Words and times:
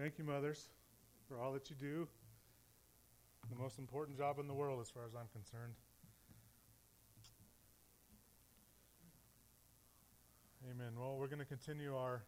Thank 0.00 0.16
you, 0.16 0.24
mothers, 0.24 0.70
for 1.28 1.38
all 1.38 1.52
that 1.52 1.68
you 1.68 1.76
do. 1.76 2.08
The 3.50 3.62
most 3.62 3.78
important 3.78 4.16
job 4.16 4.38
in 4.38 4.48
the 4.48 4.54
world, 4.54 4.80
as 4.80 4.88
far 4.88 5.02
as 5.04 5.14
I'm 5.14 5.28
concerned. 5.30 5.74
Amen. 10.70 10.92
Well, 10.98 11.18
we're 11.18 11.26
going 11.26 11.40
to 11.40 11.44
continue 11.44 11.94
our 11.94 12.22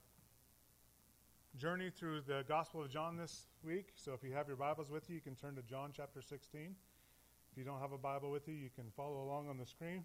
journey 1.56 1.88
through 1.88 2.20
the 2.26 2.44
Gospel 2.46 2.82
of 2.82 2.90
John 2.90 3.16
this 3.16 3.46
week. 3.64 3.86
So 3.94 4.12
if 4.12 4.22
you 4.22 4.34
have 4.34 4.48
your 4.48 4.58
Bibles 4.58 4.90
with 4.90 5.08
you, 5.08 5.14
you 5.14 5.22
can 5.22 5.34
turn 5.34 5.54
to 5.54 5.62
John 5.62 5.92
chapter 5.96 6.20
16. 6.20 6.76
If 7.52 7.56
you 7.56 7.64
don't 7.64 7.80
have 7.80 7.92
a 7.92 7.98
Bible 7.98 8.30
with 8.30 8.48
you, 8.48 8.54
you 8.54 8.68
can 8.68 8.90
follow 8.94 9.22
along 9.22 9.48
on 9.48 9.56
the 9.56 9.64
screen 9.64 10.04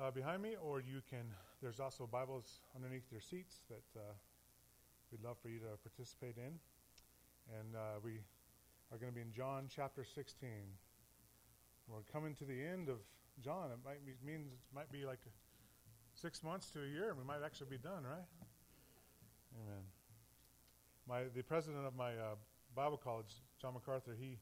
uh, 0.00 0.10
behind 0.10 0.40
me, 0.40 0.56
or 0.62 0.80
you 0.80 1.02
can, 1.10 1.34
there's 1.60 1.80
also 1.80 2.08
Bibles 2.10 2.60
underneath 2.74 3.12
your 3.12 3.20
seats 3.20 3.56
that 3.68 4.00
uh, 4.00 4.14
we'd 5.10 5.22
love 5.26 5.36
for 5.42 5.48
you 5.48 5.58
to 5.58 5.76
participate 5.82 6.36
in. 6.36 6.58
And 7.58 7.74
uh, 7.74 7.98
we 8.04 8.22
are 8.92 8.98
going 8.98 9.10
to 9.10 9.14
be 9.14 9.22
in 9.22 9.32
John 9.32 9.66
chapter 9.68 10.04
16. 10.04 10.48
We're 11.88 12.06
coming 12.12 12.34
to 12.36 12.44
the 12.44 12.62
end 12.62 12.88
of 12.88 12.98
John. 13.42 13.70
It 13.72 13.78
might 13.84 14.06
be, 14.06 14.12
means 14.24 14.46
it 14.46 14.74
might 14.74 14.90
be 14.92 15.04
like 15.04 15.18
six 16.14 16.42
months 16.42 16.70
to 16.70 16.82
a 16.82 16.86
year, 16.86 17.10
and 17.10 17.18
we 17.18 17.24
might 17.24 17.42
actually 17.44 17.70
be 17.70 17.78
done, 17.78 18.04
right? 18.04 18.28
Amen. 19.58 19.82
My 21.08 21.24
the 21.34 21.42
president 21.42 21.86
of 21.86 21.96
my 21.96 22.14
uh, 22.14 22.38
Bible 22.76 22.96
college, 22.96 23.34
John 23.60 23.74
MacArthur, 23.74 24.14
he 24.18 24.38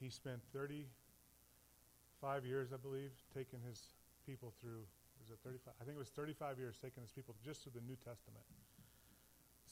he 0.00 0.10
spent 0.10 0.40
35 0.52 2.44
years, 2.44 2.72
I 2.72 2.76
believe, 2.78 3.12
taking 3.32 3.60
his 3.62 3.94
people 4.26 4.52
through. 4.60 4.82
Was 5.20 5.30
it 5.30 5.38
35? 5.44 5.74
I 5.80 5.84
think 5.84 5.94
it 5.94 6.00
was 6.02 6.10
35 6.10 6.58
years 6.58 6.74
taking 6.82 7.02
his 7.02 7.12
people 7.12 7.36
just 7.44 7.62
through 7.62 7.78
the 7.78 7.86
New 7.86 7.94
Testament. 7.94 8.42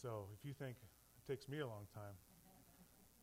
So 0.01 0.27
if 0.39 0.47
you 0.47 0.55
think 0.55 0.77
it 0.81 1.31
takes 1.31 1.49
me 1.49 1.59
a 1.59 1.67
long 1.67 1.87
time, 1.95 2.17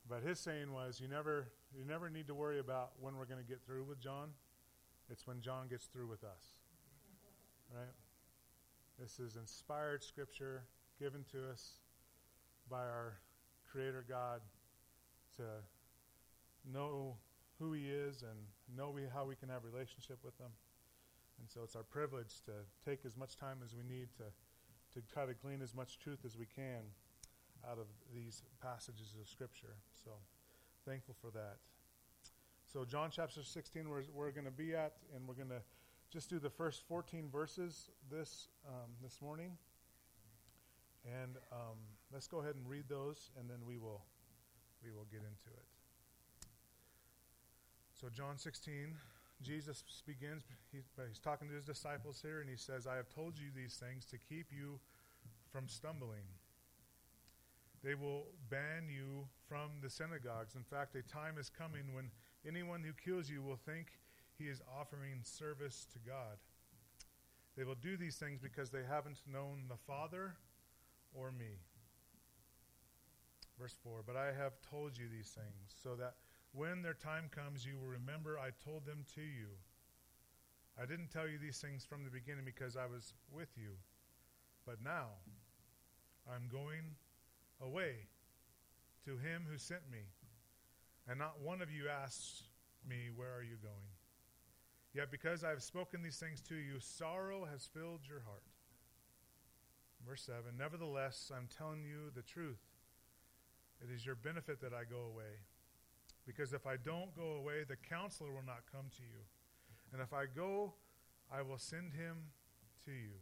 but 0.10 0.22
his 0.22 0.40
saying 0.40 0.72
was, 0.72 1.00
you 1.02 1.08
never 1.08 1.48
you 1.76 1.86
never 1.86 2.10
need 2.10 2.28
to 2.28 2.36
worry 2.36 2.60
about 2.60 2.92
when 3.00 3.18
we're 3.18 3.26
going 3.26 3.42
to 3.42 3.48
get 3.48 3.62
through 3.66 3.84
with 3.84 4.00
John. 4.00 4.30
It's 5.10 5.26
when 5.26 5.42
John 5.42 5.68
gets 5.68 5.86
through 5.86 6.08
with 6.08 6.24
us. 6.24 6.56
Right? 7.74 7.96
This 9.00 9.20
is 9.20 9.36
inspired 9.36 10.04
scripture 10.04 10.64
given 11.00 11.24
to 11.32 11.50
us 11.52 11.74
by 12.70 12.82
our 12.82 13.18
Creator 13.72 14.06
God 14.08 14.42
to 15.38 15.44
know 16.72 17.16
who 17.60 17.74
He 17.74 17.90
is 17.90 18.24
and 18.24 18.38
know 18.78 18.92
we, 18.92 19.04
how 19.14 19.26
we 19.26 19.36
can 19.36 19.50
have 19.50 19.64
relationship 19.64 20.18
with 20.24 20.38
Him. 20.40 20.50
And 21.40 21.50
so 21.50 21.62
it's 21.64 21.76
our 21.76 21.84
privilege 21.84 22.42
to 22.46 22.52
take 22.90 23.06
as 23.06 23.16
much 23.16 23.36
time 23.36 23.58
as 23.64 23.76
we 23.76 23.84
need 23.84 24.08
to, 24.18 24.24
to 24.94 25.02
try 25.14 25.26
to 25.26 25.34
glean 25.34 25.62
as 25.62 25.76
much 25.76 26.00
truth 26.00 26.20
as 26.26 26.38
we 26.38 26.46
can 26.46 26.84
out 27.70 27.78
of 27.78 27.88
these 28.14 28.44
passages 28.62 29.14
of 29.20 29.28
Scripture. 29.28 29.76
So 30.04 30.12
thankful 30.86 31.16
for 31.22 31.32
that. 31.32 31.58
So 32.72 32.86
John 32.86 33.10
chapter 33.12 33.44
16, 33.44 33.90
we're, 33.90 34.04
we're 34.14 34.32
going 34.32 34.46
to 34.46 34.52
be 34.52 34.76
at, 34.76 34.94
and 35.16 35.28
we're 35.28 35.36
going 35.36 35.50
to 35.50 35.62
just 36.12 36.30
do 36.30 36.40
the 36.40 36.50
first 36.50 36.84
14 36.88 37.30
verses 37.32 37.90
this 38.12 38.48
um, 38.68 38.92
this 39.02 39.22
morning. 39.22 39.52
And 41.06 41.38
um, 41.52 41.78
let's 42.12 42.28
go 42.28 42.40
ahead 42.40 42.56
and 42.56 42.68
read 42.68 42.86
those, 42.90 43.32
and 43.40 43.50
then 43.50 43.58
we 43.66 43.78
will 43.78 44.02
we 44.84 44.92
will 44.92 45.08
get 45.12 45.20
into 45.20 45.50
it. 45.56 45.66
So 47.94 48.10
John 48.10 48.38
16, 48.38 48.94
Jesus 49.42 49.84
begins. 50.06 50.44
He, 50.72 50.80
he's 51.08 51.20
talking 51.20 51.48
to 51.48 51.54
his 51.54 51.66
disciples 51.66 52.20
here, 52.22 52.42
and 52.42 52.50
he 52.50 52.58
says, 52.58 52.88
"I 52.88 52.96
have 52.96 53.10
told 53.10 53.38
you 53.38 53.48
these 53.56 53.76
things 53.76 54.06
to 54.06 54.18
keep 54.18 54.48
you 54.52 54.80
from 55.52 55.68
stumbling." 55.68 56.26
They 57.84 57.96
will 57.96 58.26
ban 58.50 58.90
you 58.90 59.28
from 59.48 59.70
the 59.82 59.90
synagogues. 59.90 60.56
In 60.56 60.64
fact, 60.64 60.96
a 60.96 61.04
time 61.04 61.38
is 61.40 61.50
coming 61.50 61.94
when 61.94 62.10
anyone 62.46 62.84
who 62.84 62.92
kills 62.94 63.30
you 63.30 63.42
will 63.42 63.60
think 63.66 63.88
he 64.38 64.46
is 64.46 64.62
offering 64.80 65.20
service 65.24 65.88
to 65.94 66.00
God. 66.00 66.38
They 67.56 67.64
will 67.64 67.76
do 67.76 67.98
these 67.98 68.18
things 68.18 68.40
because 68.40 68.70
they 68.70 68.84
haven't 68.88 69.22
known 69.32 69.64
the 69.68 69.78
Father 69.88 70.36
or 71.14 71.32
me. 71.32 71.58
Verse 73.60 73.76
4 73.84 74.04
But 74.06 74.16
I 74.16 74.28
have 74.28 74.54
told 74.70 74.98
you 74.98 75.06
these 75.10 75.30
things, 75.30 75.76
so 75.82 75.96
that 75.96 76.16
when 76.58 76.82
their 76.82 76.96
time 76.96 77.30
comes, 77.30 77.66
you 77.66 77.78
will 77.78 77.88
remember 77.88 78.40
I 78.40 78.50
told 78.66 78.86
them 78.86 79.06
to 79.14 79.22
you. 79.22 79.54
I 80.82 80.86
didn't 80.86 81.12
tell 81.12 81.28
you 81.28 81.38
these 81.38 81.60
things 81.60 81.86
from 81.86 82.04
the 82.04 82.10
beginning 82.10 82.46
because 82.46 82.76
I 82.76 82.86
was 82.86 83.14
with 83.32 83.50
you. 83.56 83.78
But 84.66 84.84
now 84.84 85.22
I'm 86.28 86.50
going 86.52 86.98
away 87.62 88.08
to 89.06 89.12
him 89.12 89.46
who 89.50 89.58
sent 89.58 89.82
me. 89.92 90.10
And 91.08 91.20
not 91.20 91.40
one 91.42 91.62
of 91.62 91.72
you 91.72 91.88
asks 91.88 92.44
me, 92.88 93.10
Where 93.16 93.34
are 93.34 93.44
you 93.44 93.56
going? 93.62 93.94
Yet 94.94 95.12
because 95.12 95.44
I 95.44 95.50
have 95.50 95.64
spoken 95.64 96.02
these 96.02 96.18
things 96.18 96.42
to 96.50 96.56
you, 96.56 96.80
sorrow 96.80 97.46
has 97.46 97.66
filled 97.66 98.02
your 98.10 98.22
heart. 98.22 98.44
Verse 100.08 100.24
7 100.24 100.42
Nevertheless, 100.58 101.32
I'm 101.36 101.48
telling 101.56 101.84
you 101.84 102.12
the 102.16 102.24
truth. 102.24 102.62
It 103.82 103.94
is 103.94 104.06
your 104.06 104.16
benefit 104.16 104.60
that 104.62 104.74
I 104.74 104.84
go 104.90 105.02
away. 105.14 105.38
Because 106.28 106.54
if 106.54 106.68
I 106.68 106.76
don't 106.76 107.16
go 107.16 107.38
away, 107.40 107.64
the 107.68 107.78
counselor 107.78 108.32
will 108.32 108.46
not 108.46 108.64
come 108.70 108.86
to 108.98 109.02
you. 109.02 109.24
And 109.94 110.02
if 110.02 110.14
I 110.14 110.26
go, 110.26 110.74
I 111.32 111.42
will 111.42 111.58
send 111.58 111.94
him 111.94 112.18
to 112.86 112.92
you. 112.92 113.16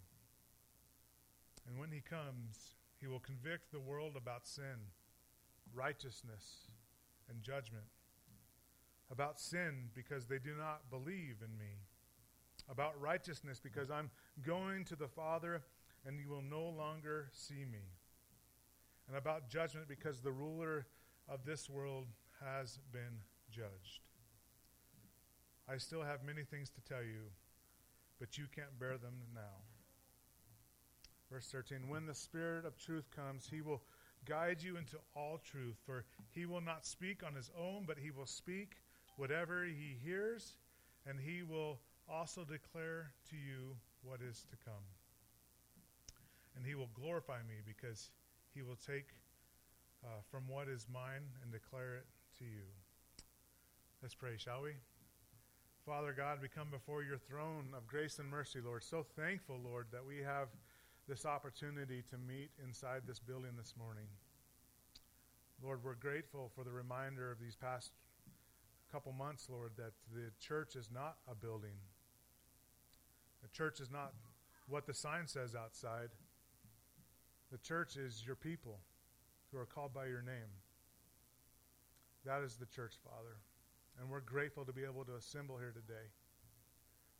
And 1.67 1.79
when 1.79 1.91
he 1.91 2.01
comes, 2.01 2.75
he 2.99 3.07
will 3.07 3.19
convict 3.19 3.71
the 3.71 3.79
world 3.79 4.15
about 4.17 4.47
sin, 4.47 4.89
righteousness, 5.73 6.67
and 7.29 7.41
judgment 7.41 7.85
about 9.11 9.39
sin 9.39 9.89
because 9.93 10.25
they 10.25 10.39
do 10.39 10.53
not 10.57 10.89
believe 10.89 11.37
in 11.43 11.57
me, 11.57 11.73
about 12.69 12.99
righteousness 12.99 13.59
because 13.59 13.91
I'm 13.91 14.09
going 14.45 14.83
to 14.85 14.95
the 14.95 15.07
Father 15.07 15.61
and 16.05 16.19
you 16.19 16.29
will 16.29 16.43
no 16.43 16.67
longer 16.67 17.29
see 17.31 17.65
me, 17.65 17.81
and 19.07 19.17
about 19.17 19.49
judgment 19.49 19.87
because 19.87 20.21
the 20.21 20.31
ruler 20.31 20.85
of 21.27 21.45
this 21.45 21.69
world 21.69 22.05
has 22.43 22.79
been 22.91 23.21
judged. 23.51 24.01
I 25.67 25.77
still 25.77 26.03
have 26.03 26.23
many 26.23 26.43
things 26.43 26.69
to 26.69 26.81
tell 26.81 27.03
you, 27.03 27.31
but 28.19 28.37
you 28.37 28.45
can't 28.53 28.79
bear 28.79 28.97
them 28.97 29.15
now. 29.33 29.63
Verse 31.31 31.47
13 31.51 31.89
When 31.89 32.05
the 32.05 32.13
Spirit 32.13 32.65
of 32.65 32.77
truth 32.77 33.09
comes, 33.15 33.47
he 33.49 33.61
will 33.61 33.81
guide 34.25 34.61
you 34.61 34.77
into 34.77 34.97
all 35.15 35.39
truth, 35.43 35.77
for 35.85 36.05
he 36.31 36.45
will 36.45 36.61
not 36.61 36.85
speak 36.85 37.23
on 37.25 37.33
his 37.33 37.49
own, 37.59 37.85
but 37.87 37.97
he 37.97 38.11
will 38.11 38.25
speak 38.25 38.77
whatever 39.17 39.63
he 39.65 39.97
hears, 40.03 40.57
and 41.07 41.19
he 41.19 41.41
will 41.43 41.79
also 42.07 42.43
declare 42.43 43.11
to 43.29 43.35
you 43.35 43.75
what 44.03 44.19
is 44.21 44.45
to 44.49 44.55
come. 44.63 44.83
And 46.55 46.65
he 46.65 46.75
will 46.75 46.89
glorify 46.93 47.39
me 47.47 47.55
because 47.65 48.11
he 48.53 48.61
will 48.61 48.77
take 48.85 49.09
uh, 50.03 50.21
from 50.29 50.47
what 50.47 50.67
is 50.67 50.85
mine 50.91 51.23
and 51.41 51.51
declare 51.51 51.95
it 51.95 52.05
to 52.39 52.45
you. 52.45 52.67
Let's 54.01 54.15
pray, 54.15 54.37
shall 54.37 54.61
we? 54.61 54.71
Father 55.85 56.13
God, 56.15 56.39
we 56.41 56.47
come 56.47 56.69
before 56.69 57.03
your 57.03 57.17
throne 57.17 57.67
of 57.75 57.87
grace 57.87 58.19
and 58.19 58.29
mercy, 58.29 58.59
Lord. 58.63 58.83
So 58.83 59.05
thankful, 59.15 59.59
Lord, 59.63 59.87
that 59.91 60.05
we 60.05 60.17
have 60.17 60.47
this 61.07 61.25
opportunity 61.25 62.03
to 62.09 62.17
meet 62.17 62.49
inside 62.63 63.01
this 63.07 63.19
building 63.19 63.51
this 63.57 63.73
morning. 63.77 64.07
Lord, 65.63 65.83
we're 65.83 65.95
grateful 65.95 66.51
for 66.55 66.63
the 66.63 66.71
reminder 66.71 67.31
of 67.31 67.39
these 67.39 67.55
past 67.55 67.91
couple 68.91 69.13
months, 69.13 69.47
Lord, 69.49 69.71
that 69.77 69.93
the 70.13 70.31
church 70.39 70.75
is 70.75 70.89
not 70.93 71.17
a 71.29 71.35
building. 71.35 71.77
The 73.43 73.49
church 73.49 73.79
is 73.79 73.91
not 73.91 74.13
what 74.67 74.87
the 74.87 74.93
sign 74.93 75.27
says 75.27 75.55
outside. 75.55 76.09
The 77.51 77.59
church 77.59 77.95
is 77.95 78.23
your 78.25 78.35
people 78.35 78.79
who 79.51 79.59
are 79.59 79.65
called 79.65 79.93
by 79.93 80.07
your 80.07 80.21
name. 80.21 80.49
That 82.25 82.41
is 82.43 82.55
the 82.55 82.65
church, 82.65 82.93
Father. 83.03 83.37
And 83.99 84.09
we're 84.09 84.21
grateful 84.21 84.65
to 84.65 84.73
be 84.73 84.83
able 84.83 85.05
to 85.05 85.15
assemble 85.15 85.57
here 85.57 85.71
today. 85.71 86.09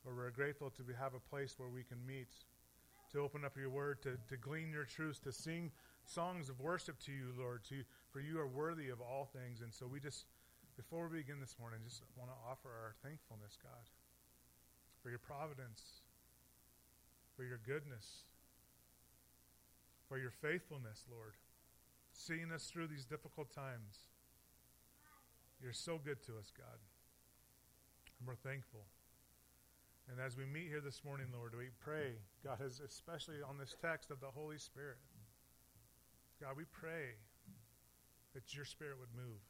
Lord, 0.04 0.18
we're 0.18 0.30
grateful 0.31 0.69
to 0.72 0.84
have 1.00 1.13
a 1.13 1.19
place 1.19 1.56
where 1.57 1.69
we 1.69 1.84
can 1.84 2.06
meet, 2.06 2.28
to 3.12 3.19
open 3.19 3.46
up 3.46 3.57
your 3.57 3.69
word, 3.69 4.02
to, 4.04 4.18
to 4.30 4.38
glean 4.38 4.72
your 4.72 4.86
truths, 4.86 5.19
to 5.19 5.31
sing 5.31 5.72
songs 6.06 6.50
of 6.50 6.60
worship 6.60 7.00
to 7.06 7.12
you, 7.12 7.34
Lord, 7.38 7.63
to, 7.69 7.84
for 8.12 8.19
you 8.19 8.40
are 8.40 8.48
worthy 8.48 8.90
of 8.90 9.00
all 9.00 9.30
things. 9.31 9.62
And 9.62 9.74
so 9.74 9.88
we 9.88 10.00
just 10.00 10.25
before 10.75 11.07
we 11.07 11.19
begin 11.19 11.40
this 11.40 11.56
morning, 11.57 11.80
just 11.88 12.04
want 12.18 12.30
to 12.30 12.36
offer 12.52 12.68
our 12.68 12.96
thankfulness, 13.00 13.57
God, 13.63 13.88
for 15.02 15.10
your 15.10 15.19
providence, 15.19 16.04
for 17.38 17.44
your 17.44 17.60
goodness, 17.66 18.28
for 20.10 20.18
your 20.18 20.31
faithfulness, 20.31 21.06
Lord, 21.10 21.40
seeing 22.12 22.52
us 22.52 22.68
through 22.68 22.88
these 22.88 23.06
difficult 23.06 23.56
times. 23.56 24.12
You're 25.62 25.74
so 25.74 26.00
good 26.04 26.22
to 26.25 26.38
us, 26.38 26.52
God. 26.56 26.80
And 28.19 28.28
we're 28.28 28.36
thankful. 28.36 28.86
And 30.10 30.19
as 30.22 30.38
we 30.38 30.46
meet 30.46 30.68
here 30.69 30.81
this 30.81 31.02
morning, 31.04 31.28
Lord, 31.34 31.54
we 31.57 31.74
pray, 31.80 32.13
God, 32.44 32.62
especially 32.62 33.42
on 33.42 33.57
this 33.57 33.75
text 33.81 34.12
of 34.12 34.19
the 34.19 34.30
Holy 34.30 34.60
Spirit. 34.60 34.98
God, 36.42 36.54
we 36.57 36.66
pray 36.69 37.18
that 38.34 38.54
your 38.54 38.66
spirit 38.66 39.00
would 39.00 39.16
move, 39.16 39.42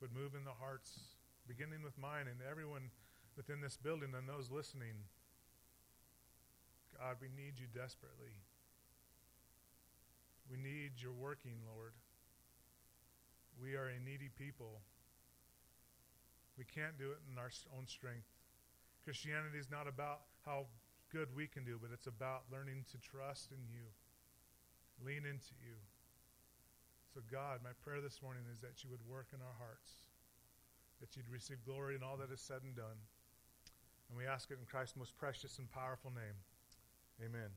would 0.00 0.12
move 0.12 0.34
in 0.34 0.44
the 0.44 0.58
hearts, 0.58 1.16
beginning 1.46 1.82
with 1.82 1.96
mine 1.96 2.26
and 2.28 2.42
everyone 2.42 2.90
within 3.36 3.60
this 3.60 3.76
building 3.76 4.10
and 4.16 4.28
those 4.28 4.50
listening. 4.50 5.06
God, 6.98 7.16
we 7.22 7.28
need 7.28 7.56
you 7.56 7.66
desperately. 7.72 8.34
We 10.50 10.56
need 10.58 10.98
your 10.98 11.12
working, 11.12 11.56
Lord. 11.64 11.92
We 13.62 13.74
are 13.74 13.88
a 13.88 13.98
needy 14.04 14.28
people. 14.36 14.80
We 16.58 16.64
can't 16.64 16.98
do 16.98 17.10
it 17.12 17.20
in 17.30 17.38
our 17.38 17.50
own 17.76 17.86
strength. 17.86 18.28
Christianity 19.04 19.58
is 19.58 19.70
not 19.70 19.86
about 19.88 20.28
how 20.44 20.66
good 21.12 21.28
we 21.34 21.46
can 21.46 21.64
do, 21.64 21.78
but 21.80 21.90
it's 21.92 22.06
about 22.06 22.44
learning 22.50 22.84
to 22.90 22.98
trust 22.98 23.52
in 23.52 23.58
you, 23.70 23.86
lean 25.04 25.24
into 25.24 25.54
you. 25.62 25.76
So, 27.14 27.20
God, 27.30 27.60
my 27.62 27.70
prayer 27.84 28.00
this 28.00 28.20
morning 28.20 28.42
is 28.52 28.60
that 28.60 28.84
you 28.84 28.90
would 28.90 29.04
work 29.08 29.28
in 29.32 29.40
our 29.40 29.56
hearts, 29.58 29.90
that 31.00 31.16
you'd 31.16 31.28
receive 31.30 31.58
glory 31.64 31.94
in 31.94 32.02
all 32.02 32.16
that 32.18 32.32
is 32.32 32.40
said 32.40 32.60
and 32.64 32.74
done. 32.74 32.98
And 34.08 34.18
we 34.18 34.26
ask 34.26 34.50
it 34.50 34.58
in 34.60 34.66
Christ's 34.66 34.96
most 34.96 35.16
precious 35.16 35.58
and 35.58 35.70
powerful 35.70 36.10
name. 36.10 36.36
Amen. 37.24 37.48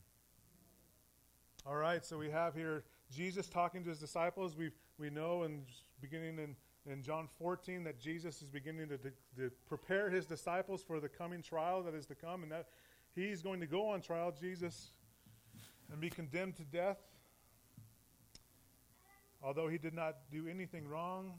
All 1.66 1.76
right, 1.76 2.06
so 2.06 2.18
we 2.18 2.30
have 2.30 2.56
here 2.56 2.84
Jesus 3.12 3.48
talking 3.48 3.84
to 3.84 3.90
his 3.90 4.00
disciples. 4.00 4.56
We 4.56 4.72
we 5.00 5.10
know 5.10 5.44
in 5.44 5.62
beginning 6.02 6.38
in, 6.38 6.56
in 6.92 7.02
John 7.02 7.28
14 7.40 7.86
that 7.86 8.00
Jesus 8.00 8.42
is 8.42 8.50
beginning 8.50 8.90
to, 8.90 8.98
to, 8.98 9.12
to 9.38 9.52
prepare 9.68 10.10
his 10.10 10.26
disciples 10.26 10.84
for 10.84 11.00
the 11.00 11.08
coming 11.08 11.42
trial 11.42 11.82
that 11.84 11.96
is 11.96 12.06
to 12.08 12.16
come, 12.16 12.44
and 12.44 12.52
that 12.52 12.68
he's 13.16 13.42
going 13.42 13.62
to 13.62 13.66
go 13.66 13.88
on 13.88 14.02
trial, 14.02 14.34
Jesus, 14.38 14.92
and 15.92 16.02
be 16.02 16.10
condemned 16.10 16.58
to 16.58 16.64
death. 16.64 16.98
Although 19.42 19.70
he 19.70 19.78
did 19.78 19.94
not 19.94 20.18
do 20.32 20.48
anything 20.50 20.86
wrong, 20.86 21.34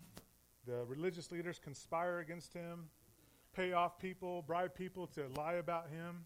the 0.66 0.84
religious 0.86 1.30
leaders 1.30 1.60
conspire 1.62 2.20
against 2.20 2.54
him, 2.54 2.88
pay 3.54 3.72
off 3.72 3.98
people, 3.98 4.42
bribe 4.42 4.74
people 4.74 5.06
to 5.08 5.26
lie 5.36 5.54
about 5.54 5.90
him 5.90 6.24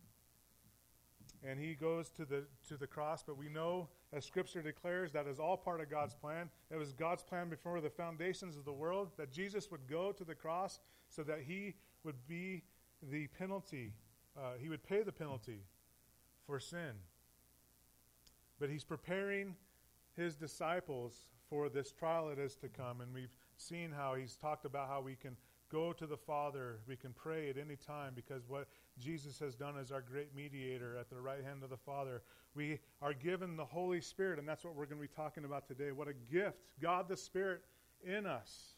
and 1.46 1.60
he 1.60 1.74
goes 1.74 2.08
to 2.10 2.24
the 2.24 2.44
to 2.68 2.76
the 2.76 2.86
cross. 2.86 3.22
But 3.22 3.36
we 3.36 3.48
know 3.48 3.88
as 4.12 4.24
scripture 4.24 4.62
declares 4.62 5.12
that 5.12 5.26
is 5.26 5.38
all 5.38 5.56
part 5.56 5.80
of 5.80 5.90
god's 5.90 6.14
plan. 6.14 6.50
It 6.70 6.76
was 6.76 6.92
god's 6.92 7.22
plan 7.22 7.48
before 7.48 7.80
the 7.80 7.90
foundations 7.90 8.56
of 8.56 8.64
the 8.64 8.72
world 8.72 9.10
that 9.16 9.32
jesus 9.32 9.70
would 9.70 9.86
go 9.88 10.12
to 10.12 10.24
the 10.24 10.34
cross 10.34 10.80
so 11.08 11.22
that 11.24 11.40
he 11.46 11.74
would 12.04 12.26
be 12.26 12.62
the 13.10 13.26
penalty 13.38 13.92
uh, 14.36 14.54
he 14.60 14.68
would 14.68 14.82
pay 14.82 15.02
the 15.02 15.12
penalty 15.12 15.60
for 16.46 16.58
sin. 16.58 16.92
But 18.58 18.68
he's 18.68 18.84
preparing 18.84 19.54
his 20.16 20.36
disciples 20.36 21.26
for 21.48 21.68
this 21.68 21.92
trial 21.92 22.28
that 22.28 22.38
is 22.38 22.56
to 22.56 22.68
come. 22.68 23.00
And 23.00 23.12
we've 23.12 23.36
seen 23.56 23.92
how 23.92 24.14
he's 24.14 24.36
talked 24.36 24.64
about 24.64 24.88
how 24.88 25.00
we 25.00 25.14
can 25.14 25.36
go 25.70 25.92
to 25.92 26.06
the 26.06 26.16
Father. 26.16 26.78
We 26.86 26.96
can 26.96 27.12
pray 27.12 27.50
at 27.50 27.56
any 27.58 27.76
time 27.76 28.12
because 28.14 28.42
what 28.48 28.68
Jesus 28.98 29.38
has 29.40 29.54
done 29.54 29.74
as 29.80 29.90
our 29.90 30.00
great 30.00 30.34
mediator 30.34 30.96
at 30.96 31.10
the 31.10 31.20
right 31.20 31.42
hand 31.44 31.62
of 31.62 31.70
the 31.70 31.76
Father. 31.76 32.22
We 32.54 32.78
are 33.02 33.12
given 33.12 33.56
the 33.56 33.64
Holy 33.64 34.00
Spirit, 34.00 34.38
and 34.38 34.48
that's 34.48 34.64
what 34.64 34.74
we're 34.74 34.86
going 34.86 35.00
to 35.00 35.08
be 35.08 35.14
talking 35.14 35.44
about 35.44 35.66
today. 35.66 35.90
What 35.90 36.08
a 36.08 36.14
gift, 36.14 36.58
God 36.80 37.08
the 37.08 37.16
Spirit 37.16 37.62
in 38.04 38.26
us. 38.26 38.74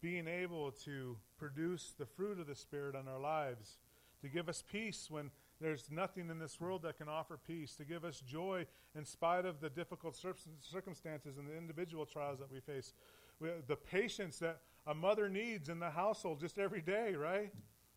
Being 0.00 0.26
able 0.26 0.72
to 0.84 1.16
produce 1.38 1.92
the 1.96 2.06
fruit 2.06 2.40
of 2.40 2.48
the 2.48 2.56
Spirit 2.56 2.96
in 2.96 3.06
our 3.06 3.20
lives, 3.20 3.78
to 4.22 4.28
give 4.28 4.48
us 4.48 4.64
peace 4.70 5.08
when 5.08 5.30
there's 5.60 5.88
nothing 5.90 6.28
in 6.28 6.40
this 6.40 6.60
world 6.60 6.82
that 6.82 6.98
can 6.98 7.08
offer 7.08 7.38
peace, 7.46 7.76
to 7.76 7.84
give 7.84 8.04
us 8.04 8.20
joy 8.20 8.66
in 8.96 9.04
spite 9.04 9.46
of 9.46 9.60
the 9.60 9.70
difficult 9.70 10.16
circumstances 10.60 11.38
and 11.38 11.48
the 11.48 11.56
individual 11.56 12.04
trials 12.04 12.40
that 12.40 12.50
we 12.50 12.58
face. 12.58 12.92
We, 13.38 13.50
the 13.68 13.76
patience 13.76 14.38
that 14.38 14.58
a 14.86 14.94
mother 14.94 15.28
needs 15.28 15.68
in 15.68 15.78
the 15.78 15.90
household 15.90 16.40
just 16.40 16.58
every 16.58 16.80
day, 16.80 17.14
right? 17.14 17.52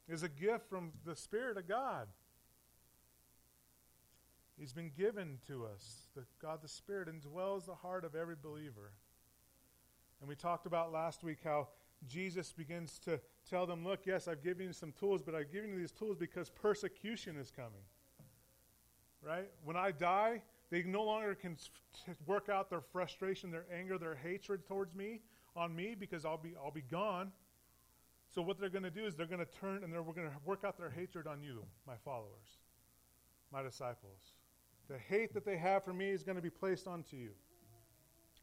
Is 0.08 0.24
a 0.24 0.30
gift 0.30 0.70
from 0.70 0.92
the 1.06 1.16
Spirit 1.16 1.58
of 1.58 1.68
God. 1.68 2.08
He's 4.58 4.74
been 4.74 4.92
given 4.96 5.40
to 5.48 5.66
us. 5.66 6.10
The 6.16 6.24
God 6.42 6.60
the 6.62 6.68
Spirit 6.68 7.10
indwells 7.10 7.66
the 7.66 7.76
heart 7.76 8.06
of 8.06 8.16
every 8.16 8.36
believer. 8.42 8.92
And 10.22 10.30
we 10.30 10.36
talked 10.36 10.66
about 10.66 10.94
last 10.94 11.24
week 11.24 11.40
how 11.44 11.70
Jesus 12.08 12.54
begins 12.54 13.00
to 13.00 13.20
tell 13.50 13.66
them, 13.66 13.84
Look, 13.84 14.06
yes, 14.06 14.28
I've 14.28 14.44
given 14.44 14.68
you 14.68 14.74
some 14.74 14.94
tools, 14.94 15.22
but 15.22 15.36
I've 15.36 15.52
given 15.52 15.72
you 15.72 15.80
these 15.80 15.92
tools 15.92 16.18
because 16.18 16.50
persecution 16.50 17.36
is 17.38 17.52
coming. 17.52 17.72
Right? 19.22 19.50
When 19.64 19.76
I 19.76 19.92
die, 19.92 20.42
they 20.70 20.84
no 20.84 21.04
longer 21.04 21.34
can 21.34 21.58
work 22.28 22.48
out 22.48 22.70
their 22.70 22.82
frustration, 22.82 23.50
their 23.50 23.66
anger, 23.74 23.98
their 23.98 24.16
hatred 24.16 24.68
towards 24.68 24.94
me 24.94 25.22
on 25.56 25.76
me 25.76 25.96
because 25.98 26.26
I'll 26.26 26.38
be 26.38 26.54
I'll 26.62 26.72
be 26.72 26.82
gone. 26.82 27.32
So 28.34 28.42
what 28.42 28.60
they're 28.60 28.70
going 28.70 28.84
to 28.84 28.92
do 28.92 29.06
is 29.06 29.16
they're 29.16 29.28
going 29.28 29.46
to 29.46 29.52
turn 29.60 29.84
and 29.84 29.94
they're 29.94 30.02
going 30.02 30.28
to 30.28 30.32
work 30.46 30.64
out 30.64 30.78
their 30.78 30.90
hatred 30.90 31.28
on 31.28 31.42
you, 31.42 31.64
my 31.88 31.96
followers, 32.04 32.58
my 33.52 33.62
disciples. 33.62 34.34
The 34.88 34.98
hate 34.98 35.34
that 35.34 35.46
they 35.46 35.58
have 35.58 35.84
for 35.84 35.94
me 35.94 36.10
is 36.10 36.24
going 36.24 36.36
to 36.36 36.42
be 36.42 36.50
placed 36.50 36.88
onto 36.88 37.16
you. 37.16 37.32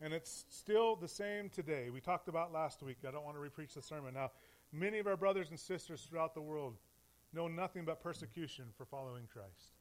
And 0.00 0.12
it's 0.12 0.46
still 0.48 0.96
the 0.96 1.08
same 1.08 1.48
today. 1.48 1.90
We 1.90 2.00
talked 2.00 2.28
about 2.28 2.52
last 2.52 2.82
week. 2.82 2.98
I 3.06 3.12
don't 3.12 3.24
want 3.24 3.36
to 3.36 3.40
repreach 3.40 3.74
the 3.74 3.82
sermon. 3.82 4.14
Now, 4.14 4.32
many 4.72 4.98
of 4.98 5.06
our 5.06 5.16
brothers 5.16 5.50
and 5.50 5.58
sisters 5.58 6.06
throughout 6.08 6.34
the 6.34 6.40
world 6.40 6.76
know 7.32 7.46
nothing 7.46 7.84
but 7.84 8.02
persecution 8.02 8.64
for 8.76 8.84
following 8.84 9.28
Christ. 9.32 9.76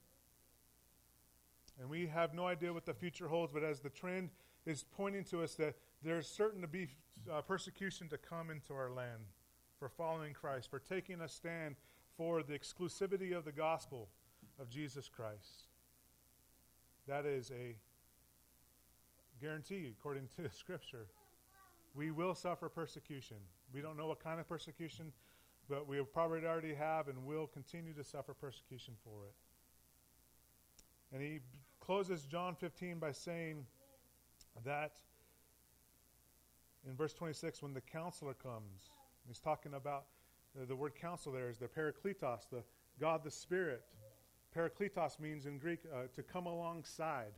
And 1.79 1.89
we 1.89 2.05
have 2.07 2.35
no 2.35 2.45
idea 2.45 2.71
what 2.71 2.85
the 2.85 2.93
future 2.93 3.27
holds, 3.27 3.51
but 3.51 3.63
as 3.63 3.79
the 3.79 3.89
trend 3.89 4.29
is 4.65 4.85
pointing 4.95 5.23
to 5.25 5.41
us 5.41 5.55
that 5.55 5.75
there's 6.03 6.27
certain 6.27 6.61
to 6.61 6.67
be 6.67 6.87
uh, 7.31 7.41
persecution 7.41 8.07
to 8.09 8.17
come 8.17 8.49
into 8.49 8.73
our 8.73 8.89
land 8.89 9.25
for 9.77 9.89
following 9.89 10.33
Christ, 10.33 10.69
for 10.69 10.79
taking 10.79 11.21
a 11.21 11.27
stand 11.27 11.75
for 12.17 12.43
the 12.43 12.53
exclusivity 12.53 13.35
of 13.35 13.45
the 13.45 13.51
gospel 13.51 14.09
of 14.59 14.69
Jesus 14.69 15.09
Christ. 15.09 15.67
That 17.07 17.25
is 17.25 17.51
a 17.51 17.75
guarantee 19.41 19.91
according 19.97 20.29
to 20.37 20.49
Scripture. 20.57 21.07
We 21.95 22.11
will 22.11 22.35
suffer 22.35 22.69
persecution. 22.69 23.37
We 23.73 23.81
don't 23.81 23.97
know 23.97 24.07
what 24.07 24.23
kind 24.23 24.39
of 24.39 24.47
persecution, 24.47 25.11
but 25.69 25.87
we 25.87 26.01
probably 26.01 26.45
already 26.45 26.73
have 26.73 27.07
and 27.07 27.25
will 27.25 27.47
continue 27.47 27.93
to 27.93 28.03
suffer 28.03 28.33
persecution 28.33 28.93
for 29.03 29.25
it. 29.25 29.33
And 31.13 31.21
he 31.21 31.39
closes 31.79 32.23
John 32.23 32.55
15 32.55 32.99
by 32.99 33.11
saying 33.11 33.65
that 34.63 34.93
in 36.87 36.95
verse 36.95 37.13
26 37.13 37.61
when 37.61 37.73
the 37.73 37.81
counselor 37.81 38.33
comes. 38.33 38.89
He's 39.27 39.39
talking 39.39 39.73
about 39.73 40.05
uh, 40.59 40.65
the 40.65 40.75
word 40.75 40.95
counsel 40.95 41.31
there 41.31 41.49
is 41.49 41.57
the 41.57 41.67
parakletos, 41.67 42.49
the 42.51 42.63
God 42.99 43.23
the 43.23 43.31
Spirit. 43.31 43.83
Parakletos 44.55 45.19
means 45.19 45.45
in 45.45 45.57
Greek 45.57 45.79
uh, 45.93 46.03
to 46.13 46.23
come 46.23 46.45
alongside. 46.45 47.33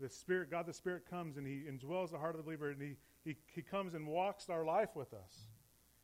The 0.00 0.08
Spirit, 0.08 0.50
God 0.50 0.66
the 0.66 0.72
Spirit 0.72 1.04
comes 1.08 1.36
and 1.36 1.46
He 1.46 1.64
indwells 1.68 2.10
the 2.10 2.18
heart 2.18 2.34
of 2.34 2.38
the 2.38 2.44
believer 2.44 2.70
and 2.70 2.80
He, 2.80 2.96
he, 3.24 3.36
he 3.46 3.62
comes 3.62 3.94
and 3.94 4.06
walks 4.06 4.48
our 4.48 4.64
life 4.64 4.94
with 4.94 5.12
us. 5.14 5.48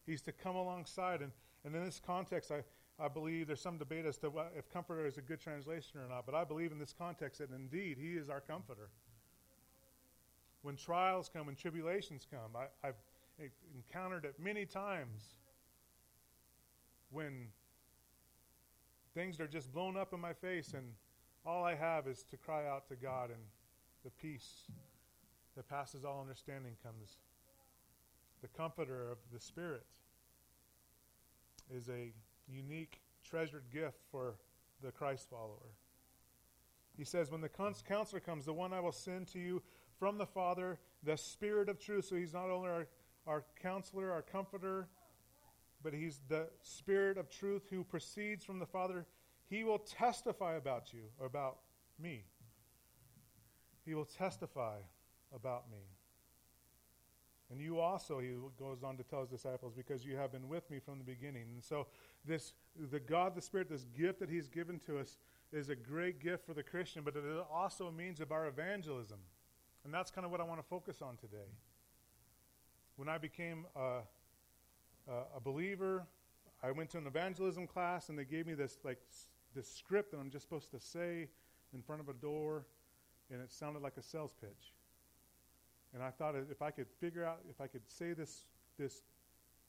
He's 0.07 0.23
to 0.23 0.33
come 0.33 0.57
alongside. 0.57 1.21
And, 1.21 1.33
and 1.65 1.75
in 1.75 1.85
this 1.85 2.01
context, 2.05 2.51
I, 2.51 2.63
I 3.03 3.09
believe 3.09 3.47
there's 3.47 3.61
some 3.61 3.79
debate 3.79 4.07
as 4.07 4.19
to 4.19 4.31
what, 4.31 4.53
if 4.57 4.69
comforter 4.71 5.07
is 5.07 5.19
a 5.19 5.23
good 5.23 5.41
translation 5.41 6.01
or 6.01 6.09
not, 6.09 6.27
but 6.27 6.35
I 6.35 6.45
believe 6.45 6.73
in 6.73 6.79
this 6.79 6.95
context 6.97 7.39
that 7.39 7.51
indeed 7.51 7.99
He 8.01 8.15
is 8.15 8.29
our 8.29 8.41
comforter 8.41 8.91
when 10.69 10.77
trials 10.77 11.31
come, 11.33 11.47
when 11.47 11.55
tribulations 11.55 12.27
come. 12.31 12.55
I, 12.55 12.89
have 12.89 12.97
encountered 13.75 14.27
it 14.27 14.35
many 14.39 14.67
times 14.67 15.37
when 17.11 17.47
things 19.15 19.41
are 19.41 19.47
just 19.47 19.73
blown 19.73 19.97
up 19.97 20.13
in 20.13 20.21
my 20.21 20.35
face, 20.35 20.75
and 20.75 20.85
all 21.47 21.65
I 21.65 21.75
have 21.75 22.07
is 22.07 22.23
to 22.25 22.37
cry 22.37 22.69
out 22.69 22.87
to 22.89 22.97
God, 22.97 23.31
and 23.31 23.41
the 24.05 24.11
peace 24.11 24.65
that 25.57 25.67
passes 25.71 26.05
all 26.05 26.21
understanding 26.21 26.77
comes. 26.83 27.17
The 28.43 28.49
comforter 28.49 29.11
of 29.11 29.17
the 29.33 29.41
Spirit 29.41 29.87
is 31.75 31.89
a 31.89 32.13
unique, 32.47 33.01
treasured 33.25 33.65
gift 33.73 34.01
for 34.11 34.35
the 34.83 34.93
Christ 34.93 35.31
follower. 35.31 35.73
He 36.95 37.05
says, 37.05 37.31
When 37.31 37.41
the 37.41 37.49
counselor 37.49 38.21
comes, 38.21 38.45
the 38.45 38.53
one 38.53 38.75
I 38.75 38.81
will 38.81 38.93
send 38.93 39.29
to 39.29 39.39
you 39.39 39.63
from 39.99 40.19
the 40.19 40.27
Father, 40.27 40.79
the 41.03 41.17
Spirit 41.17 41.69
of 41.69 41.79
truth. 41.79 42.07
So 42.07 42.17
he's 42.17 42.33
not 42.33 42.51
only 42.51 42.69
our, 42.69 42.87
our 43.27 43.45
counselor, 43.63 44.13
our 44.13 44.23
comforter, 44.23 44.89
but 45.83 45.93
he's 45.93 46.21
the 46.29 46.49
Spirit 46.63 47.19
of 47.19 47.31
truth 47.31 47.63
who 47.71 47.85
proceeds 47.85 48.45
from 48.45 48.59
the 48.59 48.67
Father. 48.67 49.07
He 49.49 49.65
will 49.65 49.79
testify 49.79 50.57
about 50.57 50.93
you, 50.93 51.05
about 51.25 51.59
me. 52.01 52.25
He 53.85 53.95
will 53.95 54.05
testify 54.05 54.77
about 55.35 55.71
me. 55.71 55.79
And 57.51 57.61
you 57.61 57.81
also, 57.81 58.19
he 58.19 58.33
goes 58.59 58.83
on 58.83 58.99
to 58.99 59.03
tell 59.03 59.21
his 59.21 59.31
disciples, 59.31 59.73
because 59.75 60.05
you 60.05 60.17
have 60.17 60.33
been 60.33 60.49
with 60.49 60.71
me 60.71 60.79
from 60.79 60.99
the 60.99 61.05
beginning. 61.05 61.45
And 61.55 61.65
so, 61.65 61.87
this, 62.27 62.53
the 62.91 63.01
God, 63.01 63.35
the 63.35 63.41
Spirit, 63.41 63.71
this 63.71 63.87
gift 63.97 64.21
that 64.21 64.29
he's 64.29 64.49
given 64.49 64.79
to 64.81 64.99
us 64.99 65.17
is 65.51 65.71
a 65.71 65.75
great 65.75 66.21
gift 66.21 66.45
for 66.45 66.53
the 66.53 66.63
Christian, 66.63 67.03
but 67.05 67.17
it 67.17 67.25
also 67.51 67.91
means 67.91 68.21
of 68.21 68.33
our 68.33 68.49
evangelism. 68.49 69.19
And 69.89 69.95
that's 69.95 70.11
kind 70.11 70.27
of 70.27 70.31
what 70.31 70.39
I 70.43 70.45
want 70.45 70.61
to 70.61 70.69
focus 70.69 71.01
on 71.01 71.17
today. 71.17 71.49
When 72.97 73.09
I 73.09 73.17
became 73.17 73.65
a, 73.75 74.01
a, 75.35 75.41
believer, 75.43 76.05
I 76.63 76.73
went 76.73 76.91
to 76.91 76.99
an 76.99 77.07
evangelism 77.07 77.67
class, 77.67 78.11
and 78.11 78.19
they 78.19 78.27
gave 78.27 78.47
me 78.47 78.53
this 78.53 78.77
like 78.85 78.99
this 79.55 79.67
script 79.67 80.11
that 80.11 80.19
I'm 80.19 80.29
just 80.29 80.45
supposed 80.45 80.71
to 80.73 80.79
say 80.79 81.29
in 81.73 81.81
front 81.81 82.03
of 82.03 82.11
a 82.11 82.13
door, 82.13 82.67
and 83.33 83.41
it 83.41 83.51
sounded 83.51 83.81
like 83.81 83.95
a 83.97 84.03
sales 84.03 84.35
pitch. 84.39 84.75
And 85.95 86.03
I 86.03 86.11
thought 86.11 86.35
if 86.51 86.61
I 86.61 86.71
could 86.71 86.91
figure 87.01 87.25
out, 87.25 87.39
if 87.49 87.59
I 87.59 87.67
could 87.67 87.89
say 87.89 88.13
this, 88.13 88.45
this, 88.79 89.05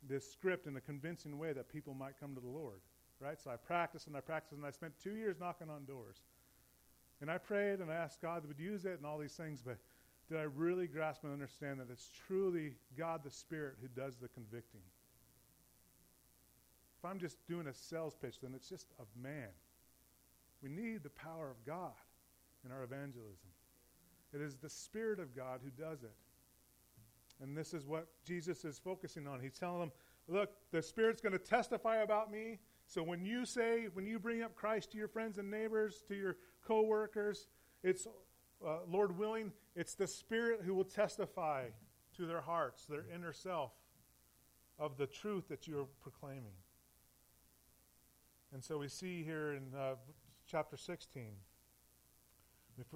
this 0.05 0.29
script 0.29 0.67
in 0.67 0.75
a 0.75 0.81
convincing 0.81 1.39
way, 1.39 1.53
that 1.53 1.71
people 1.71 1.93
might 1.93 2.19
come 2.19 2.35
to 2.35 2.41
the 2.41 2.49
Lord, 2.49 2.81
right? 3.21 3.39
So 3.39 3.51
I 3.51 3.55
practiced 3.55 4.07
and 4.07 4.17
I 4.17 4.19
practiced, 4.19 4.57
and 4.57 4.65
I 4.65 4.71
spent 4.71 4.91
two 5.01 5.15
years 5.15 5.37
knocking 5.39 5.69
on 5.69 5.85
doors. 5.85 6.17
And 7.21 7.31
I 7.31 7.37
prayed 7.37 7.79
and 7.79 7.89
I 7.89 7.95
asked 7.95 8.21
God 8.21 8.45
would 8.45 8.59
use 8.59 8.83
it 8.83 8.97
and 8.97 9.05
all 9.05 9.17
these 9.17 9.33
things, 9.33 9.61
but 9.65 9.77
did 10.29 10.37
I 10.37 10.43
really 10.43 10.87
grasp 10.87 11.23
and 11.23 11.33
understand 11.33 11.79
that 11.79 11.89
it's 11.91 12.11
truly 12.27 12.75
God 12.97 13.21
the 13.23 13.31
Spirit 13.31 13.75
who 13.81 13.87
does 13.99 14.15
the 14.17 14.27
convicting? 14.27 14.81
If 16.99 17.05
I'm 17.05 17.17
just 17.17 17.37
doing 17.47 17.67
a 17.67 17.73
sales 17.73 18.15
pitch, 18.15 18.35
then 18.41 18.53
it's 18.53 18.69
just 18.69 18.87
of 18.99 19.07
man. 19.21 19.49
We 20.61 20.69
need 20.69 21.03
the 21.03 21.09
power 21.09 21.49
of 21.49 21.65
God 21.65 21.93
in 22.65 22.71
our 22.71 22.83
evangelism. 22.83 23.49
It 24.33 24.41
is 24.41 24.57
the 24.57 24.69
Spirit 24.69 25.19
of 25.19 25.35
God 25.35 25.61
who 25.63 25.71
does 25.81 26.03
it. 26.03 26.13
And 27.41 27.57
this 27.57 27.73
is 27.73 27.87
what 27.87 28.07
Jesus 28.25 28.65
is 28.65 28.77
focusing 28.77 29.27
on. 29.27 29.39
He's 29.39 29.57
telling 29.57 29.79
them, 29.79 29.91
look, 30.27 30.49
the 30.71 30.81
Spirit's 30.81 31.21
going 31.21 31.33
to 31.33 31.39
testify 31.39 31.97
about 32.03 32.31
me. 32.31 32.59
So 32.85 33.01
when 33.01 33.25
you 33.25 33.45
say, 33.45 33.87
when 33.93 34.05
you 34.05 34.19
bring 34.19 34.43
up 34.43 34.55
Christ 34.55 34.91
to 34.91 34.97
your 34.97 35.07
friends 35.07 35.37
and 35.37 35.49
neighbors, 35.49 36.03
to 36.09 36.15
your 36.15 36.35
co-workers, 36.67 37.47
it's, 37.81 38.05
uh, 38.65 38.79
Lord 38.89 39.17
willing, 39.17 39.51
it's 39.75 39.95
the 39.95 40.07
Spirit 40.07 40.61
who 40.65 40.73
will 40.73 40.83
testify 40.83 41.65
to 42.17 42.25
their 42.25 42.41
hearts, 42.41 42.85
their 42.85 43.05
inner 43.13 43.33
self, 43.33 43.71
of 44.77 44.97
the 44.97 45.07
truth 45.07 45.47
that 45.49 45.67
you're 45.67 45.87
proclaiming. 46.01 46.55
And 48.53 48.63
so 48.63 48.77
we 48.79 48.87
see 48.87 49.23
here 49.23 49.53
in 49.53 49.77
uh, 49.77 49.95
chapter 50.47 50.77
16, 50.77 51.23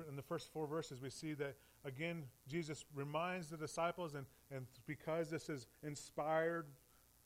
in 0.08 0.16
the 0.16 0.22
first 0.22 0.52
four 0.52 0.66
verses, 0.66 1.02
we 1.02 1.10
see 1.10 1.34
that 1.34 1.56
again, 1.84 2.24
Jesus 2.48 2.86
reminds 2.96 3.50
the 3.50 3.58
disciples, 3.58 4.16
and, 4.16 4.26
and 4.50 4.66
because 4.88 5.30
this 5.30 5.50
is 5.50 5.68
inspired 5.84 6.68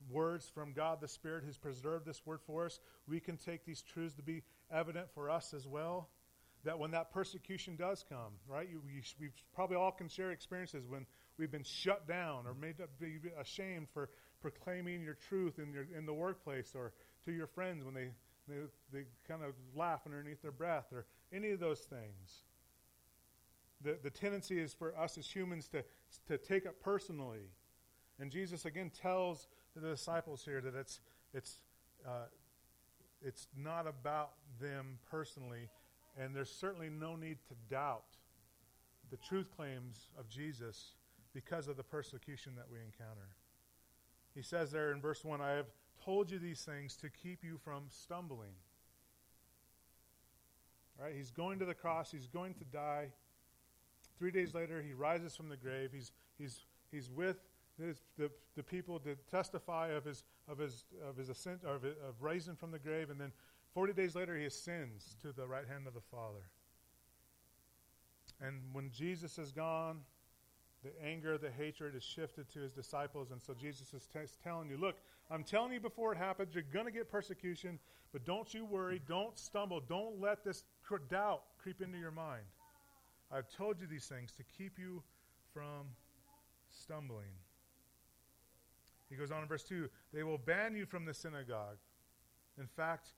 words 0.09 0.49
from 0.53 0.73
God 0.73 1.01
the 1.01 1.07
Spirit 1.07 1.43
who's 1.45 1.57
preserved 1.57 2.05
this 2.05 2.25
word 2.25 2.41
for 2.41 2.65
us, 2.65 2.79
we 3.07 3.19
can 3.19 3.37
take 3.37 3.65
these 3.65 3.81
truths 3.81 4.15
to 4.15 4.23
be 4.23 4.43
evident 4.71 5.07
for 5.13 5.29
us 5.29 5.53
as 5.53 5.67
well. 5.67 6.09
That 6.63 6.79
when 6.79 6.91
that 6.91 7.11
persecution 7.11 7.75
does 7.75 8.03
come, 8.07 8.33
right, 8.47 8.67
you, 8.69 8.81
we, 8.85 9.01
we 9.19 9.29
probably 9.53 9.77
all 9.77 9.91
can 9.91 10.09
share 10.09 10.31
experiences 10.31 10.85
when 10.87 11.05
we've 11.37 11.51
been 11.51 11.63
shut 11.63 12.07
down 12.07 12.45
or 12.45 12.53
made 12.53 12.77
to 12.77 12.87
be 12.99 13.19
ashamed 13.39 13.87
for 13.93 14.09
proclaiming 14.41 15.03
your 15.03 15.17
truth 15.29 15.59
in, 15.59 15.71
your, 15.71 15.85
in 15.95 16.05
the 16.05 16.13
workplace 16.13 16.73
or 16.75 16.93
to 17.25 17.31
your 17.31 17.47
friends 17.47 17.85
when 17.85 17.93
they, 17.93 18.09
they, 18.47 18.55
they 18.91 19.03
kind 19.27 19.43
of 19.43 19.53
laugh 19.75 20.01
underneath 20.05 20.41
their 20.41 20.51
breath 20.51 20.87
or 20.91 21.05
any 21.31 21.51
of 21.51 21.59
those 21.59 21.79
things 21.79 22.43
the, 23.83 23.97
the 24.03 24.09
tendency 24.09 24.59
is 24.59 24.73
for 24.73 24.97
us 24.97 25.17
as 25.17 25.27
humans 25.27 25.67
to, 25.69 25.83
to 26.27 26.37
take 26.37 26.65
it 26.65 26.81
personally. 26.81 27.51
And 28.19 28.31
Jesus 28.31 28.65
again 28.65 28.91
tells 29.01 29.47
the 29.75 29.89
disciples 29.89 30.43
here 30.43 30.61
that 30.61 30.75
it's, 30.75 30.99
it's, 31.33 31.61
uh, 32.05 32.25
it's 33.21 33.47
not 33.55 33.87
about 33.87 34.31
them 34.59 34.97
personally, 35.09 35.69
and 36.19 36.35
there's 36.35 36.51
certainly 36.51 36.89
no 36.89 37.15
need 37.15 37.37
to 37.47 37.55
doubt 37.69 38.17
the 39.09 39.17
truth 39.17 39.49
claims 39.55 40.09
of 40.19 40.27
Jesus 40.29 40.93
because 41.33 41.67
of 41.67 41.77
the 41.77 41.83
persecution 41.83 42.53
that 42.55 42.65
we 42.71 42.79
encounter. 42.79 43.29
He 44.35 44.41
says 44.41 44.71
there 44.71 44.91
in 44.91 45.01
verse 45.01 45.23
1 45.23 45.41
I 45.41 45.51
have 45.51 45.67
told 46.03 46.29
you 46.31 46.39
these 46.39 46.61
things 46.61 46.95
to 46.97 47.09
keep 47.09 47.43
you 47.43 47.57
from 47.63 47.83
stumbling. 47.89 48.53
Right? 50.99 51.13
He's 51.15 51.31
going 51.31 51.59
to 51.59 51.65
the 51.65 51.73
cross, 51.73 52.11
he's 52.11 52.27
going 52.27 52.53
to 52.55 52.65
die. 52.65 53.09
Three 54.17 54.31
days 54.31 54.55
later, 54.55 54.81
he 54.81 54.93
rises 54.93 55.35
from 55.35 55.47
the 55.49 55.57
grave. 55.57 55.91
He's, 55.93 56.11
he's, 56.39 56.65
he's 56.91 57.11
with 57.11 57.37
his, 57.79 58.01
the, 58.17 58.31
the 58.55 58.63
people 58.63 58.99
to 58.99 59.15
testify 59.29 59.89
of 59.89 60.05
his, 60.05 60.23
of 60.47 60.57
his, 60.57 60.85
of 61.07 61.15
his 61.15 61.29
ascent, 61.29 61.59
of, 61.63 61.83
of 61.83 62.15
rising 62.19 62.55
from 62.55 62.71
the 62.71 62.79
grave. 62.79 63.11
And 63.11 63.21
then 63.21 63.31
40 63.77 63.93
days 63.93 64.15
later, 64.15 64.35
he 64.35 64.45
ascends 64.45 65.17
to 65.21 65.31
the 65.31 65.45
right 65.45 65.67
hand 65.67 65.85
of 65.85 65.93
the 65.93 66.01
Father. 66.01 66.41
And 68.41 68.55
when 68.73 68.89
Jesus 68.89 69.37
is 69.37 69.51
gone, 69.51 69.99
the 70.83 70.89
anger, 71.05 71.37
the 71.37 71.51
hatred 71.51 71.93
is 71.93 72.01
shifted 72.01 72.51
to 72.53 72.59
his 72.61 72.71
disciples. 72.71 73.29
And 73.29 73.39
so 73.39 73.53
Jesus 73.53 73.93
is 73.93 74.07
t- 74.11 74.17
telling 74.43 74.67
you, 74.71 74.77
look, 74.77 74.95
I'm 75.29 75.43
telling 75.43 75.73
you 75.73 75.79
before 75.79 76.11
it 76.11 76.17
happens, 76.17 76.55
you're 76.55 76.63
going 76.73 76.87
to 76.87 76.91
get 76.91 77.11
persecution, 77.11 77.77
but 78.11 78.25
don't 78.25 78.51
you 78.51 78.65
worry. 78.65 78.99
Don't 79.07 79.37
stumble. 79.37 79.79
Don't 79.87 80.19
let 80.19 80.43
this 80.43 80.63
doubt 81.11 81.43
creep 81.61 81.79
into 81.79 81.99
your 81.99 82.09
mind. 82.09 82.45
I've 83.31 83.47
told 83.47 83.79
you 83.79 83.85
these 83.85 84.07
things 84.07 84.31
to 84.37 84.43
keep 84.57 84.79
you 84.79 85.03
from 85.53 85.85
stumbling. 86.67 87.29
He 89.07 89.15
goes 89.17 89.29
on 89.29 89.43
in 89.43 89.47
verse 89.47 89.65
2 89.65 89.87
They 90.11 90.23
will 90.23 90.39
ban 90.39 90.75
you 90.75 90.87
from 90.87 91.05
the 91.05 91.13
synagogue. 91.13 91.77
In 92.59 92.65
fact, 92.65 93.09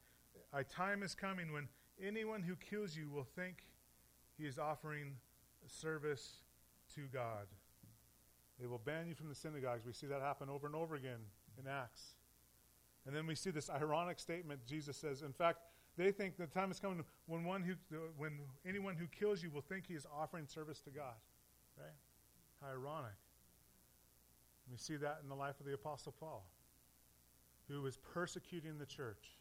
a 0.53 0.63
time 0.63 1.03
is 1.03 1.15
coming 1.15 1.51
when 1.51 1.67
anyone 2.01 2.41
who 2.41 2.55
kills 2.55 2.96
you 2.96 3.10
will 3.10 3.27
think 3.36 3.63
he 4.38 4.46
is 4.46 4.58
offering 4.58 5.15
service 5.67 6.41
to 6.96 7.01
God. 7.13 7.48
They 8.60 8.67
will 8.67 8.79
ban 8.79 9.08
you 9.08 9.15
from 9.15 9.29
the 9.29 9.36
synagogues. 9.36 9.86
We 9.86 9.93
see 9.93 10.08
that 10.08 10.22
happen 10.22 10.50
over 10.50 10.67
and 10.67 10.75
over 10.75 10.96
again 10.96 11.19
in 11.58 11.67
Acts. 11.67 12.15
And 13.05 13.15
then 13.15 13.25
we 13.25 13.36
see 13.36 13.51
this 13.51 13.69
ironic 13.69 14.19
statement 14.19 14.65
Jesus 14.67 14.98
says, 14.98 15.22
in 15.22 15.34
fact, 15.34 15.60
they 15.98 16.12
think 16.12 16.38
the 16.38 16.48
time 16.48 16.72
is 16.72 16.79
coming 16.79 17.03
when 17.25 17.43
one 17.43 17.63
who, 17.63 17.74
when 18.17 18.39
anyone 18.65 18.96
who 18.96 19.08
kills 19.08 19.43
you 19.43 19.50
will 19.50 19.62
think 19.62 19.86
he 19.88 19.96
is 19.96 20.05
offering 20.17 20.46
service 20.48 20.79
to 20.81 20.89
God. 20.89 21.15
Right? 21.77 21.96
How 22.62 22.72
ironic. 22.72 23.15
We 24.72 24.77
see 24.77 24.98
that 24.98 25.19
in 25.24 25.29
the 25.29 25.36
life 25.36 25.60
of 25.60 25.65
the 25.65 25.74
Apostle 25.74 26.13
Paul, 26.19 26.46
who 27.67 27.81
was 27.81 27.98
persecuting 27.98 28.77
the 28.77 28.86
church, 28.86 29.38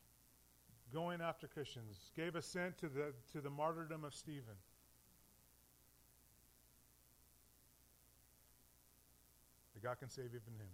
going 0.93 1.21
after 1.21 1.47
Christians, 1.47 2.11
gave 2.17 2.35
assent 2.37 2.79
to 2.79 2.89
the, 2.89 3.13
to 3.33 3.41
the 3.41 3.51
martyrdom 3.51 4.05
of 4.05 4.15
Stephen. 4.15 4.57
That 9.75 9.83
God 9.83 9.99
can 9.99 10.09
save 10.09 10.27
even 10.27 10.55
him. 10.59 10.69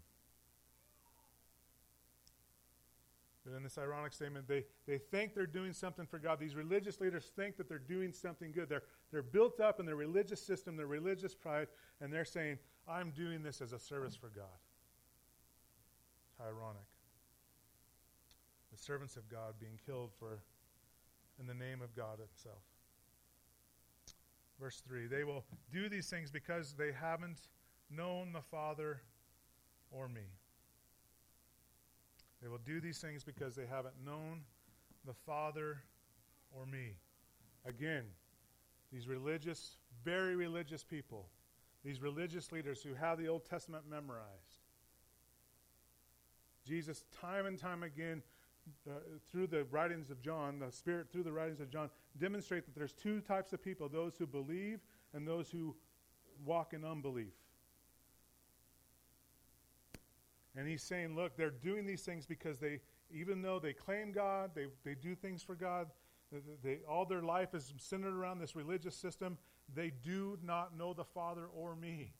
But 3.44 3.54
in 3.56 3.62
this 3.62 3.76
ironic 3.76 4.14
statement, 4.14 4.49
they, 4.49 4.64
they 4.87 4.97
think 4.97 5.35
they're 5.35 5.47
doing 5.47 5.75
something 5.75 6.06
for 6.06 6.18
God. 6.18 6.40
These 6.40 6.54
religious 6.54 6.99
leaders 7.00 7.30
think 7.37 7.59
that 7.59 7.68
they're 7.68 7.78
doing 7.78 8.11
something 8.12 8.52
good. 8.52 8.71
They're, 8.71 8.85
they're 9.12 9.23
built 9.23 9.61
up 9.61 9.80
in 9.80 9.87
their 9.87 9.97
religious 9.97 10.40
system, 10.40 10.76
their 10.76 10.87
religious 10.87 11.35
pride, 11.35 11.68
and 12.00 12.11
they're 12.11 12.25
saying, 12.25 12.59
I'm 12.88 13.11
doing 13.11 13.42
this 13.42 13.61
as 13.61 13.75
a 13.75 13.78
service 13.78 14.16
for 14.16 14.28
God. 14.28 14.47
Ironic. 16.40 16.83
The 18.75 18.83
servants 18.83 19.16
of 19.16 19.28
God 19.28 19.54
being 19.61 19.78
killed 19.87 20.11
for 20.19 20.40
in 21.38 21.47
the 21.47 21.54
name 21.54 21.81
of 21.81 21.95
God 21.95 22.19
itself. 22.21 22.59
Verse 24.61 24.83
3 24.88 25.07
They 25.07 25.23
will 25.23 25.45
do 25.73 25.88
these 25.88 26.09
things 26.09 26.33
because 26.33 26.73
they 26.73 26.90
haven't 26.90 27.38
known 27.88 28.33
the 28.33 28.43
Father 28.43 29.00
or 29.93 30.09
me. 30.09 30.26
They 32.43 32.49
will 32.49 32.59
do 32.59 32.81
these 32.81 32.99
things 32.99 33.23
because 33.23 33.54
they 33.54 33.66
haven't 33.66 33.95
known 34.04 34.40
the 35.07 35.14
Father 35.25 35.78
or 36.50 36.66
me. 36.66 36.97
Again, 37.64 38.02
these 38.93 39.07
religious, 39.07 39.76
very 40.04 40.35
religious 40.35 40.83
people, 40.83 41.28
these 41.85 42.02
religious 42.02 42.50
leaders 42.50 42.83
who 42.83 42.95
have 42.95 43.19
the 43.19 43.28
Old 43.28 43.45
Testament 43.49 43.85
memorized. 43.88 44.64
Jesus, 46.66 47.04
time 47.21 47.47
and 47.47 47.59
time 47.59 47.83
again, 47.83 48.23
uh, 48.88 48.92
through 49.30 49.47
the 49.47 49.64
writings 49.64 50.11
of 50.11 50.21
John, 50.21 50.59
the 50.59 50.71
Spirit 50.71 51.09
through 51.12 51.25
the 51.25 51.33
writings 51.33 51.61
of 51.61 51.71
John, 51.71 51.90
demonstrate 52.18 52.64
that 52.66 52.75
there's 52.75 52.92
two 52.92 53.21
types 53.21 53.52
of 53.52 53.62
people 53.62 53.88
those 53.88 54.16
who 54.16 54.26
believe 54.26 54.80
and 55.12 55.26
those 55.26 55.50
who 55.50 55.75
walk 56.44 56.73
in 56.73 56.85
unbelief. 56.85 57.35
And 60.56 60.68
he's 60.68 60.83
saying, 60.83 61.16
look, 61.16 61.37
they're 61.37 61.50
doing 61.50 61.85
these 61.85 62.02
things 62.02 62.26
because 62.26 62.59
they, 62.59 62.80
even 63.11 63.42
though 63.42 63.59
they 63.59 63.73
claim 63.73 64.12
God, 64.12 64.52
they, 64.54 64.66
they 64.85 64.94
do 64.94 65.14
things 65.14 65.42
for 65.42 65.54
God, 65.54 65.88
they, 66.62 66.78
all 66.88 67.04
their 67.04 67.23
life 67.23 67.54
is 67.54 67.73
centered 67.78 68.14
around 68.14 68.38
this 68.38 68.54
religious 68.54 68.94
system, 68.94 69.38
they 69.73 69.92
do 70.02 70.38
not 70.42 70.76
know 70.76 70.92
the 70.92 71.04
Father 71.04 71.47
or 71.54 71.75
me. 71.75 72.12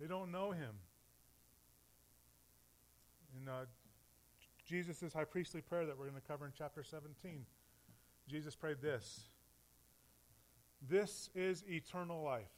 They 0.00 0.06
don't 0.06 0.30
know 0.30 0.52
him. 0.52 0.74
In 3.40 3.48
uh, 3.48 3.66
Jesus' 4.68 5.14
high 5.14 5.24
priestly 5.24 5.62
prayer 5.62 5.86
that 5.86 5.98
we're 5.98 6.08
going 6.08 6.20
to 6.20 6.28
cover 6.28 6.44
in 6.44 6.52
chapter 6.56 6.82
17, 6.82 7.46
Jesus 8.28 8.54
prayed 8.54 8.82
this 8.82 9.28
This 10.86 11.30
is 11.34 11.64
eternal 11.66 12.22
life, 12.22 12.52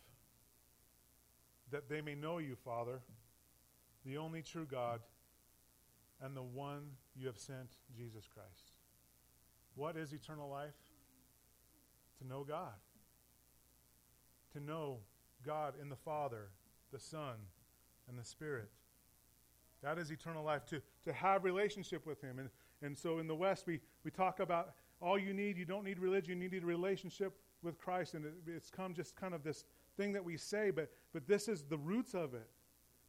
that 1.70 1.88
they 1.88 2.00
may 2.00 2.16
know 2.16 2.38
you, 2.38 2.56
Father, 2.64 3.00
the 4.04 4.16
only 4.16 4.42
true 4.42 4.66
God, 4.68 5.00
and 6.20 6.36
the 6.36 6.42
one 6.42 6.82
you 7.14 7.28
have 7.28 7.38
sent, 7.38 7.76
Jesus 7.96 8.26
Christ. 8.26 8.72
What 9.76 9.96
is 9.96 10.12
eternal 10.12 10.50
life? 10.50 10.74
To 12.18 12.26
know 12.26 12.42
God. 12.42 12.74
To 14.52 14.60
know 14.60 14.98
God 15.46 15.74
in 15.80 15.88
the 15.88 15.96
Father, 15.96 16.48
the 16.92 16.98
Son, 16.98 17.36
and 18.08 18.18
the 18.18 18.24
Spirit. 18.24 18.70
That 19.82 19.98
is 19.98 20.10
eternal 20.10 20.44
life, 20.44 20.66
to, 20.66 20.80
to 21.04 21.12
have 21.12 21.44
relationship 21.44 22.06
with 22.06 22.20
Him. 22.20 22.38
And, 22.38 22.50
and 22.82 22.96
so 22.96 23.18
in 23.18 23.26
the 23.26 23.34
West, 23.34 23.66
we, 23.66 23.80
we 24.04 24.10
talk 24.10 24.40
about 24.40 24.74
all 25.00 25.18
you 25.18 25.32
need, 25.32 25.56
you 25.56 25.64
don't 25.64 25.84
need 25.84 25.98
religion, 25.98 26.40
you 26.40 26.48
need 26.48 26.62
a 26.62 26.66
relationship 26.66 27.34
with 27.62 27.78
Christ. 27.78 28.14
And 28.14 28.26
it, 28.26 28.34
it's 28.46 28.70
come 28.70 28.94
just 28.94 29.16
kind 29.16 29.34
of 29.34 29.42
this 29.42 29.64
thing 29.96 30.12
that 30.12 30.24
we 30.24 30.36
say, 30.36 30.70
but, 30.70 30.90
but 31.12 31.26
this 31.26 31.48
is 31.48 31.62
the 31.62 31.78
roots 31.78 32.14
of 32.14 32.34
it. 32.34 32.48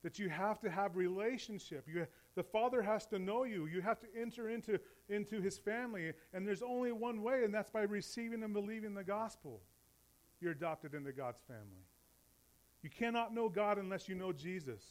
That 0.04 0.18
you 0.18 0.30
have 0.30 0.60
to 0.62 0.70
have 0.72 0.96
relationship. 0.96 1.88
You, 1.88 2.08
the 2.34 2.42
Father 2.42 2.82
has 2.82 3.06
to 3.08 3.20
know 3.20 3.44
you. 3.44 3.68
You 3.68 3.82
have 3.82 4.00
to 4.00 4.08
enter 4.20 4.50
into, 4.50 4.80
into 5.10 5.40
His 5.42 5.60
family. 5.60 6.14
And 6.34 6.48
there's 6.48 6.64
only 6.64 6.92
one 6.92 7.22
way, 7.22 7.44
and 7.44 7.54
that's 7.54 7.70
by 7.70 7.84
receiving 7.84 8.42
and 8.42 8.52
believing 8.52 8.96
the 8.96 9.04
gospel. 9.04 9.62
You're 10.40 10.54
adopted 10.54 10.96
into 10.96 11.12
God's 11.12 11.42
family. 11.48 11.86
You 12.82 12.90
cannot 12.90 13.32
know 13.32 13.48
God 13.48 13.78
unless 13.78 14.10
you 14.10 14.16
know 14.16 14.34
Jesus. 14.34 14.82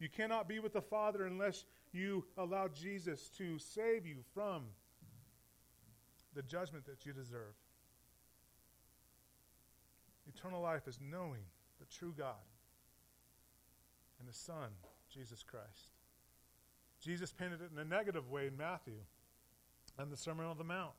You 0.00 0.08
cannot 0.08 0.48
be 0.48 0.58
with 0.58 0.72
the 0.72 0.80
Father 0.80 1.26
unless 1.26 1.64
you 1.92 2.24
allow 2.36 2.68
Jesus 2.68 3.28
to 3.38 3.58
save 3.58 4.06
you 4.06 4.18
from 4.34 4.64
the 6.34 6.42
judgment 6.42 6.86
that 6.86 7.04
you 7.04 7.12
deserve. 7.12 7.54
Eternal 10.28 10.60
life 10.60 10.86
is 10.86 10.98
knowing 11.00 11.42
the 11.80 11.86
true 11.86 12.14
God 12.16 12.34
and 14.20 14.28
the 14.28 14.32
Son, 14.32 14.70
Jesus 15.12 15.42
Christ. 15.42 15.90
Jesus 17.00 17.32
painted 17.32 17.60
it 17.62 17.70
in 17.72 17.78
a 17.78 17.84
negative 17.84 18.28
way 18.30 18.46
in 18.46 18.56
Matthew 18.56 19.00
and 19.98 20.12
the 20.12 20.16
Sermon 20.16 20.46
on 20.46 20.58
the 20.58 20.64
Mount. 20.64 20.92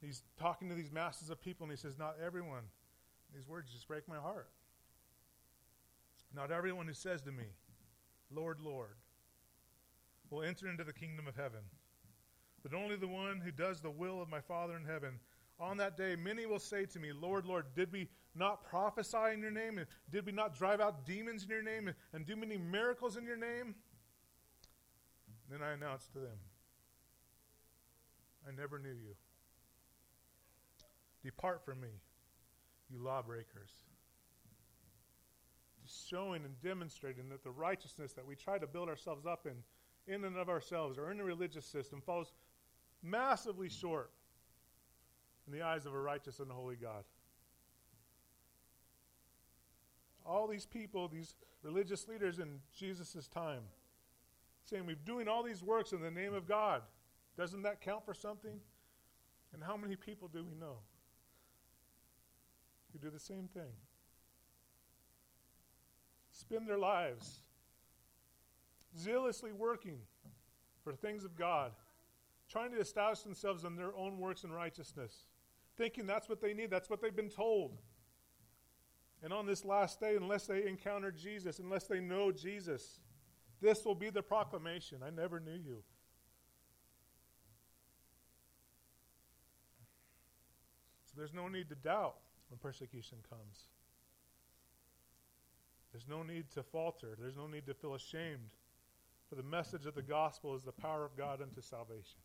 He's 0.00 0.22
talking 0.38 0.68
to 0.68 0.74
these 0.74 0.90
masses 0.90 1.30
of 1.30 1.40
people, 1.40 1.64
and 1.64 1.72
he 1.72 1.76
says, 1.76 1.96
Not 1.98 2.16
everyone, 2.24 2.64
these 3.34 3.48
words 3.48 3.72
just 3.72 3.86
break 3.86 4.08
my 4.08 4.16
heart. 4.16 4.48
Not 6.34 6.50
everyone 6.50 6.86
who 6.86 6.94
says 6.94 7.20
to 7.22 7.32
me, 7.32 7.44
Lord, 8.30 8.60
Lord, 8.60 8.96
will 10.30 10.42
enter 10.42 10.68
into 10.68 10.84
the 10.84 10.92
kingdom 10.92 11.26
of 11.28 11.36
heaven, 11.36 11.60
but 12.62 12.74
only 12.74 12.96
the 12.96 13.08
one 13.08 13.40
who 13.40 13.50
does 13.50 13.80
the 13.80 13.90
will 13.90 14.22
of 14.22 14.30
my 14.30 14.40
Father 14.40 14.76
in 14.76 14.84
heaven. 14.84 15.20
On 15.60 15.76
that 15.76 15.96
day, 15.96 16.16
many 16.16 16.46
will 16.46 16.58
say 16.58 16.86
to 16.86 16.98
me, 16.98 17.12
Lord, 17.12 17.44
Lord, 17.44 17.66
did 17.76 17.92
we 17.92 18.08
not 18.34 18.64
prophesy 18.64 19.34
in 19.34 19.42
your 19.42 19.50
name? 19.50 19.78
And 19.78 19.86
did 20.10 20.24
we 20.24 20.32
not 20.32 20.56
drive 20.56 20.80
out 20.80 21.04
demons 21.04 21.44
in 21.44 21.50
your 21.50 21.62
name 21.62 21.88
and, 21.88 21.96
and 22.14 22.26
do 22.26 22.34
many 22.34 22.56
miracles 22.56 23.16
in 23.16 23.24
your 23.24 23.36
name? 23.36 23.74
Then 25.50 25.60
I 25.62 25.72
announced 25.72 26.12
to 26.14 26.18
them, 26.18 26.38
I 28.48 28.50
never 28.58 28.78
knew 28.78 28.88
you. 28.88 29.14
Depart 31.22 31.64
from 31.64 31.80
me, 31.80 31.88
you 32.90 32.98
lawbreakers. 32.98 33.70
Showing 36.08 36.44
and 36.44 36.58
demonstrating 36.62 37.28
that 37.28 37.44
the 37.44 37.50
righteousness 37.50 38.12
that 38.14 38.26
we 38.26 38.34
try 38.34 38.58
to 38.58 38.66
build 38.66 38.88
ourselves 38.88 39.26
up 39.26 39.46
in, 39.46 40.12
in 40.12 40.24
and 40.24 40.36
of 40.38 40.48
ourselves, 40.48 40.96
or 40.96 41.10
in 41.10 41.18
the 41.18 41.24
religious 41.24 41.66
system, 41.66 42.00
falls 42.00 42.32
massively 43.02 43.68
short 43.68 44.10
in 45.46 45.52
the 45.52 45.62
eyes 45.62 45.84
of 45.84 45.92
a 45.92 45.98
righteous 46.00 46.38
and 46.38 46.50
holy 46.50 46.76
God. 46.76 47.04
All 50.24 50.46
these 50.46 50.64
people, 50.64 51.08
these 51.08 51.34
religious 51.62 52.08
leaders 52.08 52.38
in 52.38 52.60
Jesus' 52.74 53.28
time, 53.28 53.62
saying 54.64 54.86
we're 54.86 54.96
doing 55.04 55.28
all 55.28 55.42
these 55.42 55.62
works 55.62 55.92
in 55.92 56.00
the 56.00 56.10
name 56.10 56.32
of 56.32 56.46
God. 56.46 56.82
Doesn't 57.36 57.62
that 57.62 57.80
count 57.80 58.04
for 58.06 58.14
something? 58.14 58.60
And 59.52 59.62
how 59.62 59.76
many 59.76 59.96
people 59.96 60.28
do 60.28 60.42
we 60.44 60.54
know 60.54 60.76
who 62.92 62.98
do 62.98 63.10
the 63.10 63.20
same 63.20 63.48
thing? 63.52 63.72
Spend 66.42 66.68
their 66.68 66.78
lives 66.78 67.40
zealously 68.98 69.52
working 69.52 69.98
for 70.84 70.92
things 70.92 71.24
of 71.24 71.36
God, 71.36 71.72
trying 72.48 72.72
to 72.72 72.80
establish 72.80 73.20
themselves 73.20 73.64
in 73.64 73.76
their 73.76 73.94
own 73.96 74.18
works 74.18 74.44
and 74.44 74.54
righteousness 74.54 75.26
thinking 75.76 76.06
that's 76.06 76.28
what 76.28 76.40
they 76.40 76.54
need, 76.54 76.70
that's 76.70 76.90
what 76.90 77.00
they've 77.00 77.14
been 77.14 77.28
told. 77.28 77.78
And 79.22 79.32
on 79.32 79.46
this 79.46 79.64
last 79.64 80.00
day, 80.00 80.16
unless 80.16 80.46
they 80.46 80.66
encounter 80.66 81.10
Jesus, 81.10 81.58
unless 81.58 81.84
they 81.84 82.00
know 82.00 82.32
Jesus, 82.32 83.00
this 83.60 83.84
will 83.84 83.94
be 83.94 84.10
the 84.10 84.22
proclamation 84.22 84.98
I 85.06 85.10
never 85.10 85.38
knew 85.38 85.52
you. 85.52 85.82
So 91.06 91.12
there's 91.16 91.34
no 91.34 91.48
need 91.48 91.68
to 91.68 91.76
doubt 91.76 92.16
when 92.48 92.58
persecution 92.58 93.18
comes. 93.28 93.68
There's 95.92 96.08
no 96.08 96.22
need 96.22 96.50
to 96.52 96.62
falter. 96.62 97.16
There's 97.18 97.36
no 97.36 97.46
need 97.46 97.66
to 97.66 97.74
feel 97.74 97.94
ashamed. 97.94 98.50
For 99.28 99.34
the 99.34 99.42
message 99.42 99.86
of 99.86 99.94
the 99.94 100.02
gospel 100.02 100.54
is 100.54 100.62
the 100.62 100.72
power 100.72 101.04
of 101.04 101.16
God 101.16 101.40
unto 101.40 101.60
salvation. 101.60 102.18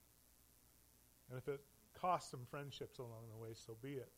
And 1.30 1.38
if 1.38 1.48
it 1.48 1.60
costs 2.00 2.32
some 2.32 2.46
friendships 2.50 3.00
along 3.00 3.24
the 3.34 3.42
way, 3.42 3.50
so 3.54 3.76
be 3.82 3.94
it. 3.94 4.10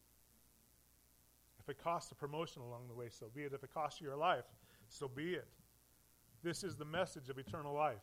If 1.59 1.69
it 1.69 1.83
costs 1.83 2.11
a 2.11 2.15
promotion 2.15 2.61
along 2.61 2.87
the 2.87 2.93
way, 2.93 3.09
so 3.09 3.27
be 3.33 3.43
it. 3.43 3.53
If 3.53 3.63
it 3.63 3.73
costs 3.73 3.99
you 3.99 4.07
your 4.07 4.15
life, 4.15 4.45
so 4.87 5.07
be 5.07 5.33
it. 5.33 5.47
This 6.43 6.63
is 6.63 6.75
the 6.75 6.85
message 6.85 7.29
of 7.29 7.37
eternal 7.37 7.73
life. 7.73 7.97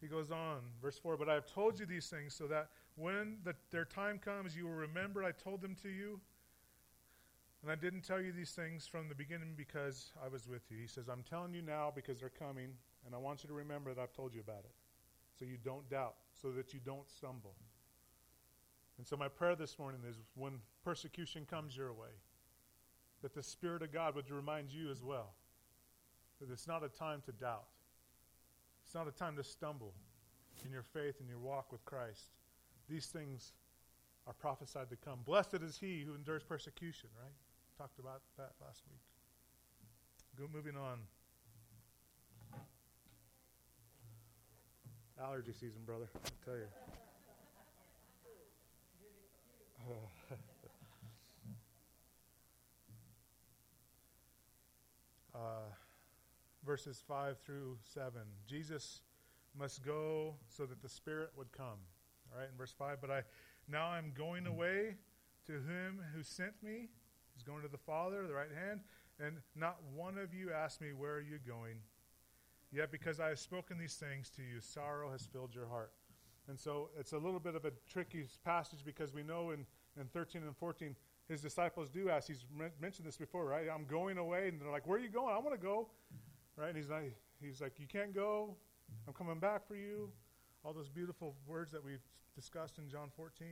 He 0.00 0.08
goes 0.08 0.30
on, 0.30 0.58
verse 0.80 0.98
4 0.98 1.16
But 1.16 1.28
I 1.28 1.34
have 1.34 1.46
told 1.46 1.80
you 1.80 1.86
these 1.86 2.08
things 2.08 2.34
so 2.34 2.46
that 2.46 2.68
when 2.96 3.38
the, 3.44 3.54
their 3.70 3.84
time 3.84 4.18
comes, 4.18 4.56
you 4.56 4.64
will 4.64 4.74
remember 4.74 5.24
I 5.24 5.32
told 5.32 5.60
them 5.60 5.76
to 5.82 5.88
you. 5.88 6.20
And 7.66 7.72
I 7.72 7.74
didn't 7.74 8.02
tell 8.02 8.20
you 8.20 8.30
these 8.30 8.52
things 8.52 8.86
from 8.86 9.08
the 9.08 9.14
beginning 9.16 9.54
because 9.56 10.12
I 10.24 10.28
was 10.28 10.46
with 10.46 10.62
you. 10.70 10.76
He 10.80 10.86
says, 10.86 11.08
I'm 11.08 11.24
telling 11.28 11.52
you 11.52 11.62
now 11.62 11.90
because 11.92 12.20
they're 12.20 12.28
coming, 12.28 12.68
and 13.04 13.12
I 13.12 13.18
want 13.18 13.42
you 13.42 13.48
to 13.48 13.54
remember 13.54 13.92
that 13.92 14.00
I've 14.00 14.12
told 14.12 14.32
you 14.32 14.40
about 14.40 14.60
it 14.60 14.70
so 15.36 15.44
you 15.44 15.56
don't 15.64 15.90
doubt, 15.90 16.14
so 16.40 16.52
that 16.52 16.72
you 16.72 16.78
don't 16.78 17.10
stumble. 17.10 17.56
And 18.98 19.04
so, 19.04 19.16
my 19.16 19.26
prayer 19.26 19.56
this 19.56 19.80
morning 19.80 20.02
is 20.08 20.14
when 20.36 20.60
persecution 20.84 21.44
comes 21.44 21.76
your 21.76 21.92
way, 21.92 22.14
that 23.22 23.34
the 23.34 23.42
Spirit 23.42 23.82
of 23.82 23.92
God 23.92 24.14
would 24.14 24.30
remind 24.30 24.70
you 24.70 24.88
as 24.88 25.02
well 25.02 25.34
that 26.40 26.52
it's 26.52 26.68
not 26.68 26.84
a 26.84 26.88
time 26.88 27.20
to 27.26 27.32
doubt. 27.32 27.66
It's 28.84 28.94
not 28.94 29.08
a 29.08 29.10
time 29.10 29.34
to 29.38 29.42
stumble 29.42 29.92
in 30.64 30.70
your 30.70 30.84
faith 30.84 31.16
and 31.18 31.28
your 31.28 31.40
walk 31.40 31.72
with 31.72 31.84
Christ. 31.84 32.30
These 32.88 33.06
things 33.06 33.54
are 34.28 34.34
prophesied 34.34 34.88
to 34.90 34.96
come. 34.96 35.18
Blessed 35.24 35.62
is 35.64 35.78
he 35.78 36.04
who 36.06 36.14
endures 36.14 36.44
persecution, 36.44 37.08
right? 37.20 37.32
Talked 37.78 37.98
about 37.98 38.22
that 38.38 38.52
last 38.64 38.82
week. 38.90 39.00
Go 40.38 40.46
moving 40.50 40.76
on. 40.76 41.00
Allergy 45.22 45.52
season, 45.52 45.82
brother. 45.84 46.08
I 46.14 46.18
tell 46.42 46.56
you. 46.56 46.68
uh, 55.34 55.38
verses 56.64 57.02
5 57.06 57.36
through 57.44 57.76
7. 57.94 58.12
Jesus 58.46 59.02
must 59.58 59.84
go 59.84 60.36
so 60.48 60.64
that 60.64 60.80
the 60.80 60.88
Spirit 60.88 61.30
would 61.36 61.52
come. 61.52 61.78
All 62.32 62.38
right, 62.40 62.48
in 62.50 62.56
verse 62.56 62.74
5, 62.78 63.02
but 63.02 63.10
I 63.10 63.22
now 63.68 63.86
I'm 63.88 64.12
going 64.16 64.46
away 64.46 64.96
to 65.46 65.52
him 65.52 66.00
who 66.14 66.22
sent 66.22 66.54
me. 66.62 66.88
He's 67.36 67.44
going 67.44 67.62
to 67.62 67.68
the 67.68 67.76
Father, 67.76 68.26
the 68.26 68.34
right 68.34 68.50
hand, 68.66 68.80
and 69.20 69.36
not 69.54 69.76
one 69.94 70.16
of 70.16 70.32
you 70.32 70.50
asked 70.52 70.80
me, 70.80 70.88
Where 70.96 71.12
are 71.12 71.20
you 71.20 71.38
going? 71.46 71.76
Yet 72.72 72.90
because 72.90 73.20
I 73.20 73.28
have 73.28 73.38
spoken 73.38 73.78
these 73.78 73.94
things 73.94 74.30
to 74.30 74.42
you, 74.42 74.60
sorrow 74.60 75.10
has 75.10 75.26
filled 75.26 75.54
your 75.54 75.66
heart. 75.66 75.92
And 76.48 76.58
so 76.58 76.90
it's 76.98 77.12
a 77.12 77.18
little 77.18 77.40
bit 77.40 77.54
of 77.54 77.64
a 77.64 77.72
tricky 77.90 78.26
passage 78.44 78.80
because 78.84 79.12
we 79.12 79.22
know 79.22 79.50
in, 79.50 79.66
in 80.00 80.06
13 80.08 80.42
and 80.42 80.56
14, 80.56 80.94
his 81.28 81.40
disciples 81.40 81.90
do 81.90 82.08
ask. 82.08 82.28
He's 82.28 82.44
mentioned 82.80 83.06
this 83.06 83.16
before, 83.16 83.46
right? 83.46 83.66
I'm 83.72 83.84
going 83.84 84.16
away. 84.16 84.48
And 84.48 84.60
they're 84.60 84.70
like, 84.70 84.86
Where 84.86 84.98
are 84.98 85.02
you 85.02 85.10
going? 85.10 85.34
I 85.34 85.38
want 85.38 85.52
to 85.52 85.64
go. 85.64 85.88
Right? 86.56 86.68
And 86.68 86.76
he's 86.76 86.88
like, 86.88 87.14
he's 87.40 87.60
like, 87.60 87.74
You 87.78 87.86
can't 87.86 88.14
go. 88.14 88.56
I'm 89.06 89.14
coming 89.14 89.38
back 89.38 89.66
for 89.66 89.74
you. 89.74 90.10
All 90.64 90.72
those 90.72 90.88
beautiful 90.88 91.34
words 91.46 91.72
that 91.72 91.84
we've 91.84 92.02
discussed 92.34 92.78
in 92.78 92.88
John 92.88 93.08
14. 93.16 93.48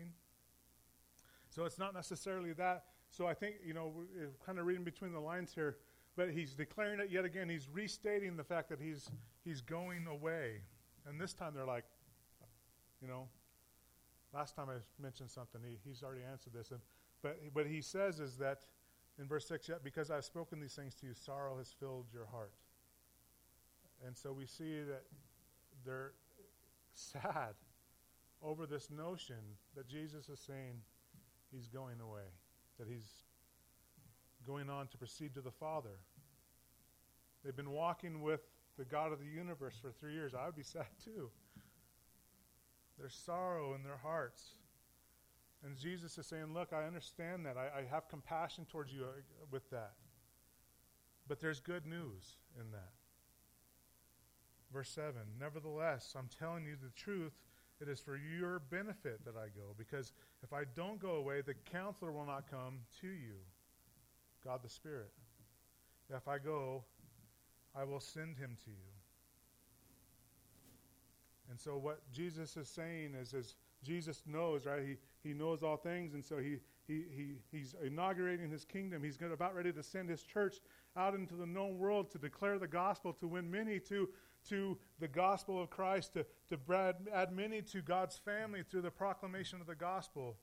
So 1.50 1.64
it's 1.64 1.78
not 1.78 1.94
necessarily 1.94 2.52
that. 2.54 2.84
So 3.16 3.28
I 3.28 3.34
think, 3.34 3.56
you 3.64 3.74
know, 3.74 3.92
we're 3.94 4.30
kind 4.44 4.58
of 4.58 4.66
reading 4.66 4.84
between 4.84 5.12
the 5.12 5.20
lines 5.20 5.52
here. 5.54 5.76
But 6.16 6.30
he's 6.30 6.54
declaring 6.54 7.00
it 7.00 7.10
yet 7.10 7.24
again. 7.24 7.48
He's 7.48 7.68
restating 7.72 8.36
the 8.36 8.44
fact 8.44 8.68
that 8.70 8.80
he's, 8.80 9.10
he's 9.44 9.60
going 9.60 10.06
away. 10.06 10.62
And 11.06 11.20
this 11.20 11.32
time 11.32 11.52
they're 11.54 11.64
like, 11.64 11.84
you 13.00 13.08
know, 13.08 13.28
last 14.32 14.56
time 14.56 14.68
I 14.68 15.02
mentioned 15.02 15.30
something, 15.30 15.60
he, 15.64 15.76
he's 15.88 16.02
already 16.02 16.22
answered 16.28 16.52
this. 16.52 16.70
And, 16.70 16.80
But 17.22 17.38
what 17.52 17.66
he 17.66 17.80
says 17.80 18.20
is 18.20 18.36
that 18.38 18.66
in 19.18 19.26
verse 19.26 19.46
6, 19.46 19.68
yet 19.68 19.84
because 19.84 20.10
I've 20.10 20.24
spoken 20.24 20.60
these 20.60 20.74
things 20.74 20.94
to 20.96 21.06
you, 21.06 21.14
sorrow 21.14 21.58
has 21.58 21.72
filled 21.78 22.06
your 22.12 22.26
heart. 22.26 22.52
And 24.04 24.16
so 24.16 24.32
we 24.32 24.46
see 24.46 24.80
that 24.82 25.02
they're 25.84 26.12
sad 26.94 27.54
over 28.42 28.66
this 28.66 28.90
notion 28.90 29.36
that 29.76 29.88
Jesus 29.88 30.28
is 30.28 30.40
saying 30.40 30.80
he's 31.52 31.68
going 31.68 32.00
away, 32.00 32.26
that 32.78 32.88
he's 32.88 33.08
going 34.46 34.68
on 34.68 34.88
to 34.88 34.98
proceed 34.98 35.34
to 35.34 35.40
the 35.40 35.50
Father. 35.50 35.98
They've 37.44 37.56
been 37.56 37.70
walking 37.70 38.22
with 38.22 38.40
the 38.78 38.84
God 38.84 39.12
of 39.12 39.18
the 39.20 39.26
universe 39.26 39.74
for 39.80 39.92
three 39.92 40.14
years. 40.14 40.34
I 40.34 40.46
would 40.46 40.56
be 40.56 40.62
sad 40.62 40.86
too. 41.04 41.30
There's 42.98 43.14
sorrow 43.14 43.74
in 43.74 43.82
their 43.82 43.98
hearts. 44.02 44.42
And 45.64 45.76
Jesus 45.76 46.18
is 46.18 46.26
saying, 46.26 46.52
Look, 46.52 46.72
I 46.72 46.84
understand 46.84 47.46
that. 47.46 47.56
I, 47.56 47.80
I 47.80 47.84
have 47.90 48.08
compassion 48.08 48.66
towards 48.70 48.92
you 48.92 49.02
uh, 49.02 49.46
with 49.50 49.68
that. 49.70 49.92
But 51.26 51.40
there's 51.40 51.60
good 51.60 51.86
news 51.86 52.36
in 52.58 52.70
that. 52.72 52.92
Verse 54.72 54.90
7 54.90 55.12
Nevertheless, 55.40 56.14
I'm 56.18 56.28
telling 56.38 56.64
you 56.66 56.76
the 56.80 56.90
truth. 56.90 57.32
It 57.80 57.88
is 57.88 58.00
for 58.00 58.16
your 58.16 58.60
benefit 58.60 59.24
that 59.24 59.34
I 59.36 59.46
go, 59.48 59.74
because 59.76 60.12
if 60.42 60.52
I 60.52 60.62
don't 60.76 61.00
go 61.00 61.16
away, 61.16 61.40
the 61.40 61.54
counselor 61.54 62.12
will 62.12 62.26
not 62.26 62.48
come 62.50 62.80
to 63.00 63.08
you, 63.08 63.34
God 64.44 64.60
the 64.62 64.68
Spirit. 64.68 65.10
If 66.14 66.28
I 66.28 66.38
go, 66.38 66.84
I 67.74 67.84
will 67.84 68.00
send 68.00 68.36
him 68.36 68.56
to 68.64 68.70
you. 68.70 68.94
And 71.50 71.60
so, 71.60 71.76
what 71.76 72.00
Jesus 72.12 72.56
is 72.56 72.68
saying 72.68 73.14
is, 73.20 73.34
is 73.34 73.56
Jesus 73.82 74.22
knows, 74.26 74.64
right? 74.66 74.82
He, 74.82 74.96
he 75.28 75.34
knows 75.34 75.62
all 75.62 75.76
things, 75.76 76.14
and 76.14 76.24
so 76.24 76.38
he, 76.38 76.58
he, 76.86 77.04
he, 77.14 77.34
he's 77.52 77.74
inaugurating 77.84 78.50
his 78.50 78.64
kingdom. 78.64 79.02
He's 79.02 79.18
about 79.20 79.54
ready 79.54 79.72
to 79.72 79.82
send 79.82 80.08
his 80.08 80.22
church 80.22 80.56
out 80.96 81.14
into 81.14 81.34
the 81.34 81.46
known 81.46 81.78
world 81.78 82.10
to 82.12 82.18
declare 82.18 82.58
the 82.58 82.66
gospel, 82.66 83.12
to 83.14 83.28
win 83.28 83.50
many 83.50 83.78
to, 83.80 84.08
to 84.48 84.78
the 85.00 85.08
gospel 85.08 85.60
of 85.60 85.70
Christ, 85.70 86.14
to, 86.14 86.24
to 86.48 86.94
add 87.12 87.32
many 87.32 87.62
to 87.62 87.82
God's 87.82 88.16
family 88.16 88.62
through 88.62 88.82
the 88.82 88.90
proclamation 88.90 89.60
of 89.60 89.66
the 89.66 89.74
gospel. 89.74 90.36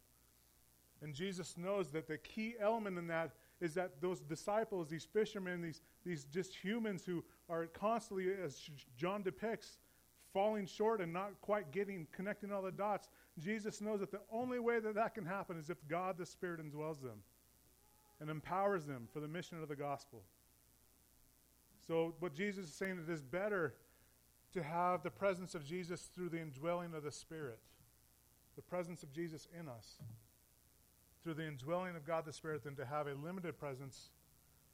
And 1.01 1.13
Jesus 1.13 1.57
knows 1.57 1.89
that 1.91 2.07
the 2.07 2.17
key 2.17 2.55
element 2.59 2.97
in 2.97 3.07
that 3.07 3.31
is 3.59 3.73
that 3.73 4.01
those 4.01 4.19
disciples, 4.19 4.87
these 4.89 5.05
fishermen, 5.05 5.61
these, 5.61 5.81
these 6.05 6.25
just 6.25 6.55
humans 6.55 7.03
who 7.05 7.23
are 7.49 7.65
constantly, 7.67 8.27
as 8.43 8.69
John 8.97 9.23
depicts, 9.23 9.79
falling 10.33 10.65
short 10.65 11.01
and 11.01 11.11
not 11.11 11.31
quite 11.41 11.71
getting, 11.71 12.07
connecting 12.11 12.51
all 12.51 12.61
the 12.61 12.71
dots, 12.71 13.09
Jesus 13.39 13.81
knows 13.81 13.99
that 13.99 14.11
the 14.11 14.21
only 14.31 14.59
way 14.59 14.79
that 14.79 14.95
that 14.95 15.13
can 15.13 15.25
happen 15.25 15.57
is 15.57 15.69
if 15.69 15.77
God 15.87 16.17
the 16.17 16.25
Spirit 16.25 16.59
indwells 16.59 17.01
them 17.01 17.23
and 18.19 18.29
empowers 18.29 18.85
them 18.85 19.07
for 19.11 19.19
the 19.19 19.27
mission 19.27 19.61
of 19.61 19.67
the 19.67 19.75
gospel. 19.75 20.21
So, 21.87 22.13
what 22.19 22.33
Jesus 22.33 22.65
is 22.65 22.73
saying, 22.73 22.99
it 23.07 23.11
is 23.11 23.21
better 23.21 23.73
to 24.53 24.63
have 24.63 25.03
the 25.03 25.09
presence 25.09 25.55
of 25.55 25.65
Jesus 25.65 26.09
through 26.13 26.29
the 26.29 26.41
indwelling 26.41 26.93
of 26.93 27.03
the 27.03 27.11
Spirit, 27.11 27.59
the 28.55 28.61
presence 28.61 29.03
of 29.03 29.13
Jesus 29.13 29.47
in 29.57 29.67
us, 29.67 29.97
through 31.23 31.35
the 31.35 31.47
indwelling 31.47 31.95
of 31.95 32.05
God 32.05 32.25
the 32.25 32.33
Spirit, 32.33 32.63
than 32.63 32.75
to 32.75 32.85
have 32.85 33.07
a 33.07 33.13
limited 33.13 33.57
presence 33.57 34.09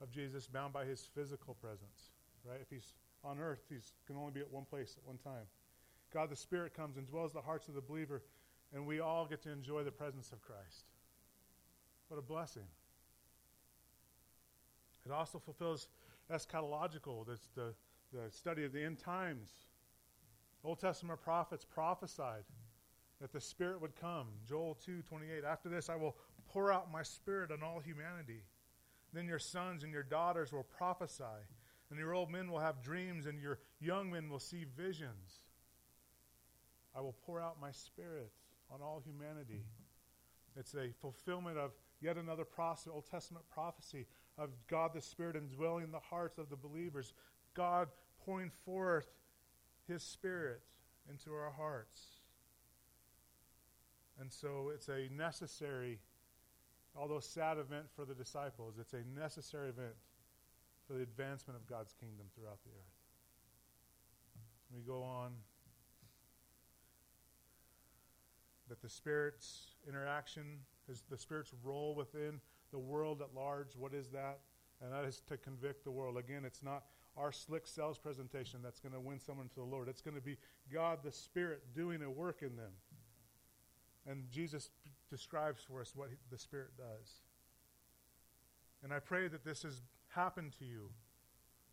of 0.02 0.12
Jesus 0.12 0.48
bound 0.48 0.74
by 0.74 0.86
his 0.86 1.08
physical 1.14 1.54
presence. 1.56 2.12
Right? 2.44 2.60
If 2.62 2.70
he's 2.70 2.94
on 3.24 3.40
earth, 3.40 3.64
he 3.70 3.76
can 4.06 4.16
only 4.16 4.32
be 4.32 4.40
at 4.40 4.52
one 4.52 4.66
place 4.66 4.96
at 4.98 5.08
one 5.08 5.18
time. 5.18 5.46
God 6.14 6.30
the 6.30 6.36
Spirit 6.36 6.74
comes 6.74 6.98
and 6.98 7.08
dwells 7.08 7.34
the 7.34 7.42
hearts 7.42 7.68
of 7.68 7.76
the 7.76 7.82
believer, 7.82 8.24
and 8.74 8.86
we 8.86 9.00
all 9.00 9.26
get 9.26 9.42
to 9.44 9.52
enjoy 9.52 9.84
the 9.84 9.92
presence 9.92 10.32
of 10.32 10.42
Christ. 10.42 10.86
What 12.08 12.18
a 12.18 12.22
blessing. 12.22 12.64
It 15.06 15.12
also 15.12 15.40
fulfills 15.40 15.88
eschatological, 16.32 17.26
that's 17.28 17.48
the, 17.56 17.74
the 18.14 18.32
study 18.32 18.66
of 18.66 18.74
the 18.74 18.84
end 18.84 19.00
times. 19.00 19.50
Old 20.64 20.80
Testament 20.80 21.22
prophets 21.22 21.66
prophesied 21.66 22.44
that 23.22 23.32
the 23.32 23.42
Spirit 23.42 23.82
would 23.82 23.96
come. 23.96 24.28
Joel 24.48 24.78
2 24.86 25.02
28. 25.02 25.44
After 25.44 25.70
this, 25.70 25.90
I 25.90 25.96
will 25.96 26.16
pour 26.50 26.72
out 26.72 26.92
my 26.92 27.04
Spirit 27.04 27.52
on 27.52 27.64
all 27.64 27.80
humanity. 27.80 28.44
Then 29.14 29.28
your 29.28 29.40
sons 29.40 29.84
and 29.84 29.92
your 29.92 30.04
daughters 30.04 30.52
will 30.52 30.64
prophesy 30.64 31.24
and 31.90 32.00
your 32.00 32.14
old 32.14 32.30
men 32.30 32.52
will 32.52 32.60
have 32.60 32.82
dreams, 32.82 33.26
and 33.26 33.40
your 33.40 33.60
young 33.80 34.12
men 34.12 34.30
will 34.30 34.40
see 34.40 34.66
visions. 34.76 35.40
I 36.96 37.02
will 37.02 37.16
pour 37.26 37.40
out 37.40 37.62
my 37.62 37.72
spirit 37.72 38.32
on 38.70 38.82
all 38.82 39.02
humanity. 39.06 39.64
It's 40.58 40.74
a 40.74 40.92
fulfillment 41.00 41.58
of 41.58 41.72
yet 42.02 42.18
another 42.18 42.46
Old 42.92 43.06
Testament 43.10 43.46
prophecy 43.50 44.06
of 44.38 44.50
God 44.68 44.92
the 44.94 45.02
Spirit 45.02 45.36
indwelling 45.36 45.92
the 45.92 46.00
hearts 46.00 46.38
of 46.38 46.50
the 46.50 46.56
believers, 46.56 47.14
God 47.58 47.88
pouring 48.24 48.52
forth 48.66 49.08
His 49.88 50.04
Spirit 50.04 50.62
into 51.10 51.34
our 51.34 51.52
hearts. 51.52 52.02
And 54.20 54.32
so 54.32 54.72
it's 54.74 54.90
a 54.90 55.10
necessary, 55.12 56.00
although 56.96 57.20
sad 57.20 57.58
event 57.58 57.86
for 57.96 58.06
the 58.06 58.14
disciples, 58.14 58.76
it's 58.80 58.94
a 58.94 59.04
necessary 59.20 59.70
event 59.70 59.96
for 60.88 60.94
the 60.94 61.02
advancement 61.02 61.60
of 61.60 61.68
God's 61.68 61.94
kingdom 61.94 62.28
throughout 62.36 62.60
the 62.64 62.70
earth. 62.70 62.94
We 64.74 64.82
go 64.82 65.02
on 65.02 65.32
that 68.70 68.82
the 68.82 68.90
Spirit's 68.90 69.76
interaction, 69.88 70.60
is 70.90 71.04
the 71.10 71.18
Spirit's 71.18 71.54
role 71.64 71.96
within 71.96 72.40
the 72.72 72.80
world 72.80 73.22
at 73.22 73.34
large, 73.34 73.76
what 73.78 73.94
is 73.94 74.10
that? 74.10 74.40
And 74.84 74.94
that 74.94 75.06
is 75.06 75.22
to 75.30 75.38
convict 75.38 75.84
the 75.84 75.92
world. 75.92 76.18
Again, 76.18 76.44
it's 76.46 76.62
not 76.62 76.84
our 77.18 77.32
slick 77.32 77.66
sales 77.66 77.98
presentation 77.98 78.60
that's 78.64 78.80
going 78.80 78.94
to 78.94 79.00
win 79.00 79.20
someone 79.20 79.50
to 79.50 79.56
the 79.56 79.64
Lord. 79.64 79.88
It's 79.90 80.02
going 80.02 80.16
to 80.16 80.22
be 80.22 80.38
God 80.72 81.00
the 81.04 81.12
Spirit 81.12 81.64
doing 81.76 82.02
a 82.04 82.10
work 82.10 82.42
in 82.42 82.56
them. 82.56 82.72
And 84.06 84.30
Jesus 84.32 84.70
p- 84.84 84.92
describes 85.10 85.64
for 85.64 85.82
us 85.82 85.94
what 85.96 86.10
he, 86.10 86.16
the 86.32 86.38
Spirit 86.38 86.70
does. 86.78 87.22
And 88.84 88.94
I 88.94 89.00
pray 89.00 89.28
that 89.28 89.44
this 89.44 89.64
has 89.64 89.82
happened 90.10 90.54
to 90.60 90.66
you. 90.66 90.90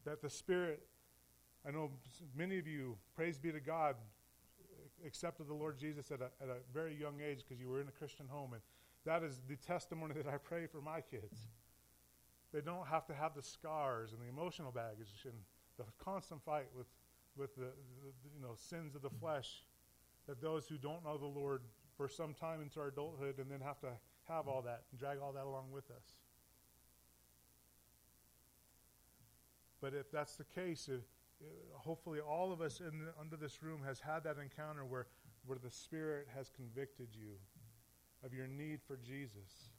That 0.05 0.23
the 0.23 0.31
Spirit, 0.31 0.83
I 1.67 1.71
know 1.71 1.91
many 2.37 2.59
of 2.59 2.67
you, 2.67 2.97
praise 3.15 3.39
be 3.39 3.53
to 3.53 3.61
God, 3.61 3.97
accepted 5.07 5.49
the 5.49 5.55
Lord 5.55 5.79
Jesus 5.79 6.11
at 6.11 6.21
a, 6.21 6.31
at 6.43 6.49
a 6.49 6.57
very 6.73 6.97
young 6.99 7.21
age 7.25 7.45
because 7.47 7.61
you 7.61 7.69
were 7.69 7.81
in 7.81 7.89
a 7.89 7.93
Christian 7.93 8.27
home. 8.29 8.55
And 8.55 8.63
that 9.05 9.23
is 9.23 9.41
the 9.49 9.57
testimony 9.57 10.15
that 10.15 10.27
I 10.27 10.39
pray 10.39 10.67
for 10.67 10.81
my 10.81 11.01
kids. 11.03 11.49
They 12.55 12.61
don't 12.61 12.87
have 12.87 13.05
to 13.07 13.15
have 13.15 13.35
the 13.35 13.43
scars 13.43 14.13
and 14.13 14.23
the 14.23 14.29
emotional 14.29 14.71
baggage 14.71 15.09
and 15.25 15.35
the 15.77 15.85
constant 15.99 16.41
fight 16.45 16.67
with, 16.77 16.87
with 17.37 17.57
the, 17.57 17.63
the 17.63 18.13
you 18.33 18.41
know, 18.41 18.55
sins 18.55 18.95
of 18.95 19.03
the 19.03 19.11
flesh 19.11 19.65
that 20.29 20.41
those 20.41 20.69
who 20.69 20.79
don't 20.79 21.05
know 21.05 21.19
the 21.19 21.27
Lord 21.27 21.63
for 21.97 22.09
some 22.09 22.33
time 22.33 22.63
into 22.63 22.79
our 22.79 22.89
adulthood 22.89 23.41
and 23.41 23.51
then 23.51 23.61
have 23.61 23.81
to 23.81 23.89
have 24.29 24.47
all 24.47 24.63
that 24.63 24.85
and 24.93 25.01
drag 25.01 25.19
all 25.19 25.33
that 25.33 25.47
along 25.47 25.73
with 25.73 25.91
us. 25.91 26.15
But 29.81 29.93
if 29.93 30.13
that's 30.13 30.37
the 30.37 30.45
case, 30.45 30.89
if, 30.89 31.03
hopefully 31.73 32.21
all 32.21 32.53
of 32.53 32.61
us 32.61 32.79
in 32.79 33.01
the, 33.01 33.13
under 33.21 33.37
this 33.37 33.65
room 33.65 33.81
has 33.85 33.99
had 33.99 34.23
that 34.25 34.37
encounter 34.39 34.85
where, 34.85 35.09
where 35.45 35.59
the 35.59 35.71
Spirit 35.71 36.29
has 36.37 36.51
convicted 36.51 37.09
you 37.13 37.33
of 38.25 38.33
your 38.33 38.47
need 38.47 38.79
for 38.87 38.97
Jesus. 38.97 39.74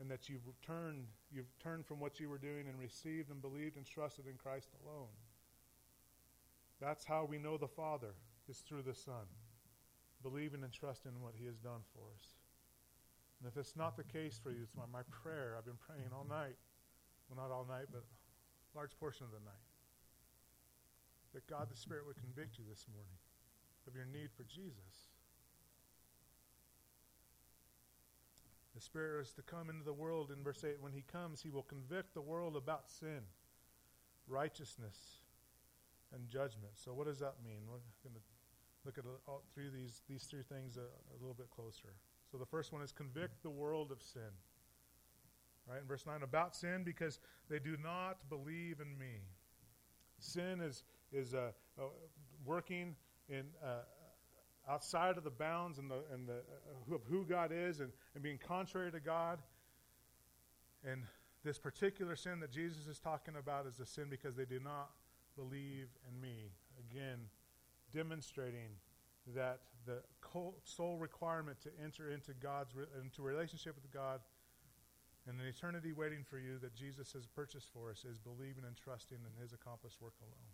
And 0.00 0.10
that 0.10 0.28
you've 0.28 0.42
turned, 0.60 1.06
you've 1.30 1.56
turned 1.62 1.86
from 1.86 2.00
what 2.00 2.18
you 2.18 2.28
were 2.28 2.38
doing 2.38 2.66
and 2.68 2.78
received 2.78 3.30
and 3.30 3.40
believed 3.40 3.76
and 3.76 3.86
trusted 3.86 4.26
in 4.26 4.34
Christ 4.34 4.70
alone. 4.84 5.14
That's 6.80 7.04
how 7.04 7.24
we 7.24 7.38
know 7.38 7.56
the 7.56 7.68
Father, 7.68 8.14
is 8.48 8.58
through 8.58 8.82
the 8.82 8.94
Son, 8.94 9.30
believing 10.22 10.64
and 10.64 10.72
trusting 10.72 11.12
in 11.14 11.22
what 11.22 11.34
He 11.38 11.46
has 11.46 11.58
done 11.58 11.86
for 11.94 12.02
us. 12.18 12.26
And 13.38 13.46
if 13.46 13.56
it's 13.56 13.76
not 13.76 13.96
the 13.96 14.04
case 14.04 14.40
for 14.42 14.50
you, 14.50 14.62
it's 14.62 14.74
my, 14.74 14.84
my 14.90 15.04
prayer. 15.10 15.54
I've 15.56 15.64
been 15.64 15.78
praying 15.78 16.10
all 16.12 16.26
night. 16.28 16.56
Well, 17.28 17.38
not 17.38 17.54
all 17.54 17.66
night, 17.68 17.86
but 17.92 18.02
a 18.02 18.76
large 18.76 18.98
portion 18.98 19.24
of 19.24 19.32
the 19.32 19.44
night. 19.44 19.68
That 21.34 21.46
God 21.46 21.70
the 21.70 21.76
Spirit 21.76 22.06
would 22.06 22.18
convict 22.18 22.58
you 22.58 22.64
this 22.68 22.86
morning 22.90 23.18
of 23.86 23.94
your 23.94 24.06
need 24.06 24.30
for 24.34 24.44
Jesus. 24.44 25.13
The 28.74 28.80
Spirit 28.80 29.22
is 29.22 29.32
to 29.32 29.42
come 29.42 29.70
into 29.70 29.84
the 29.84 29.92
world 29.92 30.32
in 30.36 30.42
verse 30.42 30.64
8. 30.64 30.76
When 30.80 30.92
He 30.92 31.04
comes, 31.10 31.40
He 31.40 31.50
will 31.50 31.62
convict 31.62 32.14
the 32.14 32.20
world 32.20 32.56
about 32.56 32.90
sin, 32.90 33.20
righteousness, 34.26 34.96
and 36.12 36.28
judgment. 36.28 36.72
So, 36.74 36.92
what 36.92 37.06
does 37.06 37.20
that 37.20 37.34
mean? 37.44 37.60
We're 37.66 37.78
going 38.02 38.14
to 38.14 38.20
look 38.84 38.98
at 38.98 39.04
all 39.28 39.44
three 39.54 39.68
of 39.68 39.72
these, 39.72 40.02
these 40.08 40.24
three 40.24 40.42
things 40.42 40.76
a, 40.76 40.80
a 40.80 41.16
little 41.20 41.34
bit 41.34 41.50
closer. 41.50 41.94
So, 42.30 42.36
the 42.36 42.46
first 42.46 42.72
one 42.72 42.82
is 42.82 42.90
convict 42.90 43.42
the 43.42 43.50
world 43.50 43.92
of 43.92 44.02
sin. 44.02 44.22
Right 45.68 45.80
in 45.80 45.86
verse 45.86 46.04
9, 46.06 46.22
about 46.22 46.54
sin 46.54 46.82
because 46.84 47.20
they 47.48 47.58
do 47.58 47.76
not 47.82 48.28
believe 48.28 48.80
in 48.80 48.98
me. 48.98 49.22
Sin 50.18 50.60
is, 50.60 50.84
is 51.12 51.34
uh, 51.34 51.52
uh, 51.78 51.84
working 52.44 52.96
in 53.28 53.44
uh, 53.64 53.82
outside 54.68 55.16
of 55.16 55.24
the 55.24 55.30
bounds 55.30 55.78
and, 55.78 55.90
the, 55.90 56.00
and 56.12 56.28
the, 56.28 56.40
uh, 56.90 56.94
of 56.94 57.02
who 57.08 57.24
God 57.24 57.50
is 57.52 57.80
and, 57.80 57.90
and 58.14 58.22
being 58.22 58.38
contrary 58.38 58.90
to 58.92 59.00
God. 59.00 59.38
And 60.84 61.02
this 61.44 61.58
particular 61.58 62.16
sin 62.16 62.40
that 62.40 62.50
Jesus 62.50 62.86
is 62.86 62.98
talking 62.98 63.34
about 63.38 63.66
is 63.66 63.76
the 63.76 63.86
sin 63.86 64.06
because 64.08 64.34
they 64.36 64.44
do 64.44 64.60
not 64.60 64.90
believe 65.36 65.88
in 66.08 66.20
me. 66.20 66.52
Again, 66.90 67.18
demonstrating 67.92 68.70
that 69.34 69.60
the 69.86 70.02
sole 70.64 70.98
requirement 70.98 71.60
to 71.62 71.70
enter 71.82 72.10
into 72.10 72.32
God's 72.34 72.72
into 73.02 73.22
relationship 73.22 73.74
with 73.74 73.90
God 73.92 74.20
and 75.26 75.40
an 75.40 75.46
eternity 75.46 75.92
waiting 75.92 76.24
for 76.28 76.38
you 76.38 76.58
that 76.60 76.74
Jesus 76.74 77.12
has 77.12 77.26
purchased 77.26 77.68
for 77.72 77.90
us 77.90 78.04
is 78.04 78.18
believing 78.18 78.64
and 78.66 78.76
trusting 78.76 79.16
in 79.16 79.42
his 79.42 79.52
accomplished 79.52 80.00
work 80.00 80.12
alone. 80.20 80.52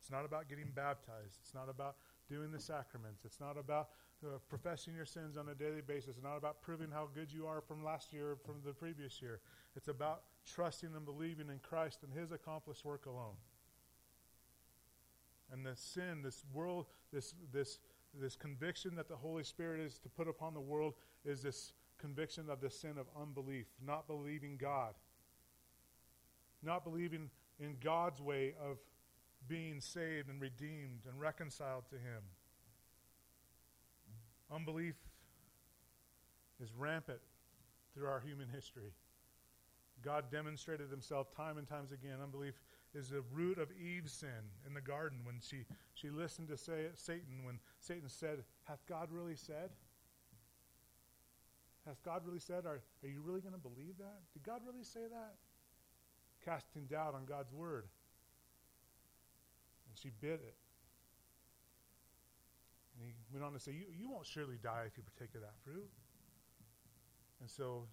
It's 0.00 0.10
not 0.10 0.24
about 0.24 0.48
getting 0.48 0.68
baptized. 0.74 1.40
It's 1.42 1.54
not 1.54 1.68
about 1.68 1.96
doing 2.28 2.50
the 2.50 2.60
sacraments. 2.60 3.24
It's 3.24 3.40
not 3.40 3.56
about 3.58 3.90
uh, 4.24 4.38
professing 4.48 4.94
your 4.94 5.04
sins 5.04 5.36
on 5.36 5.48
a 5.48 5.54
daily 5.54 5.82
basis. 5.86 6.10
It's 6.10 6.22
not 6.22 6.36
about 6.36 6.62
proving 6.62 6.90
how 6.90 7.08
good 7.14 7.32
you 7.32 7.46
are 7.46 7.60
from 7.60 7.84
last 7.84 8.12
year 8.12 8.32
or 8.32 8.36
from 8.36 8.56
the 8.64 8.72
previous 8.72 9.20
year. 9.20 9.40
It's 9.76 9.88
about 9.88 10.22
trusting 10.50 10.90
and 10.94 11.04
believing 11.04 11.48
in 11.50 11.58
Christ 11.58 12.00
and 12.02 12.12
his 12.12 12.32
accomplished 12.32 12.84
work 12.84 13.06
alone. 13.06 13.36
And 15.52 15.64
the 15.64 15.76
sin, 15.76 16.22
this 16.22 16.44
world, 16.52 16.86
this 17.12 17.34
this 17.52 17.78
this 18.18 18.34
conviction 18.34 18.94
that 18.96 19.08
the 19.08 19.16
Holy 19.16 19.44
Spirit 19.44 19.80
is 19.80 19.98
to 19.98 20.08
put 20.08 20.26
upon 20.26 20.54
the 20.54 20.60
world 20.60 20.94
is 21.24 21.42
this 21.42 21.72
conviction 21.98 22.48
of 22.50 22.60
the 22.60 22.70
sin 22.70 22.98
of 22.98 23.06
unbelief, 23.20 23.66
not 23.84 24.06
believing 24.06 24.56
God, 24.56 24.94
not 26.62 26.84
believing 26.84 27.30
in 27.60 27.76
God's 27.82 28.20
way 28.20 28.54
of 28.60 28.78
being 29.48 29.80
saved 29.80 30.28
and 30.28 30.40
redeemed 30.40 31.00
and 31.08 31.20
reconciled 31.20 31.84
to 31.90 31.96
Him. 31.96 32.22
Unbelief 34.52 34.94
is 36.62 36.72
rampant 36.76 37.20
through 37.94 38.06
our 38.06 38.20
human 38.20 38.48
history. 38.48 38.92
God 40.02 40.30
demonstrated 40.30 40.90
himself 40.90 41.34
time 41.34 41.58
and 41.58 41.66
times 41.66 41.90
again. 41.90 42.18
Unbelief 42.22 42.54
is 42.94 43.08
the 43.08 43.22
root 43.32 43.58
of 43.58 43.68
Eve's 43.72 44.12
sin 44.12 44.52
in 44.66 44.74
the 44.74 44.80
garden 44.80 45.20
when 45.24 45.40
she, 45.40 45.64
she 45.94 46.10
listened 46.10 46.48
to 46.48 46.56
say, 46.56 46.86
Satan, 46.94 47.44
when 47.44 47.58
Satan 47.80 48.08
said, 48.08 48.44
Hath 48.64 48.84
God 48.88 49.08
really 49.10 49.36
said? 49.36 49.70
Has 51.86 51.98
God 52.00 52.22
really 52.26 52.40
said? 52.40 52.66
Are, 52.66 52.80
are 53.02 53.08
you 53.08 53.22
really 53.24 53.40
going 53.40 53.54
to 53.54 53.60
believe 53.60 53.96
that? 53.98 54.20
Did 54.32 54.42
God 54.42 54.60
really 54.66 54.84
say 54.84 55.06
that? 55.10 55.34
Casting 56.44 56.86
doubt 56.86 57.14
on 57.14 57.24
God's 57.24 57.52
word. 57.52 57.84
And 59.96 60.02
she 60.02 60.10
bit 60.20 60.40
it. 60.44 60.54
And 62.98 63.08
he 63.08 63.14
went 63.32 63.44
on 63.44 63.52
to 63.52 63.60
say, 63.60 63.72
You, 63.72 63.86
you 63.98 64.10
won't 64.10 64.26
surely 64.26 64.56
die 64.62 64.84
if 64.86 64.96
you 64.96 65.02
partake 65.02 65.34
of 65.34 65.40
that 65.40 65.54
fruit. 65.64 65.88
And 67.40 67.48
so, 67.48 67.84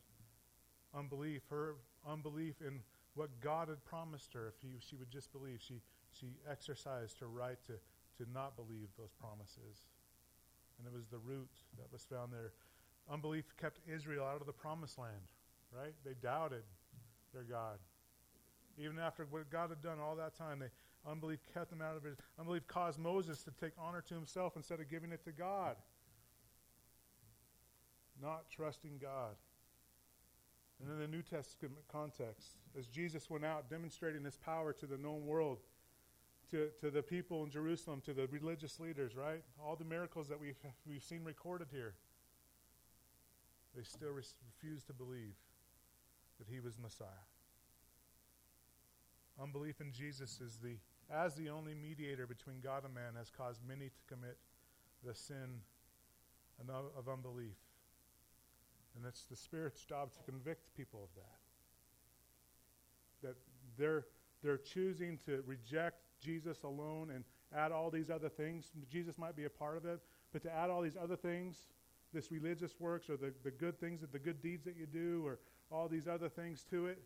unbelief, 0.98 1.44
her 1.50 1.76
unbelief 2.08 2.56
in 2.66 2.80
what 3.16 3.30
God 3.40 3.70
had 3.70 3.84
promised 3.86 4.34
her, 4.34 4.48
if 4.48 4.56
he, 4.62 4.80
she 4.80 4.96
would 4.96 5.12
just 5.12 5.32
believe, 5.32 5.60
she, 5.62 5.82
she 6.12 6.28
exercised 6.50 7.20
her 7.20 7.28
right 7.28 7.58
to, 7.68 7.74
to 8.24 8.32
not 8.32 8.56
believe 8.56 8.88
those 8.98 9.12
promises. 9.20 9.88
And 10.80 10.88
it 10.88 10.94
was 10.94 11.08
the 11.08 11.20
root 11.20 11.52
that 11.78 11.92
was 11.92 12.04
found 12.04 12.34
there. 12.34 12.52
Unbelief 13.12 13.46
kept 13.60 13.80
Israel 13.88 14.26
out 14.26 14.42
of 14.42 14.48
the 14.48 14.54
promised 14.54 14.98
land, 14.98 15.32
right? 15.72 15.94
They 16.04 16.14
doubted 16.22 16.64
their 17.34 17.44
God. 17.44 17.78
Even 18.78 18.98
after 18.98 19.28
what 19.30 19.52
God 19.52 19.70
had 19.70 19.84
done 19.84 20.00
all 20.00 20.16
that 20.16 20.36
time, 20.36 20.60
they, 20.60 20.72
unbelief 21.10 21.40
kept 21.54 21.70
them 21.70 21.82
out 21.82 21.98
of 21.98 22.06
it. 22.06 22.20
Unbelief 22.40 22.68
caused 22.68 23.00
Moses 23.00 23.44
to 23.44 23.52
take 23.52 23.74
honor 23.78 24.02
to 24.08 24.14
himself 24.14 24.56
instead 24.56 24.80
of 24.80 24.90
giving 24.90 25.12
it 25.12 25.24
to 25.26 25.32
God. 25.32 25.76
Not 28.22 28.50
trusting 28.50 29.00
God. 29.02 29.36
And 30.82 30.92
in 30.92 31.00
the 31.00 31.08
New 31.08 31.22
Testament 31.22 31.84
context, 31.92 32.58
as 32.78 32.88
Jesus 32.88 33.30
went 33.30 33.46
out 33.46 33.70
demonstrating 33.70 34.24
his 34.24 34.38
power 34.38 34.74
to 34.74 34.86
the 34.86 34.98
known 34.98 35.26
world, 35.26 35.60
to, 36.52 36.70
to 36.82 36.92
the 36.92 37.02
people 37.02 37.44
in 37.44 37.50
Jerusalem, 37.50 38.02
to 38.06 38.14
the 38.14 38.28
religious 38.28 38.80
leaders, 38.80 39.16
right? 39.16 39.44
All 39.64 39.76
the 39.76 39.86
miracles 39.86 40.28
that 40.28 40.40
we've, 40.40 40.58
we've 40.88 41.04
seen 41.04 41.24
recorded 41.24 41.68
here, 41.72 41.96
they 43.76 43.84
still 43.84 44.12
refused 44.12 44.88
to 44.88 44.94
believe 44.94 45.34
that 46.38 46.48
he 46.48 46.60
was 46.60 46.78
Messiah. 46.78 47.08
Unbelief 49.42 49.82
in 49.82 49.92
Jesus 49.92 50.40
is 50.42 50.58
the 50.62 50.76
as 51.12 51.36
the 51.36 51.50
only 51.50 51.74
mediator 51.74 52.28
between 52.28 52.62
God 52.62 52.86
and 52.86 52.94
man 52.94 53.16
has 53.18 53.30
caused 53.30 53.60
many 53.68 53.90
to 53.90 54.02
commit 54.08 54.38
the 55.06 55.14
sin 55.14 55.60
of 56.70 57.10
unbelief. 57.10 57.58
And 58.96 59.06
it's 59.06 59.24
the 59.24 59.36
Spirit's 59.36 59.84
job 59.84 60.14
to 60.14 60.32
convict 60.32 60.76
people 60.78 61.02
of 61.04 61.10
that. 61.16 63.28
That 63.28 63.36
they're, 63.78 64.06
they're 64.44 64.58
choosing 64.58 65.18
to 65.26 65.44
reject 65.46 65.98
Jesus 66.22 66.64
alone 66.64 67.12
and 67.12 67.24
add 67.56 67.72
all 67.72 67.90
these 67.90 68.10
other 68.10 68.30
things. 68.30 68.72
Jesus 68.90 69.18
might 69.18 69.36
be 69.36 69.46
a 69.46 69.50
part 69.50 69.78
of 69.78 69.86
it, 69.86 70.00
but 70.32 70.42
to 70.44 70.52
add 70.52 70.70
all 70.70 70.82
these 70.82 70.98
other 71.02 71.16
things, 71.16 71.68
this 72.14 72.32
religious 72.32 72.80
works 72.80 73.10
or 73.10 73.18
the, 73.18 73.34
the 73.44 73.52
good 73.52 73.80
things, 73.80 74.02
the 74.12 74.20
good 74.20 74.42
deeds 74.42 74.64
that 74.66 74.76
you 74.78 74.86
do, 74.86 75.24
or 75.26 75.40
all 75.72 75.88
these 75.88 76.08
other 76.08 76.30
things 76.30 76.64
to 76.70 76.88
it, 76.88 77.02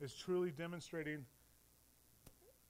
is 0.00 0.14
truly 0.14 0.50
demonstrating 0.50 1.24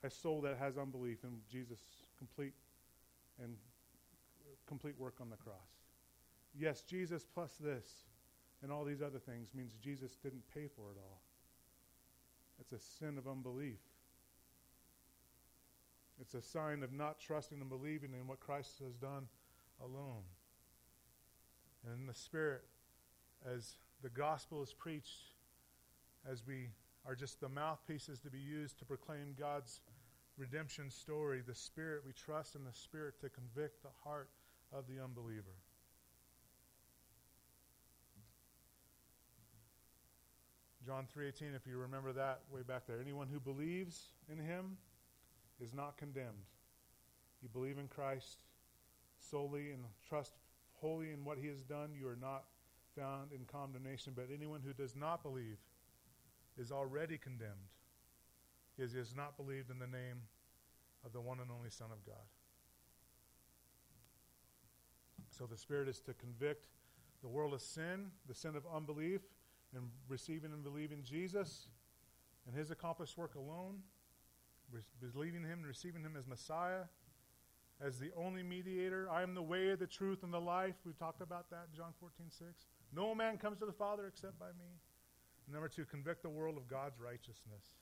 a 0.07 0.11
soul 0.11 0.41
that 0.43 0.57
has 0.59 0.79
unbelief 0.79 1.19
in 1.25 1.37
Jesus' 1.51 1.83
complete 2.19 2.55
and 3.43 3.57
complete 4.67 4.95
work 4.99 5.17
on 5.21 5.29
the 5.29 5.37
cross. 5.37 5.57
Yes, 6.59 6.83
Jesus 6.83 7.27
plus 7.35 7.53
this 7.61 7.87
and 8.63 8.73
all 8.73 8.85
these 8.85 9.03
other 9.03 9.19
things 9.19 9.49
means 9.55 9.75
Jesus 9.83 10.17
didn't 10.23 10.43
pay 10.55 10.69
for 10.75 10.91
it 10.91 10.99
all. 10.99 11.21
It's 12.61 12.73
a 12.73 12.79
sin 12.79 13.19
of 13.19 13.29
unbelief. 13.29 13.81
It's 16.21 16.35
a 16.35 16.41
sign 16.41 16.83
of 16.83 16.93
not 16.93 17.21
trusting 17.21 17.61
and 17.61 17.69
believing 17.69 18.13
in 18.19 18.27
what 18.27 18.41
Christ 18.41 18.81
has 18.83 18.97
done 18.97 19.29
alone. 19.83 20.23
And 21.85 22.01
in 22.01 22.07
the 22.07 22.15
Spirit, 22.15 22.63
as 23.47 23.77
the 24.03 24.09
gospel 24.09 24.63
is 24.63 24.73
preached, 24.73 25.35
as 26.31 26.43
we 26.47 26.69
are 27.07 27.15
just 27.15 27.41
the 27.41 27.49
mouthpieces 27.49 28.19
to 28.21 28.31
be 28.31 28.39
used 28.39 28.79
to 28.79 28.85
proclaim 28.85 29.35
God's 29.39 29.81
redemption 30.37 30.91
story, 30.91 31.43
the 31.47 31.55
Spirit, 31.55 32.03
we 32.05 32.13
trust 32.13 32.55
in 32.55 32.65
the 32.65 32.73
Spirit 32.73 33.21
to 33.21 33.29
convict 33.29 33.83
the 33.83 33.91
heart 34.05 34.29
of 34.73 34.87
the 34.87 35.03
unbeliever. 35.03 35.57
John 40.85 41.07
3:18 41.07 41.55
if 41.55 41.67
you 41.67 41.79
remember 41.79 42.13
that 42.13 42.43
way 42.49 42.63
back 42.63 42.87
there 42.87 43.01
anyone 43.01 43.27
who 43.27 43.41
believes 43.41 44.13
in 44.29 44.39
him 44.39 44.79
is 45.59 45.75
not 45.75 45.97
condemned. 45.97 46.47
You 47.43 47.49
believe 47.49 47.79
in 47.79 47.89
Christ 47.89 48.45
solely 49.19 49.73
and 49.73 49.85
trust 50.09 50.33
wholly 50.75 51.11
in 51.11 51.25
what 51.25 51.39
he 51.39 51.49
has 51.49 51.65
done, 51.65 51.93
you 51.93 52.07
are 52.07 52.17
not 52.17 52.45
found 52.95 53.33
in 53.33 53.45
condemnation, 53.47 54.13
but 54.15 54.29
anyone 54.33 54.61
who 54.61 54.73
does 54.73 54.95
not 54.95 55.23
believe 55.23 55.59
is 56.57 56.71
already 56.71 57.19
condemned 57.19 57.69
because 58.77 58.93
he 58.93 58.99
has 58.99 59.15
not 59.15 59.37
believed 59.37 59.71
in 59.71 59.79
the 59.79 59.87
name 59.87 60.23
of 61.05 61.13
the 61.13 61.21
one 61.21 61.41
and 61.41 61.51
only 61.51 61.71
Son 61.71 61.89
of 61.91 62.05
God. 62.05 62.25
So 65.31 65.47
the 65.47 65.57
Spirit 65.57 65.89
is 65.89 66.01
to 66.01 66.15
convict 66.15 66.67
the 67.23 67.29
world 67.29 67.55
of 67.55 67.61
sin, 67.61 68.11
the 68.29 68.35
sin 68.35 68.57
of 68.57 68.65
unbelief, 68.75 69.21
and 69.75 69.85
receiving 70.09 70.53
and 70.53 70.63
believing 70.63 71.03
Jesus 71.03 71.69
and 72.47 72.57
his 72.57 72.71
accomplished 72.71 73.19
work 73.19 73.35
alone, 73.35 73.81
believing 75.13 75.43
him 75.43 75.59
and 75.59 75.67
receiving 75.67 76.03
him 76.03 76.15
as 76.19 76.27
Messiah, 76.27 76.85
as 77.85 77.99
the 77.99 78.11
only 78.17 78.43
mediator. 78.43 79.09
I 79.11 79.23
am 79.23 79.35
the 79.35 79.43
way, 79.43 79.75
the 79.75 79.87
truth, 79.87 80.23
and 80.23 80.33
the 80.33 80.41
life. 80.41 80.75
We 80.85 80.93
talked 80.93 81.21
about 81.21 81.51
that 81.51 81.67
in 81.71 81.77
John 81.77 81.93
14, 82.01 82.27
6. 82.31 82.67
No 82.95 83.15
man 83.15 83.37
comes 83.37 83.59
to 83.59 83.67
the 83.67 83.73
Father 83.73 84.07
except 84.07 84.39
by 84.39 84.49
me. 84.59 84.81
Number 85.53 85.69
two, 85.69 85.85
convict 85.85 86.23
the 86.23 86.31
world 86.31 86.57
of 86.57 86.69
God's 86.69 86.99
righteousness. 87.01 87.75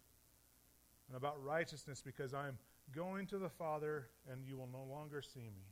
And 1.09 1.17
about 1.17 1.43
righteousness 1.45 2.03
because 2.05 2.35
I 2.35 2.49
am 2.49 2.59
going 2.95 3.27
to 3.29 3.39
the 3.39 3.51
Father 3.51 4.09
and 4.31 4.45
you 4.47 4.57
will 4.57 4.69
no 4.73 4.85
longer 4.91 5.23
see 5.23 5.41
me. 5.41 5.67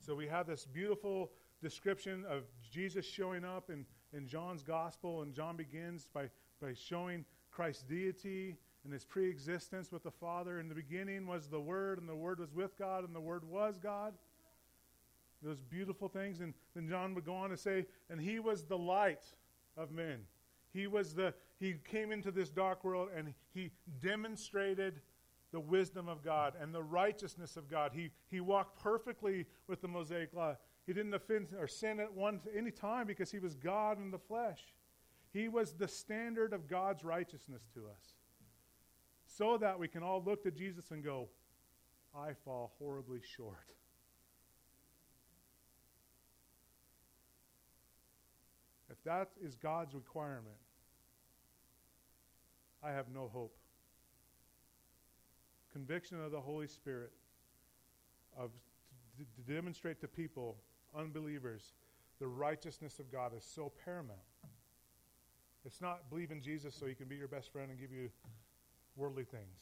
So 0.00 0.14
we 0.14 0.26
have 0.26 0.46
this 0.46 0.64
beautiful 0.64 1.30
description 1.62 2.24
of 2.28 2.44
Jesus 2.72 3.04
showing 3.04 3.44
up 3.44 3.70
in, 3.70 3.84
in 4.12 4.28
John's 4.28 4.62
gospel, 4.62 5.22
and 5.22 5.34
John 5.34 5.56
begins 5.56 6.08
by, 6.12 6.30
by 6.62 6.72
showing 6.74 7.24
Christ's 7.50 7.82
deity 7.82 8.56
and 8.84 8.92
his 8.92 9.04
pre-existence 9.04 9.90
with 9.90 10.04
the 10.04 10.10
Father. 10.10 10.60
In 10.60 10.68
the 10.68 10.74
beginning 10.74 11.26
was 11.26 11.48
the 11.48 11.60
Word, 11.60 11.98
and 11.98 12.08
the 12.08 12.14
Word 12.14 12.38
was 12.38 12.54
with 12.54 12.78
God, 12.78 13.04
and 13.04 13.14
the 13.14 13.20
Word 13.20 13.44
was 13.44 13.78
God. 13.78 14.14
Those 15.42 15.60
beautiful 15.60 16.08
things. 16.08 16.40
And 16.40 16.54
then 16.74 16.88
John 16.88 17.14
would 17.14 17.24
go 17.24 17.34
on 17.34 17.50
to 17.50 17.56
say, 17.56 17.86
and 18.08 18.20
he 18.20 18.38
was 18.38 18.64
the 18.64 18.78
light 18.78 19.24
of 19.76 19.90
men. 19.90 20.20
He 20.72 20.86
was 20.86 21.14
the 21.14 21.34
he 21.58 21.74
came 21.90 22.12
into 22.12 22.30
this 22.30 22.50
dark 22.50 22.84
world 22.84 23.08
and 23.16 23.34
he 23.52 23.70
demonstrated 24.00 25.00
the 25.50 25.60
wisdom 25.60 26.08
of 26.08 26.22
God 26.22 26.54
and 26.60 26.74
the 26.74 26.82
righteousness 26.82 27.56
of 27.56 27.68
God. 27.70 27.92
He, 27.94 28.10
he 28.30 28.40
walked 28.40 28.80
perfectly 28.80 29.46
with 29.66 29.80
the 29.80 29.88
Mosaic 29.88 30.34
law. 30.34 30.56
He 30.86 30.92
didn't 30.92 31.14
offend 31.14 31.48
or 31.58 31.66
sin 31.66 32.00
at 32.00 32.12
one 32.12 32.40
any 32.56 32.70
time 32.70 33.06
because 33.06 33.30
he 33.30 33.38
was 33.38 33.54
God 33.54 33.98
in 33.98 34.10
the 34.10 34.18
flesh. 34.18 34.60
He 35.32 35.48
was 35.48 35.72
the 35.72 35.88
standard 35.88 36.52
of 36.52 36.68
God's 36.68 37.04
righteousness 37.04 37.62
to 37.74 37.80
us. 37.80 38.14
So 39.26 39.58
that 39.58 39.78
we 39.78 39.88
can 39.88 40.02
all 40.02 40.22
look 40.24 40.42
to 40.44 40.50
Jesus 40.50 40.90
and 40.90 41.02
go, 41.02 41.28
I 42.16 42.32
fall 42.44 42.72
horribly 42.78 43.20
short. 43.36 43.56
If 48.90 49.02
that 49.04 49.28
is 49.44 49.54
God's 49.54 49.94
requirement, 49.94 50.56
I 52.82 52.92
have 52.92 53.06
no 53.12 53.28
hope. 53.32 53.56
Conviction 55.72 56.22
of 56.22 56.32
the 56.32 56.40
Holy 56.40 56.66
Spirit 56.66 57.10
of 58.36 58.50
to, 59.16 59.24
to 59.24 59.52
demonstrate 59.52 60.00
to 60.00 60.08
people, 60.08 60.56
unbelievers, 60.96 61.72
the 62.20 62.26
righteousness 62.26 62.98
of 62.98 63.10
God 63.10 63.32
is 63.36 63.44
so 63.44 63.72
paramount. 63.84 64.18
It's 65.64 65.80
not 65.80 66.08
believe 66.08 66.30
in 66.30 66.40
Jesus 66.40 66.74
so 66.74 66.86
he 66.86 66.94
can 66.94 67.08
be 67.08 67.16
your 67.16 67.28
best 67.28 67.52
friend 67.52 67.70
and 67.70 67.78
give 67.78 67.92
you 67.92 68.08
worldly 68.96 69.24
things. 69.24 69.58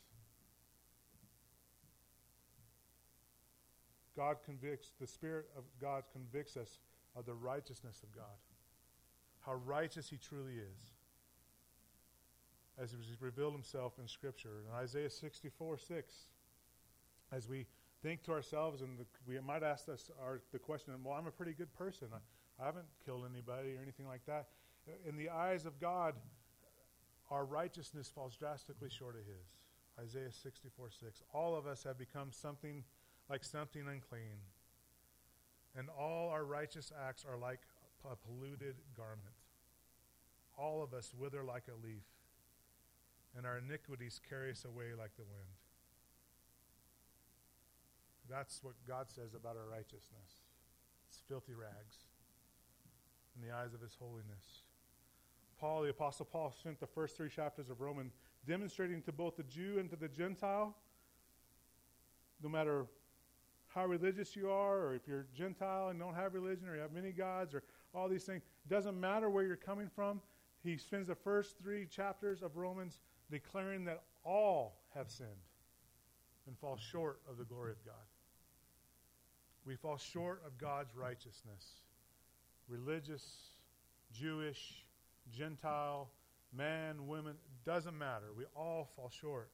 God 4.17 4.37
convicts, 4.45 4.93
the 5.01 5.07
Spirit 5.07 5.47
of 5.57 5.65
God 5.81 6.05
convicts 6.13 6.57
us 6.57 6.79
of 7.15 7.27
the 7.27 7.35
righteousness 7.35 8.03
of 8.03 8.15
God, 8.15 8.25
how 9.41 9.55
righteous 9.55 10.09
he 10.09 10.17
truly 10.17 10.55
is 10.55 10.96
as 12.83 12.91
he's 12.93 13.21
revealed 13.21 13.53
himself 13.53 13.95
in 13.99 14.07
Scripture. 14.07 14.63
In 14.69 14.75
Isaiah 14.77 15.11
64 15.11 15.79
6, 15.79 16.15
as 17.33 17.49
we 17.49 17.67
think 18.03 18.23
to 18.25 18.33
ourselves, 18.33 18.83
and 18.83 18.99
the, 18.99 19.07
we 19.27 19.39
might 19.41 19.63
ask 19.63 19.89
us 19.89 20.11
our, 20.23 20.41
the 20.53 20.59
question, 20.59 20.93
well, 21.03 21.15
I'm 21.15 21.27
a 21.27 21.31
pretty 21.31 21.53
good 21.53 21.73
person. 21.75 22.09
I, 22.13 22.63
I 22.63 22.67
haven't 22.67 22.87
killed 23.05 23.25
anybody 23.31 23.75
or 23.75 23.83
anything 23.83 24.07
like 24.07 24.25
that. 24.27 24.49
In 25.07 25.17
the 25.17 25.31
eyes 25.31 25.67
of 25.67 25.81
God, 25.81 26.15
our 27.31 27.45
righteousness 27.45 28.11
falls 28.15 28.37
drastically 28.37 28.89
short 28.89 29.17
of 29.17 29.27
his. 29.27 29.47
Isaiah 29.99 30.31
64 30.31 30.91
6. 30.91 31.23
All 31.33 31.57
of 31.57 31.67
us 31.67 31.83
have 31.85 31.99
become 31.99 32.29
something 32.31 32.85
like 33.31 33.43
something 33.43 33.83
unclean, 33.89 34.39
and 35.77 35.89
all 35.99 36.29
our 36.29 36.45
righteous 36.45 36.93
acts 37.09 37.25
are 37.29 37.39
like 37.39 37.61
a 38.05 38.15
polluted 38.15 38.77
garment. 38.97 39.35
All 40.59 40.83
of 40.83 40.95
us 40.95 41.13
wither 41.19 41.43
like 41.43 41.65
a 41.69 41.85
leaf 41.85 42.05
and 43.37 43.47
our 43.47 43.59
iniquities 43.59 44.21
carry 44.29 44.51
us 44.51 44.65
away 44.65 44.95
like 44.99 45.15
the 45.17 45.25
wind. 45.25 45.53
That's 48.29 48.63
what 48.63 48.75
God 48.89 49.07
says 49.09 49.35
about 49.35 49.57
our 49.57 49.71
righteousness. 49.71 50.43
It's 51.09 51.23
filthy 51.29 51.55
rags 51.55 51.97
in 53.37 53.47
the 53.47 53.55
eyes 53.55 53.75
of 53.75 53.81
his 53.81 53.97
holiness. 54.01 54.65
Paul, 55.61 55.83
the 55.83 55.91
Apostle 55.91 56.27
Paul, 56.27 56.53
spent 56.59 56.81
the 56.81 56.87
first 56.87 57.17
three 57.17 57.29
chapters 57.29 57.71
of 57.71 57.81
Romans 57.81 58.15
demonstrating 58.47 59.03
to 59.03 59.13
both 59.13 59.37
the 59.37 59.43
Jew 59.45 59.79
and 59.79 59.89
to 59.91 59.97
the 59.97 60.09
Gentile, 60.09 60.77
no 62.43 62.49
matter 62.49 62.87
how 63.69 63.87
religious 63.87 64.37
you 64.37 64.51
are, 64.51 64.79
or 64.79 64.95
if 64.95 65.07
you're 65.07 65.27
Gentile 65.35 65.89
and 65.89 65.99
don't 65.99 66.15
have 66.15 66.35
religion, 66.35 66.69
or 66.69 66.75
you 66.75 66.81
have 66.81 66.93
many 66.93 67.13
gods, 67.13 67.55
or 67.55 67.63
all 67.95 68.09
these 68.09 68.25
things, 68.25 68.43
it 68.65 68.73
doesn't 68.73 68.99
matter 68.99 69.31
where 69.31 69.45
you're 69.45 69.57
coming 69.57 69.89
from. 69.95 70.21
He 70.63 70.77
spends 70.77 71.09
the 71.09 71.15
first 71.15 71.57
three 71.63 71.87
chapters 71.87 72.43
of 72.43 72.57
Romans 72.57 73.01
declaring 73.31 73.85
that 73.85 74.03
all 74.25 74.81
have 74.95 75.11
sinned 75.11 75.31
and 76.47 76.59
fall 76.59 76.77
short 76.77 77.21
of 77.29 77.39
the 77.39 77.45
glory 77.45 77.73
of 77.73 77.85
God. 77.85 77.95
We 79.65 79.75
fall 79.75 79.97
short 79.97 80.43
of 80.47 80.59
God's 80.59 80.95
righteousness. 80.95 81.83
Religious, 82.69 83.25
Jewish, 84.13 84.85
Gentile, 85.37 86.09
man, 86.57 87.07
women, 87.07 87.35
doesn't 87.65 87.97
matter. 87.99 88.27
We 88.37 88.45
all 88.55 88.89
fall 88.97 89.11
short. 89.11 89.51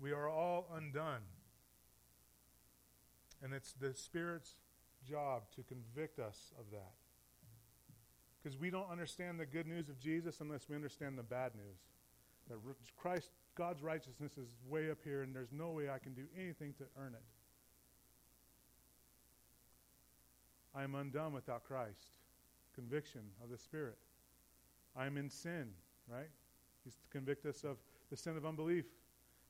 We 0.00 0.12
are 0.12 0.28
all 0.28 0.66
undone. 0.74 1.22
And 3.42 3.52
it's 3.52 3.72
the 3.72 3.92
Spirit's 3.92 4.54
job 5.06 5.42
to 5.56 5.62
convict 5.62 6.18
us 6.18 6.52
of 6.58 6.64
that. 6.72 6.92
Because 8.42 8.58
we 8.58 8.70
don't 8.70 8.90
understand 8.90 9.38
the 9.38 9.46
good 9.46 9.66
news 9.66 9.88
of 9.88 9.98
Jesus 9.98 10.40
unless 10.40 10.68
we 10.68 10.76
understand 10.76 11.18
the 11.18 11.22
bad 11.22 11.52
news. 11.54 11.78
That 12.48 12.58
Christ, 12.96 13.30
God's 13.54 13.82
righteousness 13.82 14.32
is 14.36 14.48
way 14.68 14.90
up 14.90 14.98
here, 15.02 15.22
and 15.22 15.34
there's 15.34 15.52
no 15.52 15.70
way 15.70 15.88
I 15.88 15.98
can 15.98 16.12
do 16.12 16.24
anything 16.38 16.74
to 16.78 16.84
earn 16.98 17.14
it. 17.14 17.22
I 20.74 20.82
am 20.82 20.94
undone 20.94 21.32
without 21.32 21.64
Christ. 21.64 22.10
Conviction 22.74 23.22
of 23.42 23.50
the 23.50 23.58
Spirit. 23.58 23.96
I 24.96 25.06
am 25.06 25.16
in 25.16 25.30
sin, 25.30 25.70
right? 26.08 26.28
He's 26.84 26.96
to 26.96 27.08
convict 27.10 27.46
us 27.46 27.64
of 27.64 27.78
the 28.10 28.16
sin 28.16 28.36
of 28.36 28.44
unbelief. 28.44 28.84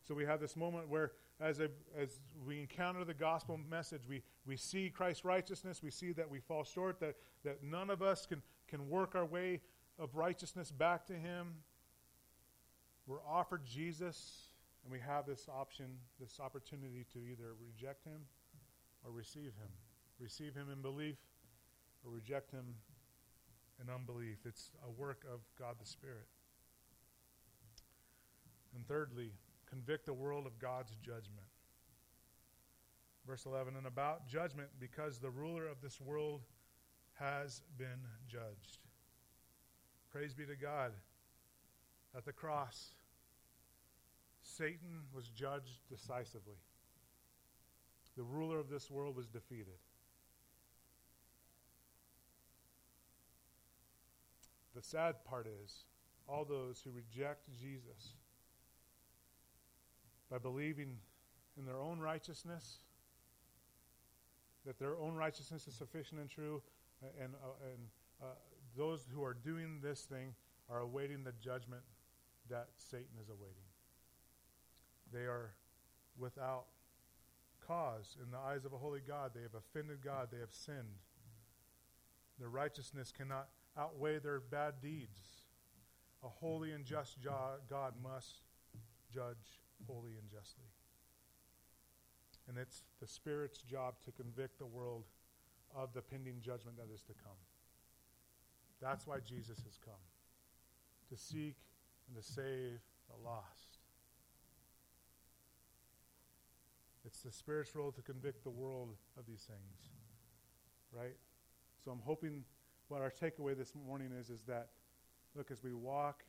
So 0.07 0.15
we 0.15 0.25
have 0.25 0.41
this 0.41 0.57
moment 0.57 0.89
where, 0.89 1.13
as, 1.41 1.61
a, 1.61 1.69
as 1.99 2.21
we 2.47 2.61
encounter 2.61 3.05
the 3.05 3.15
gospel 3.15 3.59
message, 3.71 4.03
we, 4.09 4.23
we 4.47 4.57
see 4.57 4.91
Christ's 4.91 5.25
righteousness. 5.25 5.83
We 5.83 5.91
see 5.91 6.13
that 6.13 6.31
we 6.31 6.41
fall 6.41 6.63
short, 6.63 7.01
that, 7.01 7.17
that 7.45 7.63
none 7.63 7.91
of 7.91 8.03
us 8.03 8.27
can, 8.27 8.43
can 8.69 8.89
work 8.89 9.15
our 9.15 9.25
way 9.25 9.61
of 9.99 10.15
righteousness 10.15 10.71
back 10.71 11.07
to 11.07 11.15
Him. 11.15 11.55
We're 13.07 13.25
offered 13.29 13.65
Jesus, 13.65 14.49
and 14.83 14.93
we 14.93 14.99
have 15.01 15.27
this 15.27 15.47
option, 15.49 15.87
this 16.19 16.41
opportunity 16.41 17.05
to 17.13 17.19
either 17.19 17.55
reject 17.61 18.05
him 18.05 18.21
or 19.05 19.11
receive 19.11 19.53
him. 19.61 19.69
Receive 20.19 20.55
him 20.55 20.69
in 20.73 20.81
belief 20.81 21.17
or 22.05 22.11
reject 22.11 22.51
him 22.51 22.65
in 23.83 23.93
unbelief. 23.93 24.39
It's 24.47 24.71
a 24.87 24.91
work 24.91 25.25
of 25.31 25.41
God 25.59 25.77
the 25.79 25.87
Spirit. 25.87 26.27
And 28.75 28.87
thirdly, 28.87 29.33
convict 29.69 30.07
the 30.07 30.15
world 30.15 30.47
of 30.47 30.59
God's 30.59 30.93
judgment. 31.03 31.47
Verse 33.27 33.45
11, 33.47 33.75
and 33.77 33.87
about 33.87 34.27
judgment, 34.29 34.69
because 34.81 35.19
the 35.19 35.31
ruler 35.31 35.67
of 35.67 35.81
this 35.83 36.01
world 36.01 36.43
has 37.15 37.63
been 37.79 38.01
judged. 38.29 38.79
Praise 40.11 40.35
be 40.35 40.45
to 40.47 40.57
God 40.57 40.93
at 42.17 42.25
the 42.25 42.33
cross, 42.33 42.91
Satan 44.43 45.03
was 45.13 45.29
judged 45.29 45.81
decisively. 45.89 46.57
The 48.17 48.23
ruler 48.23 48.59
of 48.59 48.69
this 48.69 48.91
world 48.91 49.17
was 49.17 49.27
defeated. 49.27 49.79
The 54.75 54.83
sad 54.83 55.25
part 55.25 55.47
is, 55.47 55.85
all 56.29 56.45
those 56.45 56.81
who 56.83 56.91
reject 56.91 57.49
Jesus 57.61 58.15
by 60.31 60.39
believing 60.39 60.97
in 61.59 61.67
their 61.67 61.81
own 61.81 62.01
righteousness, 62.01 62.79
that 64.67 64.79
their 64.79 64.97
own 64.97 65.15
righteousness 65.15 65.67
is 65.67 65.75
sufficient 65.75 66.21
and 66.21 66.31
true, 66.31 66.63
and, 67.21 67.35
uh, 67.35 67.71
and 67.73 67.79
uh, 68.23 68.27
those 68.77 69.05
who 69.13 69.23
are 69.23 69.35
doing 69.35 69.81
this 69.83 70.03
thing 70.03 70.35
are 70.71 70.81
awaiting 70.81 71.23
the 71.23 71.33
judgment 71.43 71.83
that 72.51 72.69
Satan 72.77 73.19
is 73.21 73.29
awaiting. 73.29 73.69
They 75.13 75.27
are 75.27 75.55
without 76.19 76.67
cause 77.67 78.17
in 78.23 78.31
the 78.31 78.39
eyes 78.39 78.65
of 78.65 78.73
a 78.73 78.79
holy 78.79 79.01
God. 79.07 79.33
They 79.35 79.43
have 79.43 79.55
offended 79.55 79.99
God. 80.05 80.29
They 80.31 80.41
have 80.41 80.53
sinned. 80.53 81.01
Their 82.39 82.49
righteousness 82.49 83.13
cannot 83.17 83.49
outweigh 83.79 84.19
their 84.19 84.41
bad 84.41 84.75
deeds. 84.83 85.19
A 86.23 86.29
holy 86.29 86.73
and 86.73 86.85
just 86.85 87.19
God 87.23 87.93
must 88.03 88.43
judge 89.13 89.61
holy 89.87 90.13
and 90.13 90.31
justly. 90.31 90.65
And 92.49 92.59
it's 92.59 92.83
the 93.01 93.07
Spirit's 93.07 93.63
job 93.63 93.95
to 94.05 94.13
convict 94.13 94.59
the 94.59 94.67
world 94.67 95.05
of 95.75 95.93
the 95.95 96.03
pending 96.03 96.41
judgment 96.41 96.77
that 96.77 96.93
is 96.93 97.03
to 97.03 97.13
come. 97.15 97.39
That's 98.81 99.07
why 99.07 99.19
Jesus 99.21 99.59
has 99.65 99.79
come 99.85 99.95
to 101.09 101.17
seek 101.17 101.57
and 102.07 102.17
to 102.17 102.23
save 102.23 102.81
the 103.09 103.25
lost. 103.25 103.79
It's 107.05 107.21
the 107.21 107.33
Spirit's 107.33 107.75
role 107.75 107.93
to 107.93 108.03
convict 108.03 108.45
the 108.45 108.51
world 108.51 108.97
of 109.19 109.27
these 109.27 109.43
things, 109.43 109.91
right? 110.93 111.17
So 111.85 111.91
I'm 111.91 112.01
hoping 112.05 112.45
what 112.89 113.03
our 113.03 113.11
takeaway 113.11 113.57
this 113.57 113.73
morning 113.87 114.11
is 114.19 114.31
is 114.31 114.43
that, 114.49 114.69
look, 115.35 115.51
as 115.51 115.63
we 115.63 115.73
walk 115.73 116.25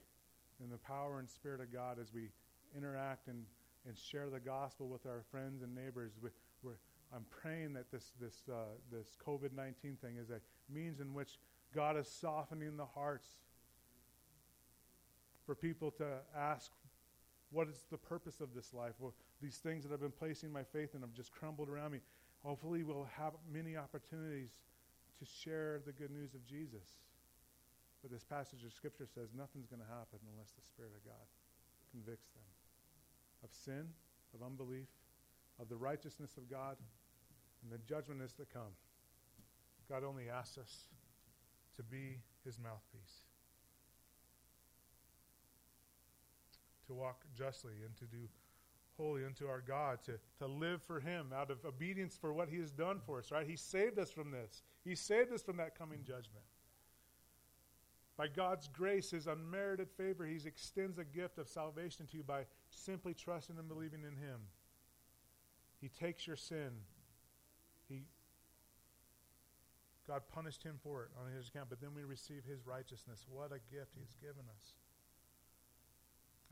in 0.62 0.70
the 0.70 0.78
power 0.78 1.20
and 1.20 1.30
Spirit 1.30 1.62
of 1.62 1.72
God, 1.72 1.98
as 2.00 2.14
we 2.14 2.30
interact 2.76 3.28
and, 3.28 3.44
and 3.88 3.98
share 3.98 4.30
the 4.30 4.40
gospel 4.40 4.88
with 4.88 5.06
our 5.06 5.24
friends 5.32 5.62
and 5.62 5.74
neighbors, 5.74 6.12
we, 6.22 6.30
we're, 6.62 6.78
I'm 7.14 7.26
praying 7.30 7.74
that 7.74 7.90
this, 7.92 8.12
this, 8.20 8.44
uh, 8.52 8.76
this 8.92 9.08
COVID 9.26 9.54
19 9.54 9.98
thing 10.02 10.18
is 10.18 10.30
a 10.30 10.42
means 10.74 11.00
in 11.00 11.14
which 11.14 11.40
God 11.74 11.98
is 11.98 12.08
softening 12.08 12.76
the 12.78 12.86
hearts 12.86 13.28
for 15.46 15.56
people 15.56 15.92
to 15.92 16.06
ask 16.36 16.72
what 17.52 17.68
is 17.68 17.86
the 17.92 17.98
purpose 17.98 18.42
of 18.42 18.54
this 18.54 18.74
life? 18.74 18.94
Well, 19.00 19.14
these 19.42 19.58
things 19.58 19.84
that 19.84 19.94
I've 19.94 20.02
been 20.02 20.12
placing 20.12 20.52
my 20.52 20.64
faith 20.64 20.96
in 20.96 21.02
have 21.02 21.14
just 21.14 21.32
crumbled 21.32 21.70
around 21.70 21.92
me. 21.92 22.00
Hopefully, 22.44 22.84
we'll 22.84 23.08
have 23.18 23.34
many 23.52 23.78
opportunities 23.78 24.50
to 25.20 25.26
share 25.26 25.82
the 25.86 25.92
good 25.92 26.12
news 26.12 26.34
of 26.34 26.46
Jesus. 26.46 27.00
But 28.02 28.12
this 28.12 28.24
passage 28.24 28.64
of 28.66 28.74
Scripture 28.74 29.08
says 29.08 29.30
nothing's 29.36 29.68
going 29.68 29.82
to 29.82 29.88
happen 29.88 30.20
unless 30.34 30.52
the 30.52 30.62
Spirit 30.62 30.92
of 30.96 31.06
God 31.06 31.26
convicts 31.92 32.30
them 32.36 32.44
of 33.44 33.50
sin, 33.54 33.88
of 34.34 34.46
unbelief, 34.46 34.88
of 35.62 35.70
the 35.70 35.76
righteousness 35.76 36.38
of 36.38 36.50
God, 36.50 36.78
and 37.62 37.72
the 37.72 37.78
judgment 37.88 38.22
is 38.22 38.34
to 38.34 38.46
come. 38.46 38.74
God 39.90 40.04
only 40.04 40.30
asks 40.30 40.58
us 40.58 40.90
to 41.78 41.84
be 41.84 42.18
his 42.44 42.58
mouthpiece, 42.58 43.25
to 46.88 46.94
walk 46.94 47.24
justly 47.36 47.74
and 47.86 47.96
to 47.98 48.06
do 48.06 48.28
holy 48.98 49.26
unto 49.26 49.48
our 49.48 49.62
God, 49.62 50.00
to, 50.06 50.14
to 50.40 50.48
live 50.48 50.82
for 50.82 51.00
him 51.00 51.28
out 51.36 51.52
of 51.52 51.64
obedience 51.66 52.18
for 52.20 52.34
what 52.34 52.48
he 52.50 52.58
has 52.60 52.72
done 52.72 53.00
for 53.06 53.20
us, 53.20 53.32
right? 53.32 53.46
He 53.46 53.58
saved 53.58 54.00
us 54.00 54.12
from 54.12 54.32
this. 54.32 54.64
He 54.84 54.96
saved 54.96 55.34
us 55.34 55.42
from 55.42 55.58
that 55.58 55.78
coming 55.78 56.00
judgment. 56.04 56.46
By 58.18 58.30
God's 58.30 58.70
grace, 58.70 59.12
his 59.12 59.28
unmerited 59.28 59.90
favor, 59.92 60.26
he 60.26 60.40
extends 60.46 60.98
a 60.98 61.04
gift 61.04 61.38
of 61.38 61.50
salvation 61.50 62.08
to 62.08 62.18
you 62.18 62.24
by 62.24 62.46
simply 62.70 63.14
trusting 63.14 63.58
and 63.58 63.68
believing 63.68 64.04
in 64.04 64.16
him. 64.16 64.40
He 65.82 65.90
takes 65.90 66.26
your 66.26 66.38
sin. 66.38 66.72
He 67.90 68.04
God 70.08 70.22
punished 70.32 70.64
him 70.64 70.78
for 70.84 71.04
it 71.04 71.10
on 71.20 71.36
his 71.36 71.50
account, 71.50 71.70
but 71.70 71.82
then 71.82 71.90
we 71.96 72.04
receive 72.04 72.44
his 72.48 72.66
righteousness. 72.66 73.26
What 73.28 73.52
a 73.52 73.60
gift 73.74 73.94
he's 73.98 74.16
given 74.22 74.46
us. 74.56 74.74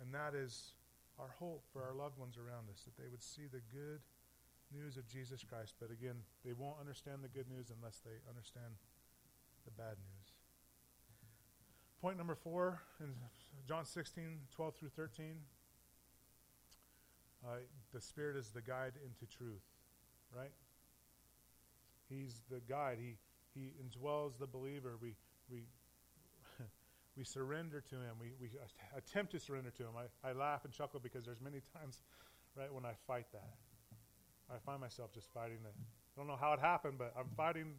And 0.04 0.14
that 0.14 0.36
is 0.36 0.76
our 1.18 1.32
hope 1.39 1.64
for 1.72 1.82
our 1.82 1.95
loved 1.95 2.20
ones 2.20 2.36
around 2.36 2.68
us, 2.68 2.84
that 2.84 2.99
they 3.01 3.08
would 3.10 3.24
see 3.24 3.47
the 3.47 3.64
good 3.72 4.04
news 4.76 4.97
of 4.97 5.08
Jesus 5.08 5.43
Christ. 5.47 5.76
But 5.80 5.91
again, 5.91 6.20
they 6.43 6.51
won't 6.51 6.76
understand 6.80 7.24
the 7.24 7.30
good 7.30 7.47
news 7.47 7.72
unless 7.72 8.01
they 8.04 8.20
understand 8.28 8.76
the 9.64 9.72
bad 9.72 9.95
news. 9.95 10.28
Point 12.01 12.18
number 12.18 12.36
four 12.36 12.82
in 12.99 13.14
John 13.66 13.86
16, 13.86 14.39
12 14.51 14.76
through 14.76 14.89
13. 14.89 15.36
Uh, 17.45 17.49
the 17.93 18.01
Spirit 18.01 18.36
is 18.36 18.49
the 18.49 18.62
guide 18.62 18.93
into 19.06 19.32
truth, 19.34 19.64
right? 20.36 20.51
He's 22.10 22.41
the 22.49 22.60
guide. 22.68 22.97
He, 22.99 23.16
he 23.54 23.72
indwells 23.80 24.38
the 24.38 24.47
believer. 24.47 24.97
We, 25.01 25.16
we, 25.49 25.64
we 27.18 27.24
surrender 27.24 27.82
to 27.82 27.95
Him. 27.95 28.16
We, 28.20 28.34
we 28.39 28.49
attempt 28.97 29.32
to 29.34 29.39
surrender 29.39 29.72
to 29.72 29.84
Him. 29.84 29.91
I, 29.97 30.30
I 30.30 30.34
laugh 30.34 30.66
and 30.66 30.74
chuckle 30.74 30.99
because 30.99 31.26
there's 31.26 31.41
many 31.41 31.61
times, 31.74 32.01
right, 32.55 32.74
when 32.74 32.86
I 32.86 32.93
fight 33.07 33.28
that. 33.34 33.53
I 34.53 34.57
find 34.66 34.82
myself 34.82 35.14
just 35.14 35.32
fighting 35.34 35.59
it. 35.64 35.74
I 35.76 36.20
don't 36.20 36.28
know 36.28 36.38
how 36.39 36.53
it 36.53 36.59
happened, 36.59 36.97
but 36.97 37.14
I'm 37.18 37.30
fighting 37.36 37.76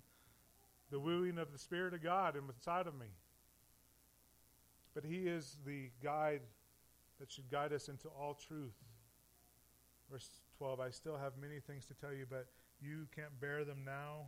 the 0.91 0.99
wooing 0.99 1.39
of 1.39 1.53
the 1.53 1.59
Spirit 1.59 1.95
of 1.95 2.03
God 2.03 2.37
inside 2.37 2.87
of 2.87 2.95
me. 2.95 3.07
But 4.95 5.05
He 5.05 5.27
is 5.27 5.57
the 5.67 5.91
guide 6.03 6.41
that 7.21 7.31
should 7.31 7.51
guide 7.51 7.73
us 7.73 7.89
into 7.89 8.09
all 8.09 8.35
truth. 8.35 8.75
Verse 10.11 10.29
12 10.59 10.81
I 10.81 10.91
still 10.91 11.17
have 11.17 11.33
many 11.41 11.61
things 11.61 11.87
to 11.87 11.95
tell 11.95 12.13
you, 12.13 12.27
but 12.29 12.47
you 12.81 13.07
can't 13.15 13.41
bear 13.41 13.65
them 13.65 13.83
now. 13.85 14.27